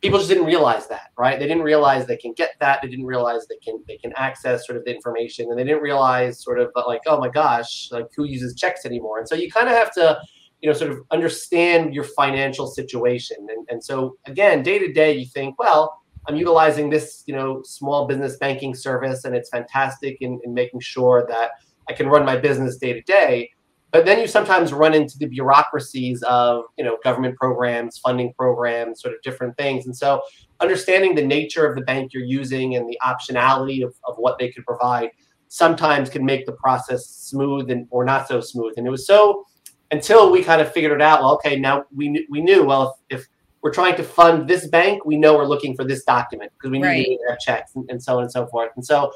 People 0.03 0.19
just 0.19 0.31
didn't 0.31 0.47
realize 0.47 0.87
that, 0.87 1.11
right? 1.19 1.39
They 1.39 1.47
didn't 1.47 1.63
realize 1.63 2.07
they 2.07 2.17
can 2.17 2.33
get 2.33 2.53
that. 2.61 2.81
They 2.81 2.89
didn't 2.89 3.05
realize 3.05 3.47
they 3.49 3.59
can 3.63 3.83
they 3.87 3.99
can 3.99 4.13
access 4.17 4.67
sort 4.67 4.79
of 4.79 4.85
the 4.85 4.95
information, 4.95 5.47
and 5.51 5.59
they 5.59 5.65
didn't 5.65 5.83
realize 5.83 6.43
sort 6.43 6.59
of 6.59 6.71
uh, 6.75 6.85
like, 6.87 7.03
oh 7.07 7.19
my 7.19 7.29
gosh, 7.29 7.89
like 7.91 8.07
who 8.17 8.25
uses 8.25 8.55
checks 8.55 8.87
anymore? 8.87 9.19
And 9.19 9.29
so 9.29 9.35
you 9.35 9.51
kind 9.51 9.69
of 9.69 9.75
have 9.75 9.93
to, 9.95 10.19
you 10.63 10.71
know, 10.71 10.77
sort 10.77 10.91
of 10.91 11.01
understand 11.11 11.95
your 11.95 12.05
financial 12.05 12.67
situation. 12.67 13.37
And 13.51 13.67
and 13.69 13.85
so 13.85 14.17
again, 14.27 14.63
day 14.63 14.79
to 14.79 14.91
day, 14.93 15.13
you 15.13 15.27
think, 15.27 15.59
well, 15.59 16.01
I'm 16.27 16.37
utilizing 16.37 16.91
this, 16.91 17.23
you 17.27 17.35
know, 17.35 17.63
small 17.65 18.07
business 18.07 18.37
banking 18.37 18.75
service, 18.75 19.25
and 19.25 19.35
it's 19.37 19.51
fantastic 19.51 20.19
in, 20.21 20.41
in 20.45 20.55
making 20.55 20.81
sure 20.81 21.27
that 21.29 21.51
I 21.89 21.93
can 21.93 22.09
run 22.09 22.25
my 22.25 22.37
business 22.37 22.77
day 22.77 22.93
to 22.93 23.03
day. 23.03 23.51
But 23.92 24.05
then 24.05 24.20
you 24.20 24.29
sometimes 24.29 24.72
run 24.72 24.94
into 24.94 25.18
the 25.18 25.26
bureaucracies 25.26 26.22
of, 26.22 26.64
you 26.79 26.85
know, 26.85 26.98
government 27.03 27.37
programs, 27.37 27.98
funding 27.98 28.33
programs, 28.35 29.03
sort 29.03 29.14
of 29.14 29.22
different 29.22 29.57
things. 29.57 29.87
And 29.87 29.96
so, 29.96 30.22
understanding 30.61 31.14
the 31.14 31.26
nature 31.26 31.66
of 31.66 31.74
the 31.74 31.83
bank 31.83 32.12
you're 32.12 32.22
using 32.22 32.76
and 32.76 32.88
the 32.88 32.98
optionality 33.03 33.85
of, 33.85 33.94
of 34.07 34.16
what 34.16 34.38
they 34.38 34.50
could 34.50 34.64
provide 34.64 35.11
sometimes 35.48 36.09
can 36.09 36.24
make 36.24 36.46
the 36.46 36.53
process 36.53 37.07
smooth 37.07 37.70
and 37.70 37.88
or 37.90 38.05
not 38.05 38.29
so 38.29 38.40
smooth. 38.40 38.74
And 38.76 38.87
it 38.87 38.90
was 38.90 39.07
so 39.07 39.44
until 39.90 40.31
we 40.31 40.44
kind 40.44 40.61
of 40.61 40.72
figured 40.72 40.92
it 40.92 41.03
out. 41.03 41.20
Well, 41.20 41.35
okay, 41.35 41.57
now 41.57 41.85
we 41.94 42.26
we 42.31 42.40
knew 42.40 42.64
well 42.64 42.96
if, 43.11 43.20
if 43.20 43.29
we're 43.62 43.72
trying 43.72 43.96
to 43.96 44.03
fund 44.03 44.48
this 44.48 44.66
bank, 44.68 45.05
we 45.05 45.16
know 45.16 45.37
we're 45.37 45.44
looking 45.44 45.74
for 45.74 45.85
this 45.85 46.05
document 46.05 46.53
because 46.57 46.70
we 46.70 46.79
need 46.79 46.87
right. 46.87 47.05
to 47.05 47.18
have 47.29 47.38
checks 47.38 47.74
and, 47.74 47.85
and 47.90 48.03
so 48.03 48.16
on 48.16 48.22
and 48.22 48.33
so 48.33 48.46
forth. 48.46 48.70
And 48.76 48.85
so 48.85 49.12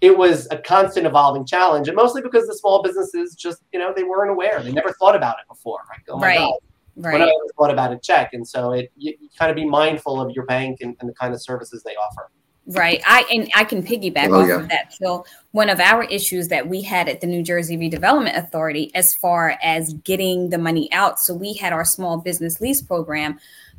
it 0.00 0.16
was 0.16 0.46
a 0.50 0.58
constant 0.58 1.06
evolving 1.06 1.44
challenge, 1.44 1.88
and 1.88 1.96
mostly 1.96 2.22
because 2.22 2.46
the 2.46 2.54
small 2.54 2.82
businesses 2.82 3.34
just, 3.34 3.62
you 3.72 3.78
know, 3.78 3.92
they 3.94 4.04
weren't 4.04 4.30
aware. 4.30 4.62
They 4.62 4.72
never 4.72 4.92
thought 4.92 5.16
about 5.16 5.36
it 5.40 5.48
before. 5.48 5.80
Right. 5.88 6.00
Oh 6.08 6.20
right. 6.20 6.38
God. 6.38 6.54
Right. 6.96 7.12
When 7.12 7.22
I 7.22 7.32
thought 7.56 7.70
about 7.70 7.92
a 7.92 7.98
check. 7.98 8.32
And 8.32 8.46
so 8.46 8.72
it 8.72 8.90
you, 8.96 9.14
you 9.20 9.28
kind 9.38 9.50
of 9.50 9.56
be 9.56 9.64
mindful 9.64 10.20
of 10.20 10.32
your 10.32 10.44
bank 10.46 10.78
and, 10.80 10.96
and 11.00 11.08
the 11.08 11.14
kind 11.14 11.32
of 11.32 11.40
services 11.40 11.82
they 11.84 11.94
offer. 11.94 12.30
Right. 12.66 13.00
I 13.06 13.24
and 13.32 13.50
I 13.54 13.64
can 13.64 13.82
piggyback 13.82 14.28
oh, 14.28 14.40
off 14.40 14.48
yeah. 14.48 14.60
of 14.60 14.68
that. 14.68 14.92
So 14.94 15.24
one 15.52 15.70
of 15.70 15.80
our 15.80 16.04
issues 16.04 16.48
that 16.48 16.68
we 16.68 16.82
had 16.82 17.08
at 17.08 17.20
the 17.20 17.26
New 17.26 17.42
Jersey 17.42 17.76
Redevelopment 17.76 18.36
Authority 18.36 18.90
as 18.94 19.14
far 19.14 19.58
as 19.62 19.94
getting 19.94 20.50
the 20.50 20.58
money 20.58 20.92
out. 20.92 21.20
So 21.20 21.34
we 21.34 21.54
had 21.54 21.72
our 21.72 21.84
small 21.84 22.18
business 22.18 22.60
lease 22.60 22.82
program 22.82 23.38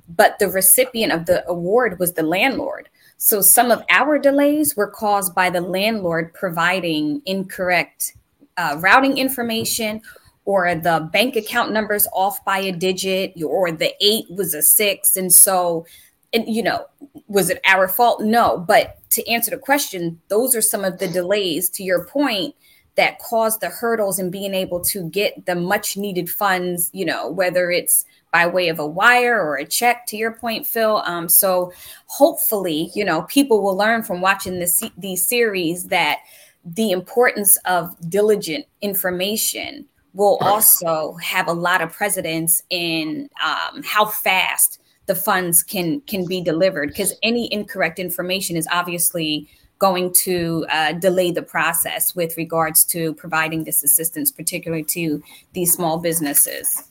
but 0.10 0.39
the 0.39 0.47
recipient 0.47 1.13
of 1.13 1.25
the 1.25 1.47
award 1.47 1.99
was 1.99 2.13
the 2.13 2.23
landlord. 2.23 2.89
So 3.21 3.41
some 3.41 3.69
of 3.69 3.84
our 3.89 4.17
delays 4.17 4.77
were 4.77 4.88
caused 4.88 5.36
by 5.36 5.49
the 5.49 5.60
landlord 5.60 6.34
providing 6.34 7.21
incorrect 7.25 8.13
uh, 8.55 8.77
routing 8.79 9.17
information 9.17 10.01
or 10.45 10.73
the 10.73 11.10
bank 11.12 11.36
account 11.36 11.73
numbers 11.73 12.08
off 12.13 12.43
by 12.45 12.60
a 12.60 12.71
digit 12.71 13.34
or 13.43 13.73
the 13.73 13.93
eight 13.99 14.25
was 14.29 14.53
a 14.53 14.62
six. 14.62 15.17
And 15.17 15.34
so, 15.34 15.86
and, 16.32 16.47
you 16.47 16.63
know, 16.63 16.86
was 17.27 17.49
it 17.49 17.60
our 17.65 17.89
fault? 17.89 18.21
No. 18.21 18.58
But 18.58 18.97
to 19.10 19.29
answer 19.29 19.51
the 19.51 19.58
question, 19.58 20.21
those 20.29 20.55
are 20.55 20.62
some 20.62 20.86
of 20.86 20.99
the 20.99 21.10
delays 21.10 21.69
to 21.71 21.84
your 21.84 22.05
point 22.05 22.55
that 22.95 23.19
caused 23.19 23.60
the 23.60 23.69
hurdles 23.69 24.17
in 24.17 24.32
being 24.32 24.53
able 24.53 24.79
to 24.86 25.10
get 25.10 25.45
the 25.45 25.55
much 25.55 25.97
needed 25.97 26.29
funds, 26.29 26.89
you 26.93 27.03
know, 27.03 27.29
whether 27.29 27.69
it's 27.69 28.05
by 28.31 28.45
way 28.45 28.69
of 28.69 28.79
a 28.79 28.87
wire 28.87 29.41
or 29.41 29.55
a 29.55 29.65
check 29.65 30.05
to 30.07 30.17
your 30.17 30.31
point 30.31 30.67
phil. 30.67 30.97
Um, 31.05 31.29
so 31.29 31.71
hopefully 32.07 32.91
you 32.93 33.05
know 33.05 33.23
people 33.23 33.61
will 33.61 33.75
learn 33.75 34.03
from 34.03 34.21
watching 34.21 34.59
this 34.59 34.83
these 34.97 35.27
series 35.27 35.85
that 35.87 36.19
the 36.65 36.91
importance 36.91 37.57
of 37.65 37.95
diligent 38.09 38.65
information 38.81 39.85
will 40.13 40.37
also 40.41 41.13
have 41.15 41.47
a 41.47 41.53
lot 41.53 41.81
of 41.81 41.91
precedence 41.91 42.63
in 42.69 43.29
um, 43.43 43.83
how 43.83 44.05
fast 44.05 44.79
the 45.05 45.15
funds 45.15 45.63
can 45.63 46.01
can 46.01 46.25
be 46.25 46.41
delivered 46.41 46.89
because 46.89 47.13
any 47.23 47.51
incorrect 47.51 47.99
information 47.99 48.55
is 48.55 48.67
obviously 48.71 49.47
going 49.79 50.11
to 50.11 50.65
uh, 50.69 50.91
delay 50.93 51.31
the 51.31 51.41
process 51.41 52.13
with 52.13 52.35
regards 52.35 52.83
to 52.83 53.13
providing 53.15 53.63
this 53.63 53.83
assistance 53.83 54.31
particularly 54.31 54.83
to 54.83 55.21
these 55.53 55.73
small 55.73 55.97
businesses 55.99 56.83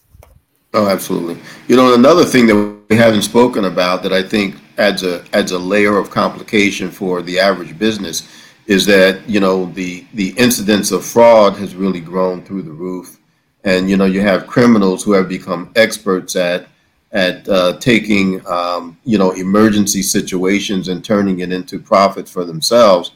Oh, 0.75 0.87
absolutely. 0.89 1.41
You 1.67 1.77
know, 1.77 1.95
another 1.95 2.25
thing 2.25 2.47
that 2.47 2.77
we 2.91 2.97
haven't 2.97 3.23
spoken 3.23 3.65
about 3.65 4.03
that 4.03 4.13
I 4.13 4.23
think 4.23 4.57
adds 4.77 5.03
a 5.03 5.25
adds 5.33 5.53
a 5.53 5.59
layer 5.59 5.97
of 5.97 6.11
complication 6.11 6.91
for 6.91 7.23
the 7.23 7.39
average 7.39 7.79
business 7.79 8.29
is 8.67 8.85
that 8.87 9.27
you 9.29 9.41
know 9.41 9.67
the 9.73 10.05
the 10.13 10.31
incidence 10.37 10.91
of 10.93 11.05
fraud 11.05 11.57
has 11.57 11.75
really 11.75 12.01
grown 12.01 12.43
through 12.43 12.63
the 12.63 12.71
roof, 12.71 13.19
and 13.65 13.89
you 13.89 13.97
know 13.97 14.05
you 14.05 14.21
have 14.21 14.47
criminals 14.47 15.03
who 15.03 15.13
have 15.13 15.29
become 15.29 15.73
experts 15.75 16.37
at 16.37 16.69
at 17.13 17.49
uh, 17.49 17.79
taking 17.79 18.47
um, 18.47 18.99
you 19.05 19.17
know 19.17 19.31
emergency 19.33 20.03
situations 20.03 20.89
and 20.89 21.03
turning 21.03 21.41
it 21.41 21.51
into 21.51 21.79
profit 21.79 22.29
for 22.29 22.45
themselves. 22.45 23.13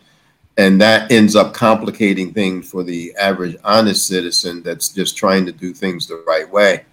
And 0.59 0.79
that 0.83 1.11
ends 1.11 1.35
up 1.35 1.55
complicating 1.55 2.35
things 2.35 2.71
for 2.71 2.83
the 2.83 3.15
average 3.19 3.57
honest 3.65 4.07
citizen 4.07 4.63
that's 4.63 4.91
just 4.91 5.17
trying 5.17 5.47
to 5.47 5.53
do 5.53 5.73
things 5.73 6.07
the 6.07 6.23
right 6.27 6.51
way 6.51 6.85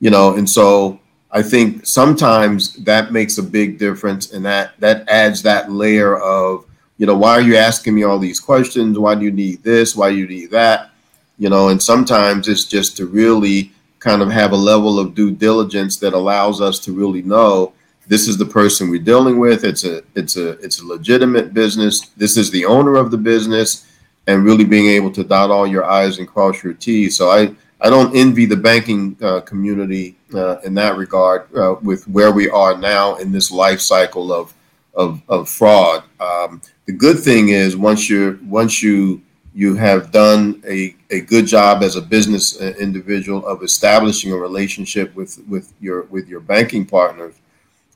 you 0.00 0.10
know 0.10 0.34
and 0.34 0.48
so 0.48 0.98
i 1.30 1.42
think 1.42 1.86
sometimes 1.86 2.74
that 2.84 3.12
makes 3.12 3.38
a 3.38 3.42
big 3.42 3.78
difference 3.78 4.32
and 4.32 4.44
that 4.44 4.78
that 4.80 5.08
adds 5.08 5.42
that 5.42 5.70
layer 5.70 6.18
of 6.18 6.64
you 6.98 7.06
know 7.06 7.16
why 7.16 7.32
are 7.32 7.40
you 7.40 7.56
asking 7.56 7.94
me 7.94 8.02
all 8.02 8.18
these 8.18 8.40
questions 8.40 8.98
why 8.98 9.14
do 9.14 9.24
you 9.24 9.30
need 9.30 9.62
this 9.62 9.94
why 9.94 10.10
do 10.10 10.16
you 10.16 10.26
need 10.26 10.50
that 10.50 10.90
you 11.38 11.48
know 11.48 11.68
and 11.68 11.82
sometimes 11.82 12.48
it's 12.48 12.64
just 12.64 12.96
to 12.96 13.06
really 13.06 13.72
kind 14.00 14.22
of 14.22 14.30
have 14.30 14.52
a 14.52 14.56
level 14.56 14.98
of 14.98 15.14
due 15.14 15.30
diligence 15.30 15.98
that 15.98 16.14
allows 16.14 16.60
us 16.60 16.78
to 16.78 16.92
really 16.92 17.22
know 17.22 17.72
this 18.10 18.26
is 18.26 18.36
the 18.36 18.44
person 18.44 18.90
we're 18.90 19.00
dealing 19.00 19.38
with. 19.38 19.62
It's 19.62 19.84
a 19.84 20.02
it's 20.16 20.36
a 20.36 20.58
it's 20.58 20.80
a 20.80 20.86
legitimate 20.86 21.54
business. 21.54 22.08
This 22.16 22.36
is 22.36 22.50
the 22.50 22.64
owner 22.64 22.96
of 22.96 23.12
the 23.12 23.16
business, 23.16 23.86
and 24.26 24.44
really 24.44 24.64
being 24.64 24.88
able 24.88 25.12
to 25.12 25.22
dot 25.22 25.52
all 25.52 25.64
your 25.64 25.84
I's 25.84 26.18
and 26.18 26.26
cross 26.26 26.60
your 26.64 26.72
T's. 26.72 27.16
So 27.16 27.30
I 27.30 27.54
I 27.80 27.90
don't 27.90 28.14
envy 28.14 28.46
the 28.46 28.56
banking 28.56 29.16
uh, 29.22 29.40
community 29.40 30.16
uh, 30.34 30.58
in 30.60 30.74
that 30.74 30.96
regard 30.96 31.54
uh, 31.56 31.76
with 31.82 32.06
where 32.08 32.32
we 32.32 32.48
are 32.50 32.76
now 32.76 33.16
in 33.16 33.32
this 33.32 33.50
life 33.50 33.80
cycle 33.80 34.32
of 34.32 34.54
of, 34.94 35.22
of 35.28 35.48
fraud. 35.48 36.02
Um, 36.18 36.60
the 36.86 36.92
good 36.92 37.20
thing 37.20 37.50
is 37.50 37.76
once 37.76 38.10
you 38.10 38.38
once 38.44 38.82
you 38.82 39.22
you 39.54 39.74
have 39.74 40.12
done 40.12 40.62
a, 40.66 40.94
a 41.10 41.20
good 41.20 41.46
job 41.46 41.82
as 41.82 41.96
a 41.96 42.02
business 42.02 42.60
uh, 42.60 42.74
individual 42.78 43.44
of 43.46 43.62
establishing 43.62 44.32
a 44.32 44.36
relationship 44.36 45.14
with 45.14 45.38
with 45.48 45.72
your 45.80 46.02
with 46.04 46.28
your 46.28 46.40
banking 46.40 46.84
partners 46.84 47.34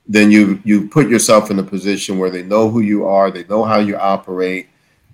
then 0.07 0.31
you 0.31 0.61
you 0.65 0.89
put 0.89 1.09
yourself 1.09 1.51
in 1.51 1.59
a 1.59 1.63
position 1.63 2.19
where 2.19 2.31
they 2.31 2.43
know 2.43 2.69
who 2.69 2.81
you 2.81 3.07
are, 3.07 3.31
they 3.31 3.45
know 3.45 3.65
how 3.65 3.79
you 3.79 3.97
operate, 3.97 4.69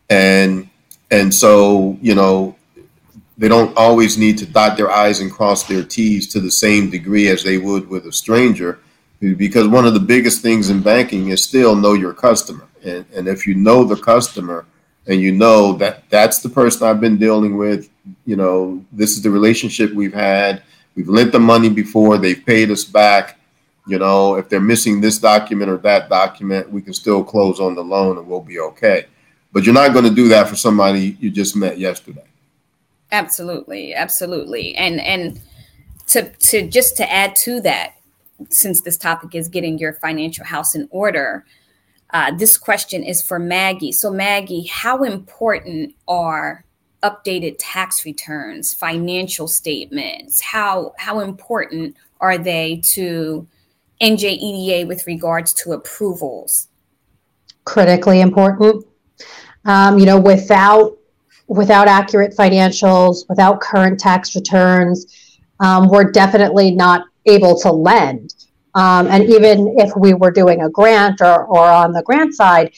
and 0.08 0.68
and 1.10 1.32
so 1.32 1.96
you 2.00 2.14
know 2.14 2.56
they 3.40 3.48
don't 3.48 3.74
always 3.76 4.18
need 4.18 4.36
to 4.36 4.46
dot 4.46 4.76
their 4.76 4.90
i's 4.90 5.20
and 5.20 5.32
cross 5.32 5.64
their 5.64 5.82
t's 5.82 6.26
to 6.28 6.40
the 6.40 6.50
same 6.50 6.90
degree 6.90 7.28
as 7.28 7.42
they 7.42 7.56
would 7.56 7.88
with 7.88 8.06
a 8.06 8.12
stranger 8.12 8.78
because 9.36 9.66
one 9.66 9.86
of 9.86 9.94
the 9.94 10.00
biggest 10.00 10.42
things 10.42 10.70
in 10.70 10.82
banking 10.82 11.28
is 11.28 11.42
still 11.42 11.74
know 11.74 11.94
your 11.94 12.12
customer 12.12 12.66
and, 12.84 13.06
and 13.14 13.26
if 13.26 13.46
you 13.46 13.54
know 13.54 13.82
the 13.82 13.96
customer 13.96 14.66
and 15.06 15.20
you 15.20 15.32
know 15.32 15.72
that 15.72 16.08
that's 16.10 16.40
the 16.40 16.48
person 16.48 16.86
i've 16.86 17.00
been 17.00 17.18
dealing 17.18 17.56
with 17.56 17.88
you 18.26 18.36
know 18.36 18.84
this 18.92 19.12
is 19.12 19.22
the 19.22 19.30
relationship 19.30 19.92
we've 19.92 20.14
had 20.14 20.62
we've 20.94 21.08
lent 21.08 21.32
them 21.32 21.42
money 21.42 21.70
before 21.70 22.18
they've 22.18 22.44
paid 22.44 22.70
us 22.70 22.84
back 22.84 23.40
you 23.86 23.98
know, 23.98 24.36
if 24.36 24.48
they're 24.48 24.60
missing 24.60 25.00
this 25.00 25.18
document 25.18 25.68
or 25.68 25.76
that 25.78 26.08
document, 26.08 26.70
we 26.70 26.80
can 26.80 26.92
still 26.92 27.24
close 27.24 27.58
on 27.58 27.74
the 27.74 27.82
loan 27.82 28.18
and 28.18 28.26
we'll 28.26 28.40
be 28.40 28.60
okay. 28.60 29.06
But 29.52 29.64
you're 29.64 29.74
not 29.74 29.92
going 29.92 30.04
to 30.04 30.14
do 30.14 30.28
that 30.28 30.48
for 30.48 30.54
somebody 30.54 31.16
you 31.18 31.28
just 31.28 31.56
met 31.56 31.76
yesterday. 31.76 32.29
Absolutely, 33.12 33.94
absolutely. 33.94 34.74
And 34.76 35.00
and 35.00 35.40
to 36.08 36.30
to 36.30 36.68
just 36.68 36.96
to 36.98 37.10
add 37.10 37.36
to 37.36 37.60
that, 37.62 37.94
since 38.48 38.80
this 38.82 38.96
topic 38.96 39.34
is 39.34 39.48
getting 39.48 39.78
your 39.78 39.94
financial 39.94 40.44
house 40.44 40.74
in 40.74 40.88
order, 40.90 41.44
uh, 42.10 42.32
this 42.32 42.56
question 42.56 43.02
is 43.02 43.22
for 43.22 43.38
Maggie. 43.38 43.92
So 43.92 44.10
Maggie, 44.10 44.66
how 44.66 45.02
important 45.02 45.94
are 46.08 46.64
updated 47.02 47.56
tax 47.58 48.04
returns, 48.04 48.74
financial 48.74 49.48
statements? 49.48 50.40
How 50.40 50.92
how 50.98 51.20
important 51.20 51.96
are 52.20 52.38
they 52.38 52.82
to 52.92 53.46
NJEDA 54.00 54.86
with 54.86 55.06
regards 55.06 55.52
to 55.54 55.72
approvals? 55.72 56.68
Critically 57.64 58.20
important. 58.20 58.86
Um, 59.64 59.98
you 59.98 60.06
know, 60.06 60.18
without 60.18 60.96
without 61.50 61.88
accurate 61.88 62.32
financials, 62.36 63.28
without 63.28 63.60
current 63.60 63.98
tax 63.98 64.36
returns, 64.36 65.40
um, 65.58 65.88
we're 65.88 66.10
definitely 66.10 66.70
not 66.70 67.06
able 67.26 67.58
to 67.58 67.70
lend. 67.72 68.34
Um, 68.76 69.08
and 69.08 69.24
even 69.24 69.74
if 69.76 69.90
we 69.96 70.14
were 70.14 70.30
doing 70.30 70.62
a 70.62 70.70
grant 70.70 71.20
or, 71.20 71.44
or 71.46 71.64
on 71.64 71.90
the 71.92 72.04
grant 72.04 72.34
side, 72.34 72.72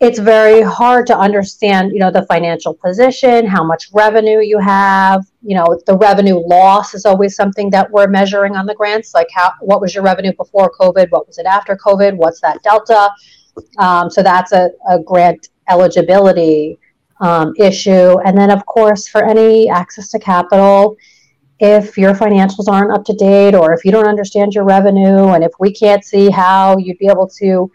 it's 0.00 0.18
very 0.18 0.62
hard 0.62 1.06
to 1.08 1.16
understand, 1.16 1.92
you 1.92 1.98
know, 1.98 2.10
the 2.10 2.24
financial 2.26 2.72
position, 2.74 3.46
how 3.46 3.62
much 3.62 3.88
revenue 3.92 4.40
you 4.40 4.58
have. 4.58 5.26
You 5.42 5.56
know, 5.56 5.78
the 5.86 5.96
revenue 5.96 6.38
loss 6.38 6.94
is 6.94 7.04
always 7.04 7.36
something 7.36 7.68
that 7.70 7.90
we're 7.90 8.08
measuring 8.08 8.56
on 8.56 8.64
the 8.64 8.74
grants. 8.74 9.12
Like, 9.14 9.28
how 9.32 9.52
what 9.60 9.82
was 9.82 9.94
your 9.94 10.02
revenue 10.02 10.32
before 10.32 10.72
COVID? 10.80 11.10
What 11.10 11.26
was 11.26 11.36
it 11.36 11.44
after 11.44 11.76
COVID? 11.76 12.16
What's 12.16 12.40
that 12.40 12.62
delta? 12.62 13.10
Um, 13.78 14.08
so 14.08 14.22
that's 14.22 14.52
a, 14.52 14.70
a 14.88 14.98
grant 14.98 15.50
eligibility 15.68 16.78
um, 17.22 17.54
issue. 17.56 18.18
And 18.20 18.36
then, 18.36 18.50
of 18.50 18.66
course, 18.66 19.08
for 19.08 19.24
any 19.24 19.70
access 19.70 20.10
to 20.10 20.18
capital, 20.18 20.96
if 21.60 21.96
your 21.96 22.12
financials 22.12 22.68
aren't 22.68 22.92
up 22.92 23.04
to 23.04 23.14
date 23.14 23.54
or 23.54 23.72
if 23.72 23.84
you 23.84 23.92
don't 23.92 24.08
understand 24.08 24.52
your 24.52 24.64
revenue 24.64 25.28
and 25.28 25.44
if 25.44 25.52
we 25.60 25.72
can't 25.72 26.04
see 26.04 26.28
how 26.28 26.76
you'd 26.76 26.98
be 26.98 27.06
able 27.06 27.28
to 27.38 27.70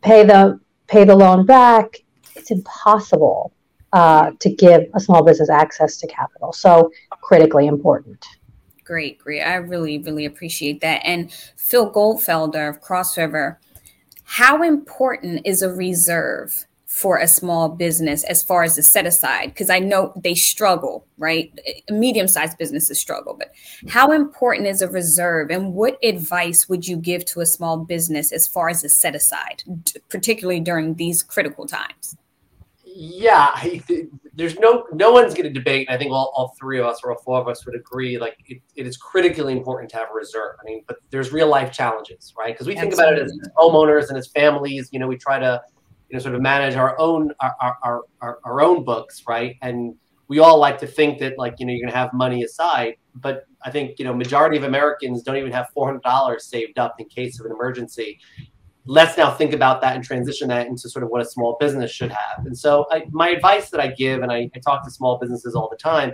pay 0.00 0.24
the 0.24 0.58
pay 0.86 1.04
the 1.04 1.14
loan 1.14 1.44
back, 1.44 1.98
it's 2.34 2.50
impossible 2.50 3.52
uh, 3.92 4.30
to 4.40 4.48
give 4.48 4.84
a 4.94 5.00
small 5.00 5.22
business 5.22 5.50
access 5.50 5.98
to 5.98 6.06
capital. 6.06 6.52
So, 6.54 6.90
critically 7.20 7.66
important. 7.66 8.24
Great, 8.84 9.18
great. 9.18 9.42
I 9.42 9.56
really, 9.56 9.98
really 9.98 10.24
appreciate 10.24 10.80
that. 10.80 11.02
And 11.04 11.30
Phil 11.58 11.92
Goldfeder 11.92 12.70
of 12.70 12.80
Cross 12.80 13.18
River, 13.18 13.60
how 14.24 14.62
important 14.62 15.42
is 15.44 15.60
a 15.60 15.68
reserve 15.68 16.64
for 16.88 17.18
a 17.18 17.28
small 17.28 17.68
business 17.68 18.24
as 18.24 18.42
far 18.42 18.62
as 18.62 18.74
the 18.74 18.82
set 18.82 19.06
aside? 19.06 19.50
Because 19.50 19.68
I 19.68 19.78
know 19.78 20.12
they 20.16 20.34
struggle, 20.34 21.06
right? 21.18 21.52
Medium 21.90 22.26
sized 22.26 22.56
businesses 22.56 22.98
struggle, 22.98 23.36
but 23.38 23.52
how 23.88 24.10
important 24.10 24.66
is 24.66 24.80
a 24.80 24.88
reserve 24.88 25.50
and 25.50 25.74
what 25.74 25.98
advice 26.02 26.68
would 26.68 26.88
you 26.88 26.96
give 26.96 27.26
to 27.26 27.40
a 27.40 27.46
small 27.46 27.76
business 27.76 28.32
as 28.32 28.48
far 28.48 28.70
as 28.70 28.82
the 28.82 28.88
set 28.88 29.14
aside, 29.14 29.62
particularly 30.08 30.60
during 30.60 30.94
these 30.94 31.22
critical 31.22 31.66
times? 31.66 32.16
Yeah, 32.84 33.62
there's 34.34 34.58
no 34.58 34.86
no 34.92 35.12
one's 35.12 35.34
going 35.34 35.44
to 35.44 35.52
debate. 35.52 35.88
And 35.88 35.94
I 35.94 35.98
think 35.98 36.10
all, 36.10 36.32
all 36.34 36.54
three 36.58 36.80
of 36.80 36.86
us 36.86 37.00
or 37.04 37.12
all 37.12 37.18
four 37.18 37.38
of 37.38 37.48
us 37.48 37.66
would 37.66 37.76
agree. 37.76 38.18
Like 38.18 38.36
it, 38.46 38.62
it 38.76 38.86
is 38.86 38.96
critically 38.96 39.52
important 39.52 39.90
to 39.90 39.98
have 39.98 40.08
a 40.10 40.14
reserve. 40.14 40.56
I 40.60 40.64
mean, 40.64 40.82
but 40.88 40.96
there's 41.10 41.32
real 41.32 41.48
life 41.48 41.70
challenges, 41.70 42.34
right? 42.36 42.54
Because 42.54 42.66
we 42.66 42.74
think 42.74 42.92
Absolutely. 42.92 43.20
about 43.20 43.28
it 43.28 43.40
as 43.42 43.50
homeowners 43.56 44.08
and 44.08 44.16
as 44.16 44.28
families. 44.28 44.88
You 44.90 44.98
know, 44.98 45.06
we 45.06 45.18
try 45.18 45.38
to 45.38 45.60
you 46.08 46.16
know 46.16 46.18
sort 46.18 46.34
of 46.34 46.40
manage 46.40 46.74
our 46.74 46.98
own 46.98 47.32
our, 47.40 47.76
our, 47.82 48.02
our, 48.20 48.38
our 48.44 48.60
own 48.60 48.84
books 48.84 49.22
right? 49.28 49.56
And 49.62 49.94
we 50.28 50.38
all 50.38 50.58
like 50.58 50.78
to 50.78 50.86
think 50.86 51.18
that 51.20 51.38
like 51.38 51.54
you 51.58 51.66
know 51.66 51.72
you're 51.72 51.80
going 51.80 51.92
to 51.92 51.98
have 51.98 52.12
money 52.12 52.44
aside 52.44 52.94
but 53.14 53.44
i 53.64 53.70
think 53.70 53.98
you 53.98 54.04
know 54.04 54.14
majority 54.14 54.56
of 54.56 54.62
americans 54.62 55.22
don't 55.22 55.36
even 55.36 55.50
have 55.50 55.68
$400 55.76 56.40
saved 56.40 56.78
up 56.78 56.96
in 56.98 57.08
case 57.08 57.40
of 57.40 57.46
an 57.46 57.52
emergency. 57.52 58.18
Let's 58.84 59.18
now 59.18 59.30
think 59.30 59.52
about 59.52 59.82
that 59.82 59.96
and 59.96 60.04
transition 60.04 60.48
that 60.48 60.66
into 60.66 60.88
sort 60.88 61.02
of 61.02 61.10
what 61.10 61.20
a 61.20 61.24
small 61.24 61.58
business 61.60 61.90
should 61.90 62.10
have. 62.10 62.46
And 62.46 62.56
so 62.56 62.86
I, 62.90 63.04
my 63.10 63.28
advice 63.28 63.68
that 63.68 63.80
i 63.80 63.88
give 63.88 64.22
and 64.22 64.32
I, 64.32 64.50
I 64.54 64.58
talk 64.60 64.82
to 64.84 64.90
small 64.90 65.18
businesses 65.18 65.54
all 65.54 65.68
the 65.68 65.76
time 65.76 66.12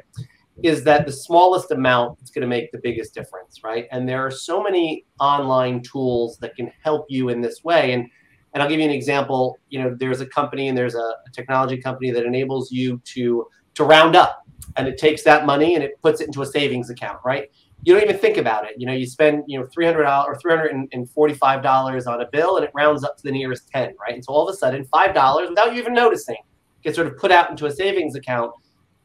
is 0.64 0.82
that 0.84 1.06
the 1.06 1.12
smallest 1.12 1.70
amount 1.70 2.18
is 2.22 2.30
going 2.30 2.42
to 2.42 2.48
make 2.48 2.72
the 2.72 2.78
biggest 2.78 3.14
difference 3.14 3.62
right? 3.62 3.86
And 3.92 4.08
there 4.08 4.24
are 4.26 4.30
so 4.30 4.62
many 4.62 5.04
online 5.20 5.82
tools 5.82 6.38
that 6.38 6.56
can 6.56 6.72
help 6.82 7.06
you 7.08 7.28
in 7.28 7.40
this 7.40 7.62
way. 7.62 7.92
And 7.92 8.08
and 8.54 8.62
I'll 8.62 8.68
give 8.68 8.78
you 8.78 8.86
an 8.86 8.92
example. 8.92 9.58
You 9.68 9.82
know, 9.82 9.96
there's 9.98 10.20
a 10.20 10.26
company 10.26 10.68
and 10.68 10.78
there's 10.78 10.94
a, 10.94 11.14
technology 11.32 11.76
company 11.76 12.12
that 12.12 12.24
enables 12.24 12.70
you 12.70 13.00
to 13.04 13.48
to 13.74 13.82
round 13.82 14.14
up, 14.14 14.46
and 14.76 14.86
it 14.86 14.96
takes 14.96 15.24
that 15.24 15.44
money 15.44 15.74
and 15.74 15.82
it 15.82 16.00
puts 16.00 16.20
it 16.20 16.28
into 16.28 16.42
a 16.42 16.46
savings 16.46 16.90
account, 16.90 17.18
right? 17.24 17.50
You 17.82 17.92
don't 17.92 18.04
even 18.04 18.16
think 18.16 18.36
about 18.36 18.64
it. 18.64 18.74
You 18.78 18.86
know, 18.86 18.92
you 18.92 19.04
spend 19.04 19.42
you 19.48 19.58
know 19.58 19.66
three 19.66 19.84
hundred 19.84 20.04
dollars 20.04 20.36
or 20.36 20.40
three 20.40 20.52
hundred 20.52 20.88
and 20.92 21.10
forty 21.10 21.34
five 21.34 21.62
dollars 21.62 22.06
on 22.06 22.20
a 22.20 22.26
bill, 22.30 22.56
and 22.56 22.64
it 22.64 22.70
rounds 22.72 23.02
up 23.02 23.16
to 23.16 23.22
the 23.24 23.32
nearest 23.32 23.68
ten, 23.68 23.94
right? 24.00 24.14
And 24.14 24.24
so 24.24 24.32
all 24.32 24.48
of 24.48 24.54
a 24.54 24.56
sudden, 24.56 24.84
five 24.84 25.12
dollars 25.12 25.48
without 25.48 25.74
you 25.74 25.80
even 25.80 25.92
noticing 25.92 26.36
gets 26.82 26.96
sort 26.96 27.08
of 27.08 27.16
put 27.18 27.32
out 27.32 27.50
into 27.50 27.66
a 27.66 27.70
savings 27.72 28.14
account 28.14 28.52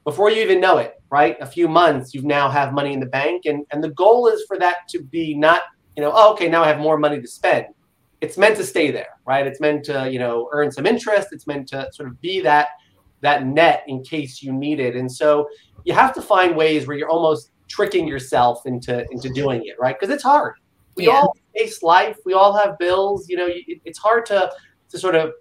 before 0.04 0.30
you 0.30 0.42
even 0.42 0.60
know 0.60 0.78
it, 0.78 1.02
right? 1.10 1.38
A 1.42 1.46
few 1.46 1.68
months, 1.68 2.14
you 2.14 2.22
now 2.22 2.50
have 2.50 2.74
money 2.74 2.94
in 2.94 3.00
the 3.00 3.08
bank, 3.08 3.46
and 3.46 3.66
and 3.72 3.84
the 3.84 3.90
goal 3.92 4.28
is 4.28 4.44
for 4.48 4.60
that 4.60 4.88
to 4.90 5.02
be 5.02 5.34
not 5.34 5.64
you 5.96 6.06
know, 6.06 6.14
oh, 6.16 6.32
okay, 6.32 6.48
now 6.48 6.64
I 6.64 6.68
have 6.68 6.80
more 6.80 6.98
money 6.98 7.20
to 7.20 7.28
spend 7.28 7.66
it's 8.22 8.38
meant 8.38 8.58
to 8.58 8.64
stay 8.64 8.92
there, 8.92 9.18
right? 9.26 9.48
It's 9.48 9.60
meant 9.60 9.86
to, 9.86 10.10
you 10.12 10.20
know, 10.20 10.50
earn 10.52 10.72
some 10.72 10.86
interest. 10.86 11.30
It's 11.32 11.48
meant 11.48 11.68
to 11.70 11.90
sort 11.94 12.10
of 12.10 12.20
be 12.22 12.42
that 12.42 12.70
that 13.22 13.46
net 13.46 13.84
in 13.88 14.04
case 14.04 14.42
you 14.42 14.54
need 14.54 14.80
it. 14.80 14.96
And 14.96 15.12
so 15.12 15.48
you 15.84 15.94
have 15.94 16.14
to 16.14 16.22
find 16.22 16.56
ways 16.56 16.88
where 16.88 16.98
you're 16.98 17.10
almost 17.10 17.52
tricking 17.68 18.08
yourself 18.08 18.66
into 18.66 19.06
into 19.12 19.30
doing 19.30 19.66
it, 19.66 19.80
right? 19.80 19.98
Because 19.98 20.14
it's 20.14 20.24
hard. 20.24 20.56
we 20.96 21.08
yeah. 21.08 21.14
all 21.14 21.38
face 21.56 21.82
life. 21.82 22.18
We 22.26 22.34
all 22.34 22.56
have 22.58 22.78
bills. 22.78 23.30
You 23.30 23.38
know, 23.38 23.48
it, 23.48 23.80
it's 23.86 24.00
hard 24.00 24.26
to 24.28 24.52
to 24.90 24.98
sort 24.98 25.16
of 25.16 25.34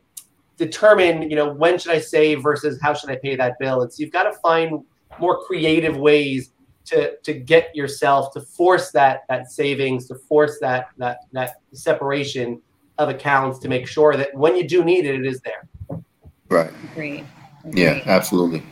determine, 0.57 1.31
you 1.31 1.37
know, 1.37 1.53
when 1.53 1.79
should 1.79 1.93
I 1.93 2.01
save 2.01 2.43
versus 2.43 2.79
how 2.83 2.93
should 2.93 3.11
I 3.11 3.17
pay 3.17 3.37
that 3.37 3.59
bill. 3.59 3.83
And 3.83 3.93
so 3.93 4.03
you've 4.03 4.13
got 4.13 4.25
to 4.25 4.33
find 4.41 4.85
more 5.19 5.41
creative 5.43 5.97
ways 5.97 6.53
to 6.87 7.17
to 7.19 7.35
get 7.35 7.75
yourself 7.75 8.33
to 8.35 8.41
force 8.41 8.91
that 8.93 9.23
that 9.29 9.51
savings, 9.51 10.07
to 10.09 10.15
force 10.15 10.59
that 10.61 10.89
that 10.99 11.19
that 11.33 11.57
separation 11.73 12.61
of 12.99 13.09
accounts 13.09 13.59
to 13.61 13.69
make 13.69 13.87
sure 13.87 14.17
that 14.17 14.35
when 14.35 14.57
you 14.57 14.67
do 14.67 14.85
need 14.85 15.07
it, 15.07 15.15
it 15.15 15.27
is 15.27 15.41
there. 15.41 16.01
Right. 16.49 16.73
Great. 16.95 17.25
Yeah, 17.73 18.03
absolutely. 18.07 18.63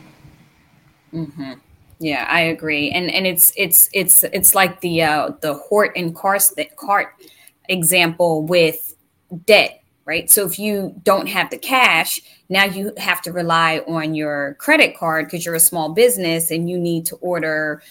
Mm-hmm. 1.13 1.53
Yeah, 1.99 2.27
I 2.29 2.41
agree. 2.41 2.91
And 2.91 3.09
and 3.11 3.25
it's 3.25 3.51
it's 3.55 3.89
it's 3.93 4.23
it's 4.25 4.53
like 4.53 4.81
the 4.81 5.01
uh 5.03 5.31
the 5.41 5.55
Hort 5.55 5.93
and 5.95 6.15
Cart 6.15 6.43
cart 6.75 7.13
example 7.69 8.43
with 8.43 8.95
debt, 9.45 9.81
right? 10.05 10.29
So 10.29 10.45
if 10.45 10.59
you 10.59 10.93
don't 11.03 11.27
have 11.27 11.49
the 11.49 11.57
cash, 11.57 12.21
now 12.49 12.65
you 12.65 12.93
have 12.97 13.21
to 13.23 13.31
rely 13.31 13.79
on 13.87 14.13
your 14.13 14.55
credit 14.59 14.95
card 14.97 15.25
because 15.25 15.45
you're 15.45 15.55
a 15.55 15.59
small 15.59 15.93
business 15.93 16.51
and 16.51 16.69
you 16.69 16.77
need 16.77 17.05
to 17.07 17.15
order 17.17 17.81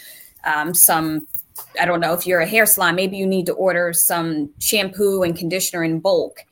um, 0.45 0.73
some 0.73 1.27
I 1.81 1.85
don't 1.85 2.01
know 2.01 2.13
if 2.13 2.27
you're 2.27 2.41
a 2.41 2.47
hair 2.47 2.67
salon, 2.67 2.95
maybe 2.95 3.17
you 3.17 3.27
need 3.27 3.47
to 3.47 3.53
order 3.55 3.93
some 3.93 4.51
shampoo 4.59 5.23
and 5.23 5.37
conditioner 5.37 5.85
in 5.85 6.01
bulk 6.01 6.45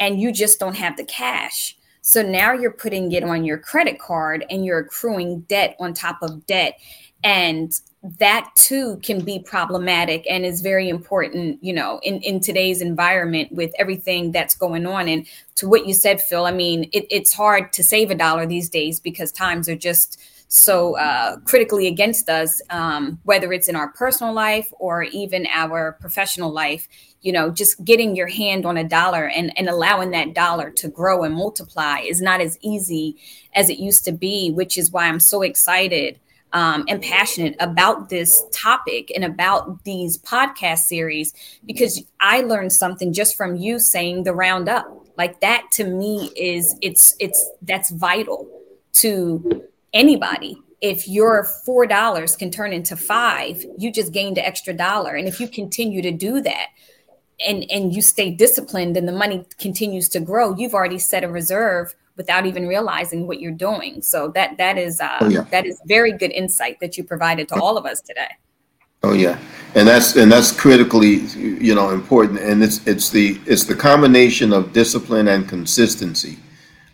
and 0.00 0.20
you 0.20 0.32
just 0.32 0.58
don't 0.58 0.76
have 0.76 0.96
the 0.96 1.04
cash. 1.04 1.76
So 2.02 2.22
now 2.22 2.52
you're 2.52 2.72
putting 2.72 3.12
it 3.12 3.22
on 3.22 3.44
your 3.44 3.58
credit 3.58 3.98
card 3.98 4.44
and 4.50 4.64
you're 4.64 4.78
accruing 4.78 5.40
debt 5.42 5.76
on 5.78 5.92
top 5.92 6.18
of 6.22 6.46
debt. 6.46 6.80
And 7.22 7.70
that 8.18 8.50
too 8.56 8.98
can 9.02 9.22
be 9.22 9.38
problematic 9.38 10.24
and 10.28 10.46
is 10.46 10.62
very 10.62 10.88
important, 10.88 11.62
you 11.62 11.74
know, 11.74 12.00
in, 12.02 12.20
in 12.22 12.40
today's 12.40 12.80
environment 12.80 13.52
with 13.52 13.72
everything 13.78 14.32
that's 14.32 14.54
going 14.54 14.86
on. 14.86 15.06
And 15.06 15.26
to 15.56 15.68
what 15.68 15.86
you 15.86 15.92
said, 15.92 16.22
Phil, 16.22 16.46
I 16.46 16.52
mean, 16.52 16.84
it, 16.94 17.06
it's 17.10 17.34
hard 17.34 17.74
to 17.74 17.84
save 17.84 18.10
a 18.10 18.14
dollar 18.14 18.46
these 18.46 18.70
days 18.70 18.98
because 18.98 19.30
times 19.30 19.68
are 19.68 19.76
just 19.76 20.18
so 20.52 20.98
uh, 20.98 21.36
critically 21.44 21.86
against 21.86 22.28
us, 22.28 22.60
um, 22.70 23.20
whether 23.22 23.52
it's 23.52 23.68
in 23.68 23.76
our 23.76 23.92
personal 23.92 24.32
life 24.32 24.72
or 24.80 25.04
even 25.04 25.46
our 25.48 25.92
professional 26.00 26.50
life. 26.50 26.88
You 27.20 27.32
know, 27.32 27.50
just 27.50 27.84
getting 27.84 28.16
your 28.16 28.26
hand 28.26 28.66
on 28.66 28.76
a 28.76 28.82
dollar 28.82 29.28
and, 29.28 29.56
and 29.56 29.68
allowing 29.68 30.10
that 30.10 30.34
dollar 30.34 30.70
to 30.70 30.88
grow 30.88 31.22
and 31.22 31.34
multiply 31.34 32.00
is 32.00 32.20
not 32.20 32.40
as 32.40 32.58
easy 32.62 33.16
as 33.54 33.70
it 33.70 33.78
used 33.78 34.04
to 34.06 34.12
be, 34.12 34.50
which 34.50 34.76
is 34.76 34.90
why 34.90 35.06
I'm 35.06 35.20
so 35.20 35.42
excited 35.42 36.18
um, 36.52 36.84
and 36.88 37.00
passionate 37.00 37.54
about 37.60 38.08
this 38.08 38.42
topic 38.50 39.12
and 39.14 39.24
about 39.24 39.84
these 39.84 40.18
podcast 40.18 40.80
series 40.80 41.32
because 41.64 42.02
I 42.18 42.40
learned 42.40 42.72
something 42.72 43.12
just 43.12 43.36
from 43.36 43.54
you 43.54 43.78
saying 43.78 44.24
the 44.24 44.34
roundup. 44.34 44.86
Like 45.16 45.40
that 45.42 45.66
to 45.74 45.84
me 45.84 46.32
is 46.34 46.74
it's 46.82 47.14
it's 47.20 47.48
that's 47.62 47.90
vital 47.90 48.48
to 48.94 49.68
anybody. 49.92 50.60
If 50.80 51.06
your 51.06 51.44
four 51.44 51.86
dollars 51.86 52.36
can 52.36 52.50
turn 52.50 52.72
into 52.72 52.96
five, 52.96 53.62
you 53.76 53.92
just 53.92 54.12
gained 54.12 54.38
an 54.38 54.44
extra 54.44 54.72
dollar. 54.72 55.14
And 55.14 55.28
if 55.28 55.38
you 55.38 55.46
continue 55.46 56.00
to 56.02 56.10
do 56.10 56.40
that, 56.40 56.68
and 57.46 57.70
and 57.70 57.94
you 57.94 58.02
stay 58.02 58.30
disciplined 58.30 58.96
and 58.96 59.06
the 59.06 59.12
money 59.12 59.44
continues 59.58 60.08
to 60.10 60.20
grow, 60.20 60.54
you've 60.56 60.74
already 60.74 60.98
set 60.98 61.24
a 61.24 61.28
reserve 61.28 61.94
without 62.16 62.44
even 62.44 62.66
realizing 62.66 63.26
what 63.26 63.40
you're 63.40 63.52
doing. 63.52 64.02
So 64.02 64.28
that 64.28 64.58
that 64.58 64.78
is 64.78 65.00
uh, 65.00 65.18
oh, 65.20 65.28
yeah. 65.28 65.42
that 65.50 65.66
is 65.66 65.80
very 65.86 66.12
good 66.12 66.32
insight 66.32 66.78
that 66.80 66.96
you 66.96 67.04
provided 67.04 67.48
to 67.48 67.54
all 67.60 67.76
of 67.78 67.86
us 67.86 68.00
today. 68.00 68.28
Oh 69.02 69.14
yeah, 69.14 69.38
and 69.74 69.88
that's 69.88 70.16
and 70.16 70.30
that's 70.30 70.52
critically 70.52 71.14
you 71.66 71.74
know 71.74 71.90
important, 71.90 72.40
and 72.40 72.62
it's 72.62 72.86
it's 72.86 73.08
the 73.08 73.40
it's 73.46 73.64
the 73.64 73.74
combination 73.74 74.52
of 74.52 74.74
discipline 74.74 75.28
and 75.28 75.48
consistency, 75.48 76.38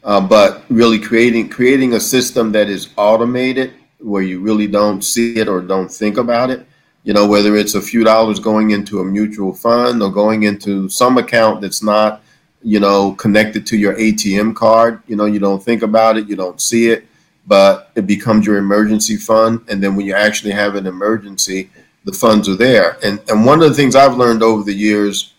uh, 0.07 0.21
but 0.21 0.65
really 0.71 0.99
creating 0.99 1.51
creating 1.51 1.93
a 1.95 2.01
system 2.01 2.51
that 2.53 2.71
is 2.71 2.89
automated 2.97 3.75
where 3.99 4.23
you 4.23 4.41
really 4.41 4.67
don't 4.67 5.03
see 5.03 5.37
it 5.37 5.49
or 5.49 5.61
don't 5.61 5.91
think 5.91 6.17
about 6.17 6.49
it. 6.49 6.67
You 7.05 7.13
know, 7.13 7.27
whether 7.27 7.55
it's 7.57 7.75
a 7.75 7.83
few 7.83 8.03
dollars 8.03 8.41
going 8.41 8.71
into 8.71 9.01
a 9.01 9.05
mutual 9.05 9.53
fund 9.53 10.03
or 10.03 10.11
going 10.11 10.45
into 10.45 10.89
some 10.89 11.19
account 11.19 11.61
that's 11.61 11.83
not 11.83 12.23
you 12.67 12.81
know, 12.81 13.13
connected 13.13 13.65
to 13.65 13.77
your 13.77 13.95
ATM 13.95 14.57
card. 14.57 15.01
You 15.07 15.15
know, 15.15 15.27
you 15.27 15.39
don't 15.39 15.63
think 15.63 15.83
about 15.83 16.17
it, 16.17 16.29
you 16.29 16.35
don't 16.35 16.61
see 16.61 16.89
it, 16.89 17.07
but 17.47 17.93
it 17.95 18.09
becomes 18.09 18.45
your 18.45 18.57
emergency 18.57 19.17
fund. 19.17 19.65
And 19.69 19.81
then 19.81 19.95
when 19.95 20.05
you 20.05 20.15
actually 20.15 20.51
have 20.51 20.75
an 20.75 20.85
emergency, 20.85 21.71
the 22.05 22.13
funds 22.13 22.49
are 22.49 22.57
there. 22.57 22.99
And 23.05 23.21
and 23.29 23.47
one 23.47 23.63
of 23.63 23.69
the 23.69 23.75
things 23.75 23.95
I've 23.95 24.17
learned 24.17 24.43
over 24.43 24.65
the 24.65 24.75
years 24.75 25.35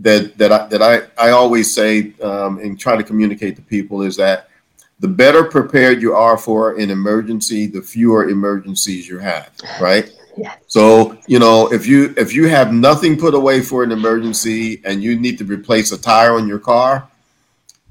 that 0.00 0.36
that 0.38 0.52
I 0.52 0.66
that 0.68 0.82
I, 0.82 1.28
I 1.28 1.30
always 1.30 1.72
say 1.72 2.12
um, 2.22 2.58
and 2.58 2.78
try 2.78 2.96
to 2.96 3.02
communicate 3.02 3.56
to 3.56 3.62
people 3.62 4.02
is 4.02 4.16
that 4.16 4.48
the 5.00 5.08
better 5.08 5.44
prepared 5.44 6.02
you 6.02 6.14
are 6.14 6.36
for 6.36 6.76
an 6.76 6.90
emergency, 6.90 7.66
the 7.66 7.80
fewer 7.80 8.28
emergencies 8.28 9.08
you 9.08 9.18
have, 9.18 9.50
right? 9.80 10.10
So, 10.66 11.18
you 11.26 11.38
know, 11.38 11.72
if 11.72 11.86
you 11.86 12.14
if 12.16 12.32
you 12.32 12.48
have 12.48 12.72
nothing 12.72 13.18
put 13.18 13.34
away 13.34 13.60
for 13.60 13.82
an 13.82 13.92
emergency 13.92 14.80
and 14.84 15.02
you 15.02 15.18
need 15.18 15.38
to 15.38 15.44
replace 15.44 15.92
a 15.92 16.00
tire 16.00 16.34
on 16.34 16.46
your 16.46 16.58
car, 16.58 17.08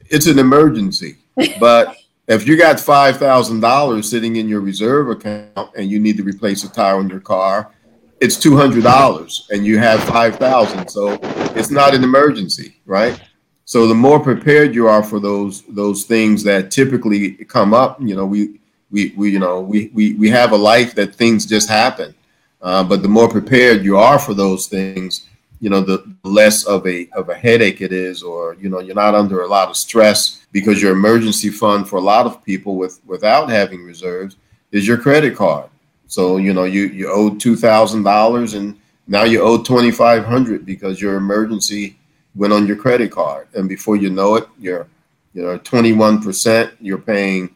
it's 0.08 0.28
an 0.28 0.40
emergency. 0.40 1.18
but 1.60 1.98
if 2.28 2.48
you 2.48 2.58
got 2.58 2.80
five 2.80 3.18
thousand 3.18 3.60
dollars 3.60 4.10
sitting 4.10 4.38
in 4.38 4.48
your 4.48 4.62
reserve 4.62 5.10
account 5.10 5.72
and 5.76 5.90
you 5.90 6.00
need 6.00 6.18
to 6.18 6.24
replace 6.24 6.64
a 6.64 6.72
tire 6.72 6.96
on 6.96 7.10
your 7.10 7.20
car, 7.20 7.72
it's 8.22 8.38
two 8.38 8.56
hundred 8.56 8.84
dollars 8.84 9.48
and 9.52 9.66
you 9.66 9.78
have 9.80 10.04
five 10.04 10.36
thousand. 10.36 10.88
So 10.90 11.20
it's 11.56 11.72
not 11.72 11.94
an 11.94 12.04
emergency, 12.04 12.76
right? 12.86 13.20
So 13.66 13.88
the 13.88 13.96
more 13.96 14.20
prepared 14.20 14.74
you 14.74 14.88
are 14.88 15.04
for 15.04 15.20
those 15.20 15.64
those 15.64 16.04
things 16.04 16.44
that 16.44 16.72
typically 16.72 17.32
come 17.46 17.74
up, 17.74 18.00
you 18.02 18.16
know, 18.16 18.26
we 18.26 18.60
we, 18.92 19.14
we 19.16 19.32
you 19.32 19.40
know 19.40 19.62
we, 19.62 19.90
we 19.94 20.14
we 20.16 20.30
have 20.30 20.52
a 20.52 20.58
life 20.58 20.96
that 20.96 21.16
things 21.16 21.46
just 21.46 21.70
happen 21.70 22.16
uh, 22.62 22.84
but 22.84 23.02
the 23.02 23.08
more 23.08 23.30
prepared 23.30 23.84
you 23.84 23.98
are 23.98 24.20
for 24.20 24.34
those 24.34 24.68
things, 24.68 25.28
you 25.62 25.70
know, 25.70 25.82
the 25.82 26.04
less 26.24 26.66
of 26.66 26.86
a 26.88 27.08
of 27.14 27.30
a 27.30 27.36
headache 27.36 27.82
it 27.82 27.94
is, 27.94 28.22
or 28.22 28.56
you 28.56 28.70
know, 28.70 28.80
you're 28.80 28.96
not 28.96 29.16
under 29.16 29.44
a 29.44 29.48
lot 29.48 29.70
of 29.70 29.78
stress 29.78 30.46
because 30.52 30.82
your 30.82 30.94
emergency 30.94 31.50
fund 31.50 31.88
for 31.88 31.98
a 31.98 32.02
lot 32.02 32.26
of 32.26 32.44
people 32.44 32.76
with 32.76 33.00
without 33.06 33.50
having 33.50 33.84
reserves 33.84 34.38
is 34.72 34.88
your 34.88 34.98
credit 34.98 35.36
card. 35.36 35.69
So 36.10 36.38
you 36.38 36.54
know, 36.54 36.66
you 36.66 36.88
you 36.88 37.10
owe 37.10 37.36
two 37.36 37.56
thousand 37.56 38.04
dollars 38.04 38.56
and 38.56 38.78
now 39.08 39.24
you 39.24 39.42
owe 39.42 39.62
twenty 39.64 39.92
five 39.92 40.26
hundred 40.26 40.66
because 40.66 41.00
your 41.00 41.16
emergency 41.16 41.98
went 42.36 42.52
on 42.52 42.68
your 42.68 42.76
credit 42.76 43.12
card, 43.12 43.48
and 43.54 43.70
before 43.70 43.96
you 43.96 44.10
know 44.10 44.36
it, 44.36 44.48
you're 44.60 44.88
you 45.34 45.44
know 45.44 45.58
twenty 45.60 45.94
one 45.94 46.22
percent. 46.22 46.74
You're 46.82 46.98
paying 46.98 47.52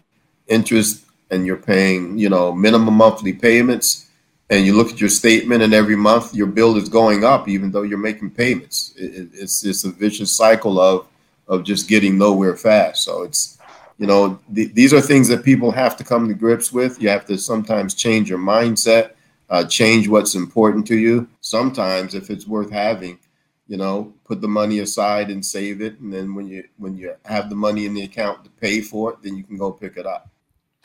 interest 0.47 1.03
and 1.31 1.45
you're 1.45 1.57
paying 1.57 2.17
you 2.17 2.29
know 2.29 2.53
minimum 2.53 2.93
monthly 2.93 3.33
payments. 3.33 4.07
And 4.49 4.65
you 4.65 4.75
look 4.75 4.91
at 4.91 5.01
your 5.01 5.09
statement 5.09 5.63
and 5.63 5.73
every 5.73 5.95
month 5.95 6.35
your 6.35 6.45
bill 6.45 6.77
is 6.77 6.87
going 6.87 7.23
up 7.23 7.47
even 7.47 7.71
though 7.71 7.81
you're 7.81 7.97
making 7.97 8.29
payments. 8.31 8.93
It, 8.95 9.29
it's 9.33 9.65
it's 9.65 9.83
a 9.83 9.89
vicious 9.89 10.31
cycle 10.31 10.79
of 10.79 11.07
of 11.47 11.63
just 11.63 11.89
getting 11.89 12.19
nowhere 12.19 12.55
fast. 12.55 13.03
So 13.03 13.23
it's 13.23 13.57
you 13.97 14.07
know 14.07 14.39
th- 14.53 14.73
these 14.73 14.93
are 14.93 15.01
things 15.01 15.27
that 15.27 15.43
people 15.43 15.71
have 15.71 15.95
to 15.97 16.03
come 16.03 16.27
to 16.27 16.33
grips 16.33 16.71
with 16.71 17.01
you 17.01 17.09
have 17.09 17.25
to 17.25 17.37
sometimes 17.37 17.93
change 17.93 18.29
your 18.29 18.39
mindset 18.39 19.11
uh, 19.49 19.63
change 19.63 20.07
what's 20.07 20.35
important 20.35 20.85
to 20.87 20.97
you 20.97 21.27
sometimes 21.41 22.15
if 22.15 22.29
it's 22.29 22.47
worth 22.47 22.71
having 22.71 23.19
you 23.67 23.77
know 23.77 24.13
put 24.25 24.41
the 24.41 24.47
money 24.47 24.79
aside 24.79 25.29
and 25.29 25.45
save 25.45 25.81
it 25.81 25.99
and 25.99 26.11
then 26.11 26.33
when 26.33 26.47
you 26.47 26.63
when 26.77 26.95
you 26.95 27.13
have 27.25 27.49
the 27.49 27.55
money 27.55 27.85
in 27.85 27.93
the 27.93 28.03
account 28.03 28.43
to 28.43 28.49
pay 28.49 28.81
for 28.81 29.11
it 29.11 29.17
then 29.21 29.35
you 29.35 29.43
can 29.43 29.57
go 29.57 29.71
pick 29.71 29.97
it 29.97 30.05
up 30.05 30.29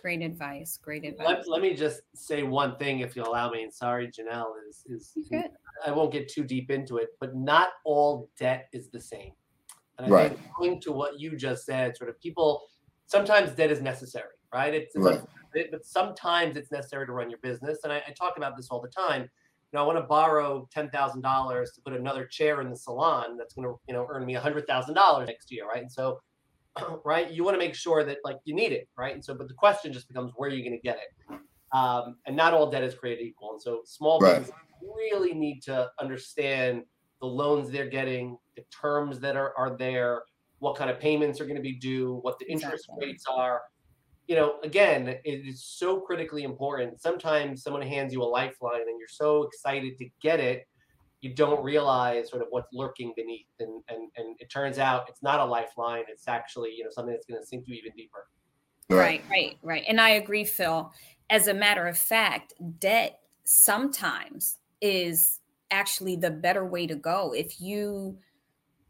Great 0.00 0.22
advice. 0.22 0.78
Great 0.80 1.04
advice. 1.04 1.26
Let, 1.26 1.48
let 1.48 1.60
me 1.60 1.74
just 1.74 2.02
say 2.14 2.44
one 2.44 2.76
thing, 2.76 3.00
if 3.00 3.16
you 3.16 3.24
allow 3.24 3.50
me. 3.50 3.64
And 3.64 3.74
sorry, 3.74 4.06
Jenell, 4.06 4.52
is 4.68 4.84
is 4.88 5.12
I 5.84 5.90
won't 5.90 6.12
get 6.12 6.28
too 6.28 6.44
deep 6.44 6.70
into 6.70 6.98
it, 6.98 7.10
but 7.18 7.34
not 7.34 7.70
all 7.84 8.30
debt 8.38 8.68
is 8.72 8.88
the 8.88 9.00
same. 9.00 9.32
And 9.98 10.06
I 10.06 10.10
right. 10.10 10.28
think 10.30 10.40
going 10.56 10.80
to 10.82 10.92
what 10.92 11.18
you 11.18 11.36
just 11.36 11.66
said, 11.66 11.96
sort 11.96 12.10
of 12.10 12.20
people 12.20 12.62
sometimes 13.08 13.50
debt 13.52 13.72
is 13.72 13.80
necessary, 13.80 14.36
right? 14.54 14.72
It's, 14.72 14.94
it's 14.94 15.04
right. 15.04 15.20
Like, 15.54 15.70
but 15.72 15.84
sometimes 15.84 16.56
it's 16.56 16.70
necessary 16.70 17.06
to 17.06 17.12
run 17.12 17.30
your 17.30 17.40
business. 17.40 17.80
And 17.82 17.92
I, 17.92 17.96
I 18.06 18.12
talk 18.12 18.36
about 18.36 18.56
this 18.56 18.68
all 18.70 18.80
the 18.80 18.88
time. 18.88 19.22
You 19.22 19.76
know, 19.76 19.82
I 19.82 19.86
want 19.86 19.98
to 19.98 20.04
borrow 20.04 20.68
ten 20.72 20.88
thousand 20.90 21.22
dollars 21.22 21.72
to 21.72 21.80
put 21.82 21.92
another 21.92 22.24
chair 22.24 22.60
in 22.60 22.70
the 22.70 22.76
salon 22.76 23.36
that's 23.36 23.54
going 23.54 23.66
to, 23.66 23.74
you 23.88 23.94
know, 23.94 24.06
earn 24.08 24.24
me 24.24 24.34
hundred 24.34 24.66
thousand 24.66 24.94
dollars 24.94 25.26
next 25.26 25.50
year, 25.50 25.66
right? 25.66 25.82
And 25.82 25.92
so 25.92 26.20
right? 27.04 27.30
You 27.30 27.44
want 27.44 27.54
to 27.54 27.58
make 27.58 27.74
sure 27.74 28.04
that 28.04 28.18
like 28.24 28.36
you 28.44 28.54
need 28.54 28.72
it, 28.72 28.88
right? 28.96 29.14
And 29.14 29.24
so, 29.24 29.34
but 29.34 29.48
the 29.48 29.54
question 29.54 29.92
just 29.92 30.08
becomes 30.08 30.32
where 30.36 30.50
are 30.50 30.52
you 30.52 30.62
going 30.62 30.78
to 30.78 30.82
get 30.82 30.96
it? 30.98 31.38
Um, 31.72 32.16
and 32.26 32.36
not 32.36 32.54
all 32.54 32.70
debt 32.70 32.82
is 32.82 32.94
created 32.94 33.24
equal. 33.24 33.52
And 33.52 33.60
so, 33.60 33.82
small 33.84 34.20
right. 34.20 34.38
businesses 34.38 34.54
really 34.80 35.34
need 35.34 35.60
to 35.62 35.90
understand 36.00 36.84
the 37.20 37.26
loans 37.26 37.70
they're 37.70 37.88
getting, 37.88 38.38
the 38.56 38.62
terms 38.80 39.20
that 39.20 39.36
are 39.36 39.52
are 39.56 39.76
there, 39.76 40.22
what 40.58 40.76
kind 40.76 40.90
of 40.90 40.98
payments 40.98 41.40
are 41.40 41.44
going 41.44 41.56
to 41.56 41.62
be 41.62 41.76
due, 41.76 42.18
what 42.22 42.38
the 42.38 42.50
interest 42.50 42.86
exactly. 42.88 43.06
rates 43.06 43.24
are. 43.30 43.62
You 44.26 44.36
know, 44.36 44.56
again, 44.62 45.08
it 45.08 45.46
is 45.46 45.64
so 45.64 46.00
critically 46.00 46.42
important. 46.42 47.00
Sometimes 47.00 47.62
someone 47.62 47.82
hands 47.82 48.12
you 48.12 48.22
a 48.22 48.24
lifeline 48.24 48.82
and 48.82 48.98
you're 48.98 49.08
so 49.08 49.44
excited 49.44 49.96
to 49.98 50.08
get 50.20 50.40
it 50.40 50.66
you 51.20 51.34
don't 51.34 51.62
realize 51.62 52.30
sort 52.30 52.42
of 52.42 52.48
what's 52.50 52.68
lurking 52.72 53.12
beneath 53.16 53.46
and 53.60 53.82
and, 53.88 54.10
and 54.16 54.36
it 54.38 54.50
turns 54.50 54.78
out 54.78 55.06
it's 55.08 55.22
not 55.22 55.40
a 55.40 55.44
lifeline 55.44 56.04
it's 56.08 56.28
actually 56.28 56.72
you 56.76 56.84
know 56.84 56.90
something 56.90 57.12
that's 57.12 57.26
going 57.26 57.40
to 57.40 57.46
sink 57.46 57.64
you 57.66 57.74
even 57.74 57.92
deeper 57.96 58.26
right 58.90 59.22
right 59.30 59.58
right 59.62 59.84
and 59.88 60.00
i 60.00 60.10
agree 60.10 60.44
phil 60.44 60.92
as 61.30 61.48
a 61.48 61.54
matter 61.54 61.86
of 61.86 61.98
fact 61.98 62.54
debt 62.78 63.20
sometimes 63.44 64.58
is 64.80 65.40
actually 65.70 66.16
the 66.16 66.30
better 66.30 66.64
way 66.64 66.86
to 66.86 66.94
go 66.94 67.32
if 67.32 67.60
you 67.60 68.16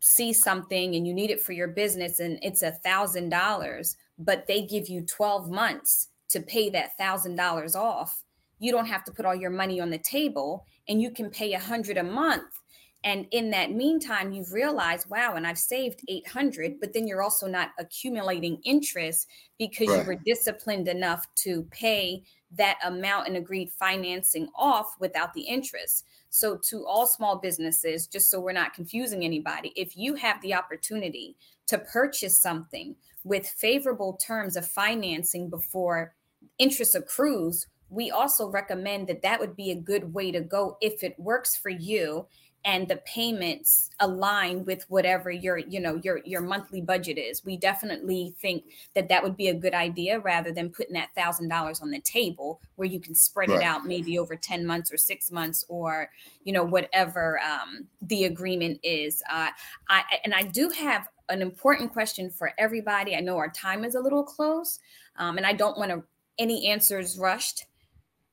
see 0.01 0.33
something 0.33 0.95
and 0.95 1.07
you 1.07 1.15
need 1.15 1.31
it 1.31 1.41
for 1.41 1.53
your 1.53 1.69
business 1.69 2.21
and 2.21 2.39
it's 2.43 2.63
a 2.63 2.73
thousand 2.73 3.29
dollars 3.29 3.97
but 4.19 4.47
they 4.47 4.63
give 4.63 4.89
you 4.89 5.03
12 5.03 5.51
months 5.51 6.09
to 6.29 6.41
pay 6.41 6.71
that 6.71 6.97
thousand 6.97 7.37
dollars 7.37 7.75
off 7.75 8.23
you 8.59 8.73
don't 8.73 8.87
have 8.87 9.05
to 9.05 9.13
put 9.13 9.25
all 9.25 9.35
your 9.35 9.51
money 9.51 9.81
on 9.81 9.91
the 9.91 9.99
table 9.99 10.65
and 10.89 11.01
you 11.03 11.11
can 11.11 11.31
pay 11.31 11.53
a 11.55 11.59
hundred 11.59 11.97
a 11.97 12.03
month 12.03 12.61
and 13.05 13.27
in 13.31 13.51
that 13.51 13.73
meantime 13.73 14.33
you've 14.33 14.53
realized 14.53 15.09
wow 15.11 15.35
and 15.35 15.47
i've 15.47 15.59
saved 15.59 16.01
800 16.09 16.81
but 16.81 16.93
then 16.93 17.07
you're 17.07 17.23
also 17.23 17.47
not 17.47 17.71
accumulating 17.79 18.61
interest 18.65 19.29
because 19.59 19.89
right. 19.89 20.01
you 20.01 20.05
were 20.05 20.21
disciplined 20.25 20.89
enough 20.89 21.27
to 21.37 21.63
pay 21.71 22.23
that 22.57 22.79
amount 22.85 23.29
and 23.29 23.37
agreed 23.37 23.71
financing 23.71 24.49
off 24.57 24.97
without 25.01 25.35
the 25.35 25.43
interest 25.43 26.07
so 26.31 26.57
to 26.57 26.85
all 26.87 27.07
small 27.07 27.38
businesses 27.38 28.07
just 28.07 28.31
so 28.31 28.41
we're 28.41 28.53
not 28.53 28.75
confusing 28.75 29.25
anybody 29.25 29.73
if 29.77 29.97
you 29.97 30.14
have 30.14 30.41
the 30.43 30.55
opportunity 30.55 31.37
to 31.67 31.79
purchase 31.79 32.41
something 32.41 32.95
with 33.25 33.47
favorable 33.47 34.14
terms 34.14 34.57
of 34.57 34.67
financing 34.67 35.49
before 35.49 36.14
interest 36.59 36.95
accrues 36.95 37.67
we 37.91 38.11
also 38.11 38.49
recommend 38.49 39.07
that 39.09 39.23
that 39.23 39.41
would 39.41 39.57
be 39.57 39.71
a 39.71 39.81
good 39.81 40.12
way 40.12 40.31
to 40.31 40.41
go 40.41 40.77
if 40.81 41.03
it 41.03 41.19
works 41.19 41.57
for 41.57 41.71
you 41.71 42.27
and 42.68 42.87
the 42.87 42.96
payments 42.98 43.88
align 44.00 44.62
with 44.66 44.85
whatever 44.90 45.31
your 45.31 45.57
you 45.57 45.81
know 45.81 45.98
your 46.04 46.20
your 46.26 46.42
monthly 46.42 46.83
budget 46.83 47.16
is. 47.16 47.42
We 47.42 47.57
definitely 47.57 48.35
think 48.40 48.64
that 48.94 49.09
that 49.09 49.22
would 49.22 49.38
be 49.38 49.48
a 49.48 49.54
good 49.54 49.72
idea 49.72 50.20
rather 50.20 50.52
than 50.52 50.68
putting 50.68 50.92
that 50.92 51.09
thousand 51.16 51.48
dollars 51.48 51.81
on 51.81 51.90
the 51.90 52.00
table 52.00 52.61
where 52.76 52.87
you 52.87 53.00
can 53.00 53.14
spread 53.14 53.48
right. 53.48 53.62
it 53.62 53.64
out 53.64 53.87
maybe 53.87 54.18
over 54.18 54.37
10 54.37 54.66
months 54.66 54.92
or 54.92 54.98
six 54.98 55.33
months 55.33 55.64
or 55.68 56.11
you 56.44 56.52
know 56.52 56.62
whatever 56.62 57.40
um, 57.40 57.87
the 58.02 58.24
agreement 58.24 58.78
is. 58.83 59.22
Uh, 59.33 59.48
I, 59.88 60.02
and 60.24 60.35
i 60.35 60.42
do 60.42 60.68
have 60.68 61.09
an 61.31 61.40
important 61.40 61.92
question 61.92 62.31
for 62.31 62.52
everybody. 62.59 63.16
I 63.16 63.20
know 63.20 63.38
our 63.38 63.50
time 63.50 63.83
is 63.85 63.94
a 63.94 64.00
little 64.00 64.24
close 64.24 64.78
um, 65.16 65.38
and 65.38 65.46
i 65.46 65.52
don't 65.52 65.78
want 65.78 65.90
to 65.90 66.02
any 66.38 66.68
answers 66.68 67.18
rushed 67.18 67.64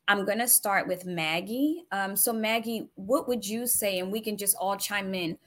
I'm 0.07 0.25
going 0.25 0.39
to 0.39 0.47
start 0.47 0.87
with 0.87 1.05
Maggie. 1.05 1.85
Um, 1.91 2.15
so, 2.15 2.31
Maggie, 2.31 2.89
what 2.95 3.27
would 3.27 3.45
you 3.47 3.65
say? 3.65 3.99
And 3.99 4.11
we 4.11 4.21
can 4.21 4.37
just 4.37 4.55
all 4.59 4.77
chime 4.77 5.13
in. 5.15 5.37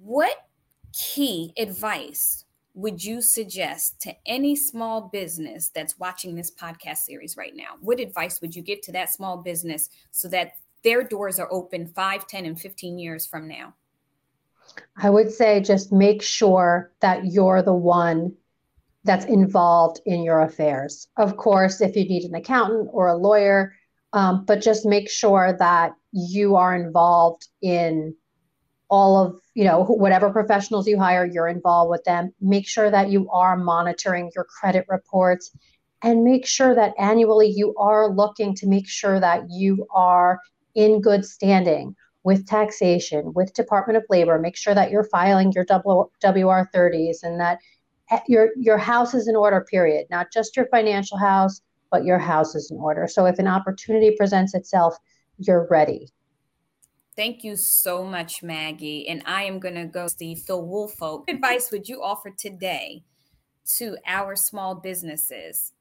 What 0.00 0.46
key 0.92 1.52
advice 1.56 2.44
would 2.74 3.04
you 3.04 3.20
suggest 3.20 4.00
to 4.00 4.14
any 4.26 4.56
small 4.56 5.02
business 5.02 5.68
that's 5.68 5.98
watching 5.98 6.34
this 6.34 6.50
podcast 6.50 6.98
series 6.98 7.36
right 7.36 7.54
now? 7.54 7.76
What 7.80 8.00
advice 8.00 8.40
would 8.40 8.56
you 8.56 8.62
give 8.62 8.80
to 8.82 8.92
that 8.92 9.10
small 9.10 9.36
business 9.36 9.88
so 10.10 10.28
that 10.28 10.54
their 10.82 11.04
doors 11.04 11.38
are 11.38 11.50
open 11.52 11.86
5, 11.86 12.26
10, 12.26 12.46
and 12.46 12.60
15 12.60 12.98
years 12.98 13.24
from 13.24 13.46
now? 13.46 13.74
I 14.96 15.10
would 15.10 15.30
say 15.30 15.60
just 15.60 15.92
make 15.92 16.22
sure 16.22 16.90
that 17.00 17.26
you're 17.26 17.62
the 17.62 17.74
one 17.74 18.34
that's 19.04 19.26
involved 19.26 20.00
in 20.06 20.22
your 20.22 20.40
affairs. 20.40 21.08
Of 21.16 21.36
course, 21.36 21.80
if 21.80 21.94
you 21.94 22.04
need 22.04 22.24
an 22.24 22.34
accountant 22.34 22.88
or 22.92 23.08
a 23.08 23.16
lawyer, 23.16 23.74
um, 24.14 24.44
but 24.44 24.62
just 24.62 24.86
make 24.86 25.10
sure 25.10 25.54
that 25.58 25.92
you 26.12 26.56
are 26.56 26.74
involved 26.74 27.48
in 27.60 28.14
all 28.88 29.24
of 29.24 29.40
you 29.54 29.64
know 29.64 29.82
whatever 29.84 30.30
professionals 30.30 30.86
you 30.86 30.98
hire 30.98 31.24
you're 31.24 31.48
involved 31.48 31.90
with 31.90 32.04
them 32.04 32.32
make 32.40 32.68
sure 32.68 32.90
that 32.90 33.10
you 33.10 33.28
are 33.30 33.56
monitoring 33.56 34.30
your 34.34 34.44
credit 34.44 34.84
reports 34.88 35.50
and 36.02 36.22
make 36.22 36.46
sure 36.46 36.74
that 36.74 36.92
annually 36.98 37.48
you 37.48 37.74
are 37.76 38.10
looking 38.10 38.54
to 38.54 38.66
make 38.68 38.86
sure 38.86 39.18
that 39.18 39.42
you 39.50 39.86
are 39.92 40.38
in 40.74 41.00
good 41.00 41.24
standing 41.24 41.96
with 42.24 42.46
taxation 42.46 43.32
with 43.34 43.54
department 43.54 43.96
of 43.96 44.04
labor 44.10 44.38
make 44.38 44.56
sure 44.56 44.74
that 44.74 44.90
you're 44.90 45.04
filing 45.04 45.50
your 45.52 45.64
wr30s 45.64 47.22
and 47.22 47.40
that 47.40 47.58
Eh, 48.10 48.20
your 48.28 48.50
your 48.56 48.78
house 48.78 49.14
is 49.14 49.28
in 49.28 49.36
order 49.36 49.64
period 49.70 50.06
not 50.10 50.26
just 50.32 50.56
your 50.56 50.66
financial 50.66 51.16
house 51.16 51.62
but 51.90 52.04
your 52.04 52.18
house 52.18 52.54
is 52.54 52.70
in 52.70 52.76
order 52.78 53.08
so 53.08 53.24
if 53.24 53.38
an 53.38 53.46
opportunity 53.46 54.14
presents 54.16 54.54
itself 54.54 54.96
you're 55.38 55.66
ready 55.70 56.12
Thank 57.16 57.44
you 57.44 57.54
so 57.54 58.02
much, 58.02 58.42
Maggie. 58.42 59.06
And 59.08 59.22
I 59.24 59.44
am 59.44 59.60
going 59.60 59.76
to 59.76 59.84
go 59.84 60.08
see 60.08 60.34
Phil 60.34 60.66
Woolfolk. 60.66 61.28
What 61.28 61.36
advice 61.36 61.70
would 61.70 61.88
you 61.88 62.02
offer 62.02 62.34
today 62.36 63.04
to 63.76 63.96
our 64.04 64.34
small 64.34 64.74
businesses 64.74 65.72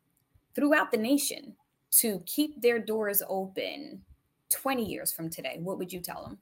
throughout 0.55 0.91
the 0.91 0.97
nation 0.97 1.55
to 2.01 2.21
keep 2.27 2.61
their 2.61 2.77
doors 2.77 3.23
open 3.27 4.03
20 4.51 4.85
years 4.85 5.11
from 5.11 5.31
today? 5.31 5.57
What 5.59 5.79
would 5.79 5.91
you 5.91 6.01
tell 6.01 6.23
them? 6.23 6.37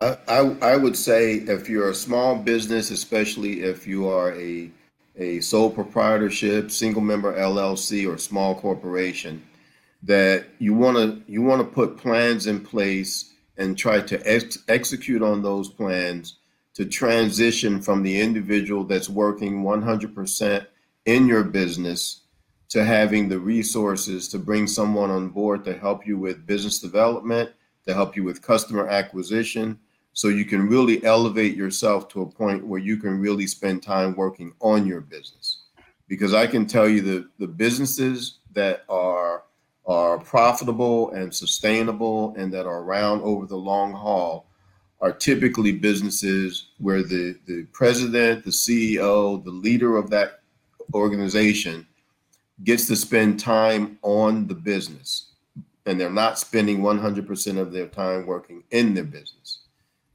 I, 0.00 0.18
I, 0.26 0.72
I 0.72 0.76
would 0.76 0.96
say 0.96 1.34
if 1.34 1.68
you're 1.68 1.90
a 1.90 1.94
small 1.94 2.34
business, 2.34 2.90
especially 2.90 3.62
if 3.62 3.86
you 3.86 4.08
are 4.08 4.32
a 4.34 4.72
a 5.16 5.40
sole 5.40 5.70
proprietorship, 5.70 6.70
single 6.70 7.02
member 7.02 7.32
LLC, 7.36 8.08
or 8.08 8.18
small 8.18 8.54
corporation, 8.54 9.42
that 10.02 10.46
you 10.58 10.74
want 10.74 10.96
to 10.96 11.22
you 11.30 11.42
want 11.42 11.60
to 11.60 11.74
put 11.74 11.96
plans 11.96 12.46
in 12.46 12.60
place 12.60 13.32
and 13.56 13.76
try 13.76 14.00
to 14.00 14.20
ex- 14.26 14.58
execute 14.68 15.22
on 15.22 15.42
those 15.42 15.68
plans 15.68 16.38
to 16.74 16.86
transition 16.86 17.82
from 17.82 18.02
the 18.02 18.20
individual 18.20 18.84
that's 18.84 19.08
working 19.08 19.62
100% 19.62 20.66
in 21.04 21.26
your 21.26 21.44
business 21.44 22.22
to 22.70 22.82
having 22.82 23.28
the 23.28 23.38
resources 23.38 24.28
to 24.28 24.38
bring 24.38 24.66
someone 24.66 25.10
on 25.10 25.28
board 25.28 25.62
to 25.64 25.78
help 25.78 26.06
you 26.06 26.16
with 26.16 26.46
business 26.46 26.78
development, 26.78 27.50
to 27.86 27.92
help 27.92 28.16
you 28.16 28.24
with 28.24 28.40
customer 28.40 28.88
acquisition, 28.88 29.78
so 30.12 30.28
you 30.28 30.44
can 30.44 30.68
really 30.68 31.02
elevate 31.04 31.56
yourself 31.56 32.08
to 32.08 32.22
a 32.22 32.26
point 32.26 32.66
where 32.66 32.80
you 32.80 32.96
can 32.96 33.18
really 33.18 33.46
spend 33.46 33.82
time 33.82 34.14
working 34.14 34.52
on 34.60 34.86
your 34.86 35.00
business. 35.00 35.62
Because 36.08 36.34
i 36.34 36.46
can 36.46 36.66
tell 36.66 36.88
you 36.88 37.00
the 37.00 37.28
the 37.38 37.46
businesses 37.46 38.38
that 38.52 38.84
are 38.88 39.44
are 39.86 40.18
profitable 40.18 41.10
and 41.12 41.34
sustainable 41.34 42.34
and 42.36 42.52
that 42.52 42.66
are 42.66 42.82
around 42.82 43.20
over 43.22 43.46
the 43.46 43.56
long 43.56 43.92
haul 43.92 44.46
are 45.00 45.12
typically 45.12 45.72
businesses 45.72 46.68
where 46.78 47.02
the 47.02 47.36
the 47.46 47.64
president 47.72 48.44
the 48.44 48.50
ceo 48.50 49.42
the 49.42 49.50
leader 49.50 49.96
of 49.96 50.10
that 50.10 50.42
organization 50.94 51.86
gets 52.64 52.86
to 52.86 52.96
spend 52.96 53.40
time 53.40 53.98
on 54.02 54.46
the 54.46 54.54
business. 54.54 55.32
And 55.86 56.00
they're 56.00 56.10
not 56.10 56.38
spending 56.38 56.78
100% 56.78 57.58
of 57.58 57.72
their 57.72 57.88
time 57.88 58.26
working 58.26 58.62
in 58.70 58.94
their 58.94 59.04
business 59.04 59.61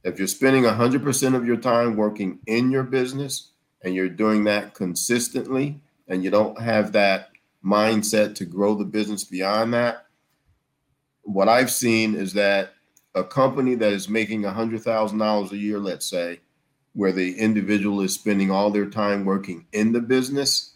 if 0.08 0.18
you're 0.18 0.28
spending 0.28 0.64
100% 0.64 1.34
of 1.34 1.46
your 1.46 1.56
time 1.56 1.96
working 1.96 2.38
in 2.46 2.70
your 2.70 2.82
business 2.82 3.50
and 3.82 3.94
you're 3.94 4.08
doing 4.08 4.44
that 4.44 4.74
consistently 4.74 5.80
and 6.08 6.24
you 6.24 6.30
don't 6.30 6.60
have 6.60 6.92
that 6.92 7.30
mindset 7.64 8.34
to 8.36 8.44
grow 8.44 8.74
the 8.74 8.84
business 8.84 9.24
beyond 9.24 9.74
that, 9.74 10.06
what 11.22 11.48
I've 11.48 11.70
seen 11.70 12.14
is 12.14 12.32
that 12.32 12.72
a 13.14 13.22
company 13.22 13.74
that 13.74 13.92
is 13.92 14.08
making 14.08 14.42
$100,000 14.42 15.50
a 15.50 15.56
year, 15.56 15.78
let's 15.78 16.08
say, 16.08 16.40
where 16.94 17.12
the 17.12 17.38
individual 17.38 18.00
is 18.00 18.14
spending 18.14 18.50
all 18.50 18.70
their 18.70 18.86
time 18.86 19.24
working 19.24 19.66
in 19.72 19.92
the 19.92 20.00
business, 20.00 20.74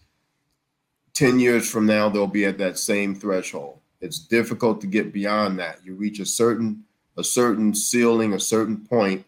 10 1.14 1.40
years 1.40 1.68
from 1.68 1.86
now, 1.86 2.09
they'll 2.09 2.26
be 2.26 2.44
at 2.44 2.59
that 2.59 2.78
same 2.78 3.14
threshold. 3.14 3.80
It's 4.00 4.18
difficult 4.18 4.80
to 4.80 4.86
get 4.86 5.12
beyond 5.12 5.59
that. 5.59 5.78
You 5.84 5.94
reach 5.94 6.20
a 6.20 6.26
certain 6.26 6.84
a 7.16 7.24
certain 7.24 7.74
ceiling, 7.74 8.32
a 8.32 8.40
certain 8.40 8.78
point 8.78 9.24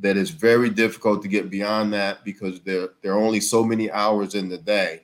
that 0.00 0.16
is 0.16 0.30
very 0.30 0.70
difficult 0.70 1.22
to 1.22 1.28
get 1.28 1.50
beyond 1.50 1.92
that 1.92 2.24
because 2.24 2.60
there, 2.60 2.90
there 3.02 3.12
are 3.12 3.20
only 3.20 3.40
so 3.40 3.64
many 3.64 3.90
hours 3.90 4.34
in 4.34 4.48
the 4.48 4.58
day. 4.58 5.02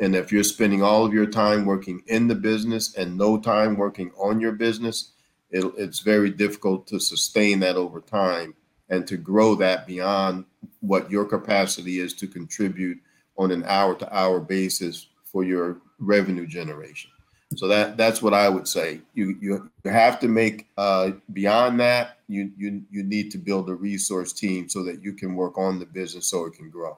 And 0.00 0.16
if 0.16 0.32
you're 0.32 0.42
spending 0.42 0.82
all 0.82 1.04
of 1.04 1.14
your 1.14 1.26
time 1.26 1.64
working 1.64 2.02
in 2.08 2.26
the 2.26 2.34
business 2.34 2.96
and 2.96 3.16
no 3.16 3.38
time 3.38 3.76
working 3.76 4.10
on 4.18 4.40
your 4.40 4.52
business, 4.52 5.12
it, 5.50 5.64
it's 5.76 6.00
very 6.00 6.30
difficult 6.30 6.86
to 6.88 6.98
sustain 6.98 7.60
that 7.60 7.76
over 7.76 8.00
time 8.00 8.54
and 8.88 9.06
to 9.06 9.16
grow 9.16 9.54
that 9.54 9.86
beyond 9.86 10.44
what 10.80 11.10
your 11.10 11.24
capacity 11.24 12.00
is 12.00 12.12
to 12.14 12.26
contribute 12.26 12.98
on 13.36 13.52
an 13.52 13.64
hour 13.66 13.94
to 13.94 14.16
hour 14.16 14.40
basis 14.40 15.08
for 15.24 15.44
your 15.44 15.78
revenue 15.98 16.46
generation. 16.46 17.10
So 17.56 17.68
that 17.68 17.96
that's 17.96 18.20
what 18.20 18.34
I 18.34 18.48
would 18.48 18.66
say. 18.66 19.00
You 19.14 19.36
you 19.40 19.70
have 19.84 20.18
to 20.20 20.28
make 20.28 20.66
uh, 20.76 21.12
beyond 21.32 21.78
that. 21.80 22.13
You 22.28 22.50
you 22.56 22.82
you 22.90 23.02
need 23.02 23.30
to 23.32 23.38
build 23.38 23.68
a 23.68 23.74
resource 23.74 24.32
team 24.32 24.68
so 24.68 24.82
that 24.84 25.02
you 25.02 25.12
can 25.12 25.34
work 25.34 25.58
on 25.58 25.78
the 25.78 25.86
business 25.86 26.26
so 26.30 26.46
it 26.46 26.54
can 26.54 26.70
grow. 26.70 26.96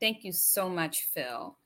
Thank 0.00 0.24
you 0.24 0.32
so 0.32 0.68
much, 0.68 1.04
Phil. 1.04 1.56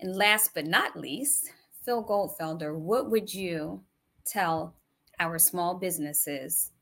And 0.00 0.16
last 0.16 0.52
but 0.54 0.66
not 0.66 0.98
least, 0.98 1.50
Phil 1.84 2.04
Goldfeder, 2.04 2.76
what 2.76 3.10
would 3.10 3.32
you 3.32 3.82
tell 4.24 4.74
our 5.20 5.38
small 5.38 5.74
businesses 5.74 6.72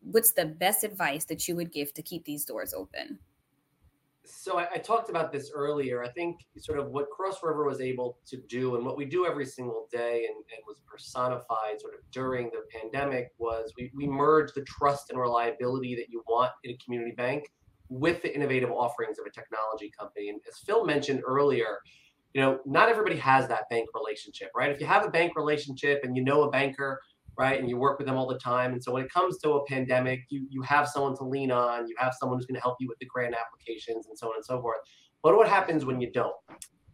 what's 0.00 0.32
the 0.32 0.44
best 0.44 0.84
advice 0.84 1.24
that 1.24 1.48
you 1.48 1.56
would 1.56 1.72
give 1.72 1.92
to 1.94 2.02
keep 2.02 2.24
these 2.24 2.44
doors 2.44 2.72
open? 2.74 3.18
So 4.26 4.58
I, 4.58 4.66
I, 4.74 4.78
talked 4.78 5.08
about 5.08 5.32
this 5.32 5.52
earlier. 5.54 6.02
I 6.02 6.08
think 6.08 6.40
sort 6.58 6.78
of 6.78 6.88
what 6.88 7.08
Cross 7.10 7.38
River 7.42 7.64
was 7.64 7.80
able 7.80 8.18
to 8.26 8.36
do 8.48 8.74
and 8.74 8.84
what 8.84 8.96
we 8.96 9.04
do 9.04 9.24
every 9.24 9.46
single 9.46 9.86
day 9.92 10.26
and, 10.28 10.36
and 10.36 10.62
was 10.66 10.80
personified 10.86 11.80
sort 11.80 11.94
of 11.94 12.00
during 12.10 12.50
the 12.50 12.64
pandemic 12.72 13.28
was 13.38 13.72
we, 13.78 13.90
we 13.94 14.06
merged 14.06 14.54
the 14.56 14.62
trust 14.62 15.10
and 15.10 15.20
reliability 15.20 15.94
that 15.94 16.08
you 16.10 16.22
want 16.26 16.50
in 16.64 16.72
a 16.72 16.78
community 16.84 17.12
bank 17.12 17.44
with 17.88 18.20
the 18.22 18.34
innovative 18.34 18.70
offerings 18.70 19.18
of 19.18 19.26
a 19.26 19.30
technology 19.30 19.92
company. 19.96 20.28
And 20.28 20.40
as 20.48 20.58
Phil 20.58 20.84
mentioned 20.84 21.22
earlier, 21.24 21.78
you 22.34 22.40
know, 22.40 22.58
not 22.66 22.88
everybody 22.88 23.16
has 23.16 23.46
that 23.48 23.68
bank 23.70 23.88
relationship, 23.94 24.50
right? 24.54 24.70
If 24.70 24.80
you 24.80 24.86
have 24.86 25.04
a 25.04 25.10
bank 25.10 25.36
relationship 25.36 26.00
and 26.02 26.16
you 26.16 26.24
know 26.24 26.42
a 26.42 26.50
banker, 26.50 27.00
right, 27.38 27.58
and 27.58 27.68
you 27.68 27.76
work 27.76 27.98
with 27.98 28.06
them 28.06 28.16
all 28.16 28.26
the 28.26 28.38
time, 28.38 28.72
and 28.72 28.82
so 28.82 28.92
when 28.92 29.04
it 29.04 29.12
comes 29.12 29.38
to 29.38 29.52
a 29.52 29.66
pandemic, 29.66 30.20
you 30.28 30.46
you 30.50 30.62
have 30.62 30.88
someone 30.88 31.16
to 31.16 31.24
lean 31.24 31.50
on, 31.50 31.86
you 31.88 31.94
have 31.98 32.14
someone 32.18 32.38
who's 32.38 32.46
going 32.46 32.56
to 32.56 32.60
help 32.60 32.76
you 32.80 32.88
with 32.88 32.98
the 32.98 33.06
grant 33.06 33.34
applications 33.34 34.06
and 34.06 34.18
so 34.18 34.28
on 34.28 34.34
and 34.36 34.44
so 34.44 34.60
forth. 34.60 34.78
But 35.22 35.36
what 35.36 35.48
happens 35.48 35.84
when 35.84 36.00
you 36.00 36.10
don't? 36.12 36.34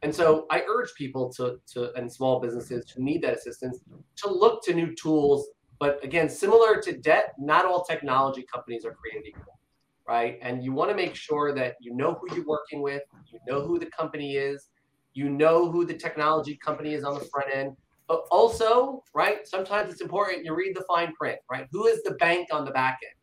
And 0.02 0.14
so 0.14 0.46
I 0.50 0.64
urge 0.68 0.94
people 0.94 1.32
to 1.34 1.58
to 1.74 1.92
and 1.94 2.12
small 2.12 2.40
businesses 2.40 2.90
who 2.90 3.02
need 3.02 3.22
that 3.22 3.34
assistance 3.34 3.80
to 4.16 4.30
look 4.30 4.64
to 4.64 4.74
new 4.74 4.94
tools. 4.94 5.48
But 5.78 6.02
again, 6.04 6.28
similar 6.28 6.80
to 6.82 6.96
debt, 6.98 7.32
not 7.38 7.64
all 7.64 7.84
technology 7.84 8.44
companies 8.52 8.84
are 8.84 8.94
created 8.94 9.26
equal 9.26 9.58
right? 10.06 10.38
And 10.42 10.64
you 10.64 10.72
want 10.72 10.90
to 10.90 10.96
make 10.96 11.14
sure 11.14 11.54
that 11.54 11.76
you 11.80 11.94
know 11.94 12.18
who 12.20 12.34
you're 12.34 12.46
working 12.46 12.82
with, 12.82 13.02
you 13.32 13.38
know 13.48 13.62
who 13.66 13.78
the 13.78 13.86
company 13.86 14.36
is, 14.36 14.68
you 15.14 15.28
know 15.28 15.70
who 15.70 15.84
the 15.84 15.94
technology 15.94 16.56
company 16.56 16.94
is 16.94 17.04
on 17.04 17.14
the 17.14 17.24
front 17.26 17.48
end. 17.54 17.76
But 18.08 18.24
also, 18.30 19.02
right, 19.14 19.46
sometimes 19.46 19.92
it's 19.92 20.00
important 20.00 20.44
you 20.44 20.54
read 20.54 20.76
the 20.76 20.84
fine 20.88 21.14
print, 21.14 21.38
right? 21.50 21.66
Who 21.70 21.86
is 21.86 22.02
the 22.02 22.14
bank 22.14 22.48
on 22.52 22.64
the 22.64 22.70
back 22.72 22.98
end? 23.02 23.14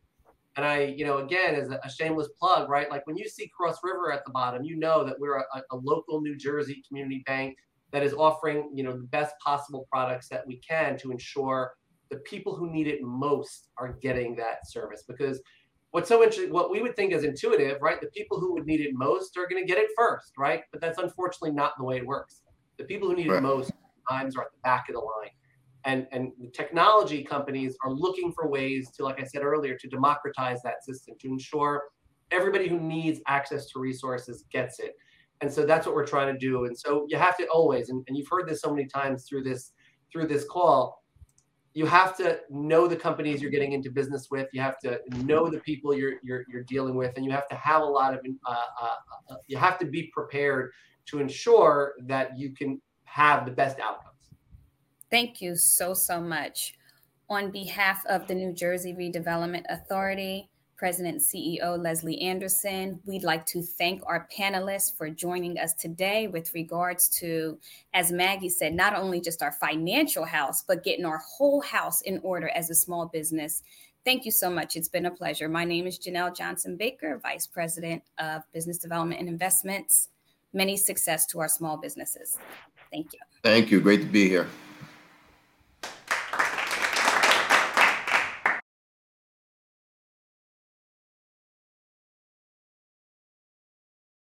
And 0.56 0.66
I, 0.66 0.84
you 0.96 1.04
know, 1.04 1.18
again, 1.18 1.54
as 1.54 1.68
a 1.68 1.90
shameless 1.90 2.28
plug, 2.38 2.68
right? 2.68 2.90
Like 2.90 3.06
when 3.06 3.16
you 3.16 3.28
see 3.28 3.50
Cross 3.56 3.78
River 3.84 4.12
at 4.12 4.24
the 4.24 4.32
bottom, 4.32 4.64
you 4.64 4.76
know 4.76 5.04
that 5.04 5.18
we're 5.18 5.38
a, 5.38 5.44
a 5.70 5.76
local 5.76 6.20
New 6.20 6.36
Jersey 6.36 6.82
community 6.86 7.22
bank 7.26 7.56
that 7.92 8.02
is 8.02 8.12
offering, 8.12 8.70
you 8.74 8.82
know, 8.82 8.92
the 8.92 9.04
best 9.04 9.34
possible 9.44 9.86
products 9.90 10.28
that 10.28 10.46
we 10.46 10.56
can 10.56 10.96
to 10.98 11.10
ensure 11.10 11.72
the 12.10 12.18
people 12.18 12.56
who 12.56 12.70
need 12.70 12.88
it 12.88 13.00
most 13.02 13.68
are 13.78 13.96
getting 14.02 14.34
that 14.36 14.68
service 14.68 15.04
because 15.06 15.40
what's 15.92 16.08
so 16.08 16.22
interesting, 16.22 16.52
what 16.52 16.70
we 16.70 16.82
would 16.82 16.96
think 16.96 17.12
is 17.12 17.24
intuitive, 17.24 17.78
right? 17.80 18.00
The 18.00 18.08
people 18.08 18.38
who 18.38 18.52
would 18.54 18.66
need 18.66 18.80
it 18.80 18.92
most 18.94 19.36
are 19.36 19.48
going 19.48 19.62
to 19.62 19.66
get 19.66 19.78
it 19.78 19.90
first, 19.96 20.32
right? 20.38 20.62
But 20.72 20.80
that's 20.80 20.98
unfortunately 20.98 21.52
not 21.52 21.72
the 21.78 21.84
way 21.84 21.96
it 21.96 22.06
works. 22.06 22.42
The 22.78 22.84
people 22.84 23.08
who 23.08 23.16
need 23.16 23.28
right. 23.28 23.38
it 23.38 23.42
most 23.42 23.72
times 24.10 24.36
are 24.36 24.42
at 24.42 24.52
the 24.52 24.58
back 24.64 24.84
of 24.88 24.94
the 24.94 25.00
line. 25.00 25.34
And, 25.84 26.06
and 26.12 26.32
the 26.38 26.50
technology 26.50 27.22
companies 27.24 27.76
are 27.84 27.92
looking 27.92 28.32
for 28.32 28.48
ways 28.48 28.90
to, 28.96 29.04
like 29.04 29.20
I 29.20 29.24
said 29.24 29.42
earlier, 29.42 29.76
to 29.78 29.88
democratize 29.88 30.60
that 30.62 30.84
system 30.84 31.14
to 31.20 31.28
ensure 31.28 31.84
everybody 32.30 32.68
who 32.68 32.78
needs 32.78 33.20
access 33.26 33.66
to 33.70 33.80
resources 33.80 34.44
gets 34.52 34.78
it. 34.78 34.92
And 35.40 35.50
so 35.50 35.64
that's 35.64 35.86
what 35.86 35.94
we're 35.94 36.06
trying 36.06 36.32
to 36.32 36.38
do. 36.38 36.66
And 36.66 36.78
so 36.78 37.06
you 37.08 37.16
have 37.16 37.36
to 37.38 37.46
always, 37.46 37.88
and, 37.88 38.04
and 38.08 38.16
you've 38.16 38.28
heard 38.28 38.46
this 38.46 38.60
so 38.60 38.70
many 38.74 38.86
times 38.86 39.26
through 39.28 39.44
this 39.44 39.72
through 40.12 40.26
this 40.26 40.44
call, 40.44 41.04
you 41.72 41.86
have 41.86 42.16
to 42.16 42.40
know 42.50 42.88
the 42.88 42.96
companies 42.96 43.40
you're 43.40 43.50
getting 43.50 43.72
into 43.72 43.90
business 43.90 44.28
with. 44.30 44.48
You 44.52 44.60
have 44.60 44.78
to 44.80 44.98
know 45.24 45.48
the 45.48 45.60
people 45.60 45.94
you're 45.94 46.14
you're, 46.22 46.44
you're 46.52 46.64
dealing 46.64 46.94
with, 46.94 47.12
and 47.16 47.24
you 47.24 47.30
have 47.30 47.48
to 47.48 47.54
have 47.54 47.82
a 47.82 47.86
lot 47.86 48.12
of. 48.12 48.20
Uh, 48.44 48.50
uh, 48.82 48.86
uh, 49.30 49.36
you 49.46 49.56
have 49.56 49.78
to 49.78 49.86
be 49.86 50.10
prepared 50.12 50.72
to 51.06 51.20
ensure 51.20 51.94
that 52.06 52.38
you 52.38 52.52
can 52.52 52.80
have 53.10 53.44
the 53.44 53.50
best 53.50 53.80
outcomes. 53.80 54.06
Thank 55.10 55.42
you 55.42 55.56
so 55.56 55.94
so 55.94 56.20
much. 56.20 56.74
On 57.28 57.50
behalf 57.50 58.04
of 58.06 58.26
the 58.26 58.34
New 58.34 58.52
Jersey 58.52 58.94
Redevelopment 58.94 59.64
Authority, 59.68 60.48
President 60.80 61.16
and 61.16 61.22
CEO 61.22 61.78
Leslie 61.78 62.22
Anderson. 62.22 62.98
We'd 63.04 63.22
like 63.22 63.44
to 63.46 63.60
thank 63.60 64.02
our 64.06 64.26
panelists 64.34 64.96
for 64.96 65.10
joining 65.10 65.58
us 65.58 65.74
today 65.74 66.26
with 66.26 66.54
regards 66.54 67.06
to, 67.18 67.58
as 67.92 68.10
Maggie 68.10 68.48
said, 68.48 68.72
not 68.72 68.96
only 68.96 69.20
just 69.20 69.42
our 69.42 69.52
financial 69.52 70.24
house, 70.24 70.64
but 70.66 70.82
getting 70.82 71.04
our 71.04 71.18
whole 71.18 71.60
house 71.60 72.00
in 72.00 72.18
order 72.22 72.48
as 72.48 72.70
a 72.70 72.74
small 72.74 73.04
business. 73.04 73.62
Thank 74.06 74.24
you 74.24 74.30
so 74.30 74.48
much. 74.48 74.74
It's 74.74 74.88
been 74.88 75.04
a 75.04 75.10
pleasure. 75.10 75.50
My 75.50 75.66
name 75.66 75.86
is 75.86 75.98
Jenell 75.98 76.34
Johnson 76.34 76.78
Baker, 76.78 77.20
Vice 77.22 77.46
President 77.46 78.02
of 78.16 78.40
Business 78.54 78.78
Development 78.78 79.20
and 79.20 79.28
Investments. 79.28 80.08
Many 80.54 80.78
success 80.78 81.26
to 81.26 81.40
our 81.40 81.48
small 81.48 81.76
businesses. 81.76 82.38
Thank 82.92 83.12
you. 83.12 83.18
Thank 83.42 83.70
you. 83.70 83.80
Great 83.80 84.00
to 84.00 84.06
be 84.06 84.28
here. 84.28 84.48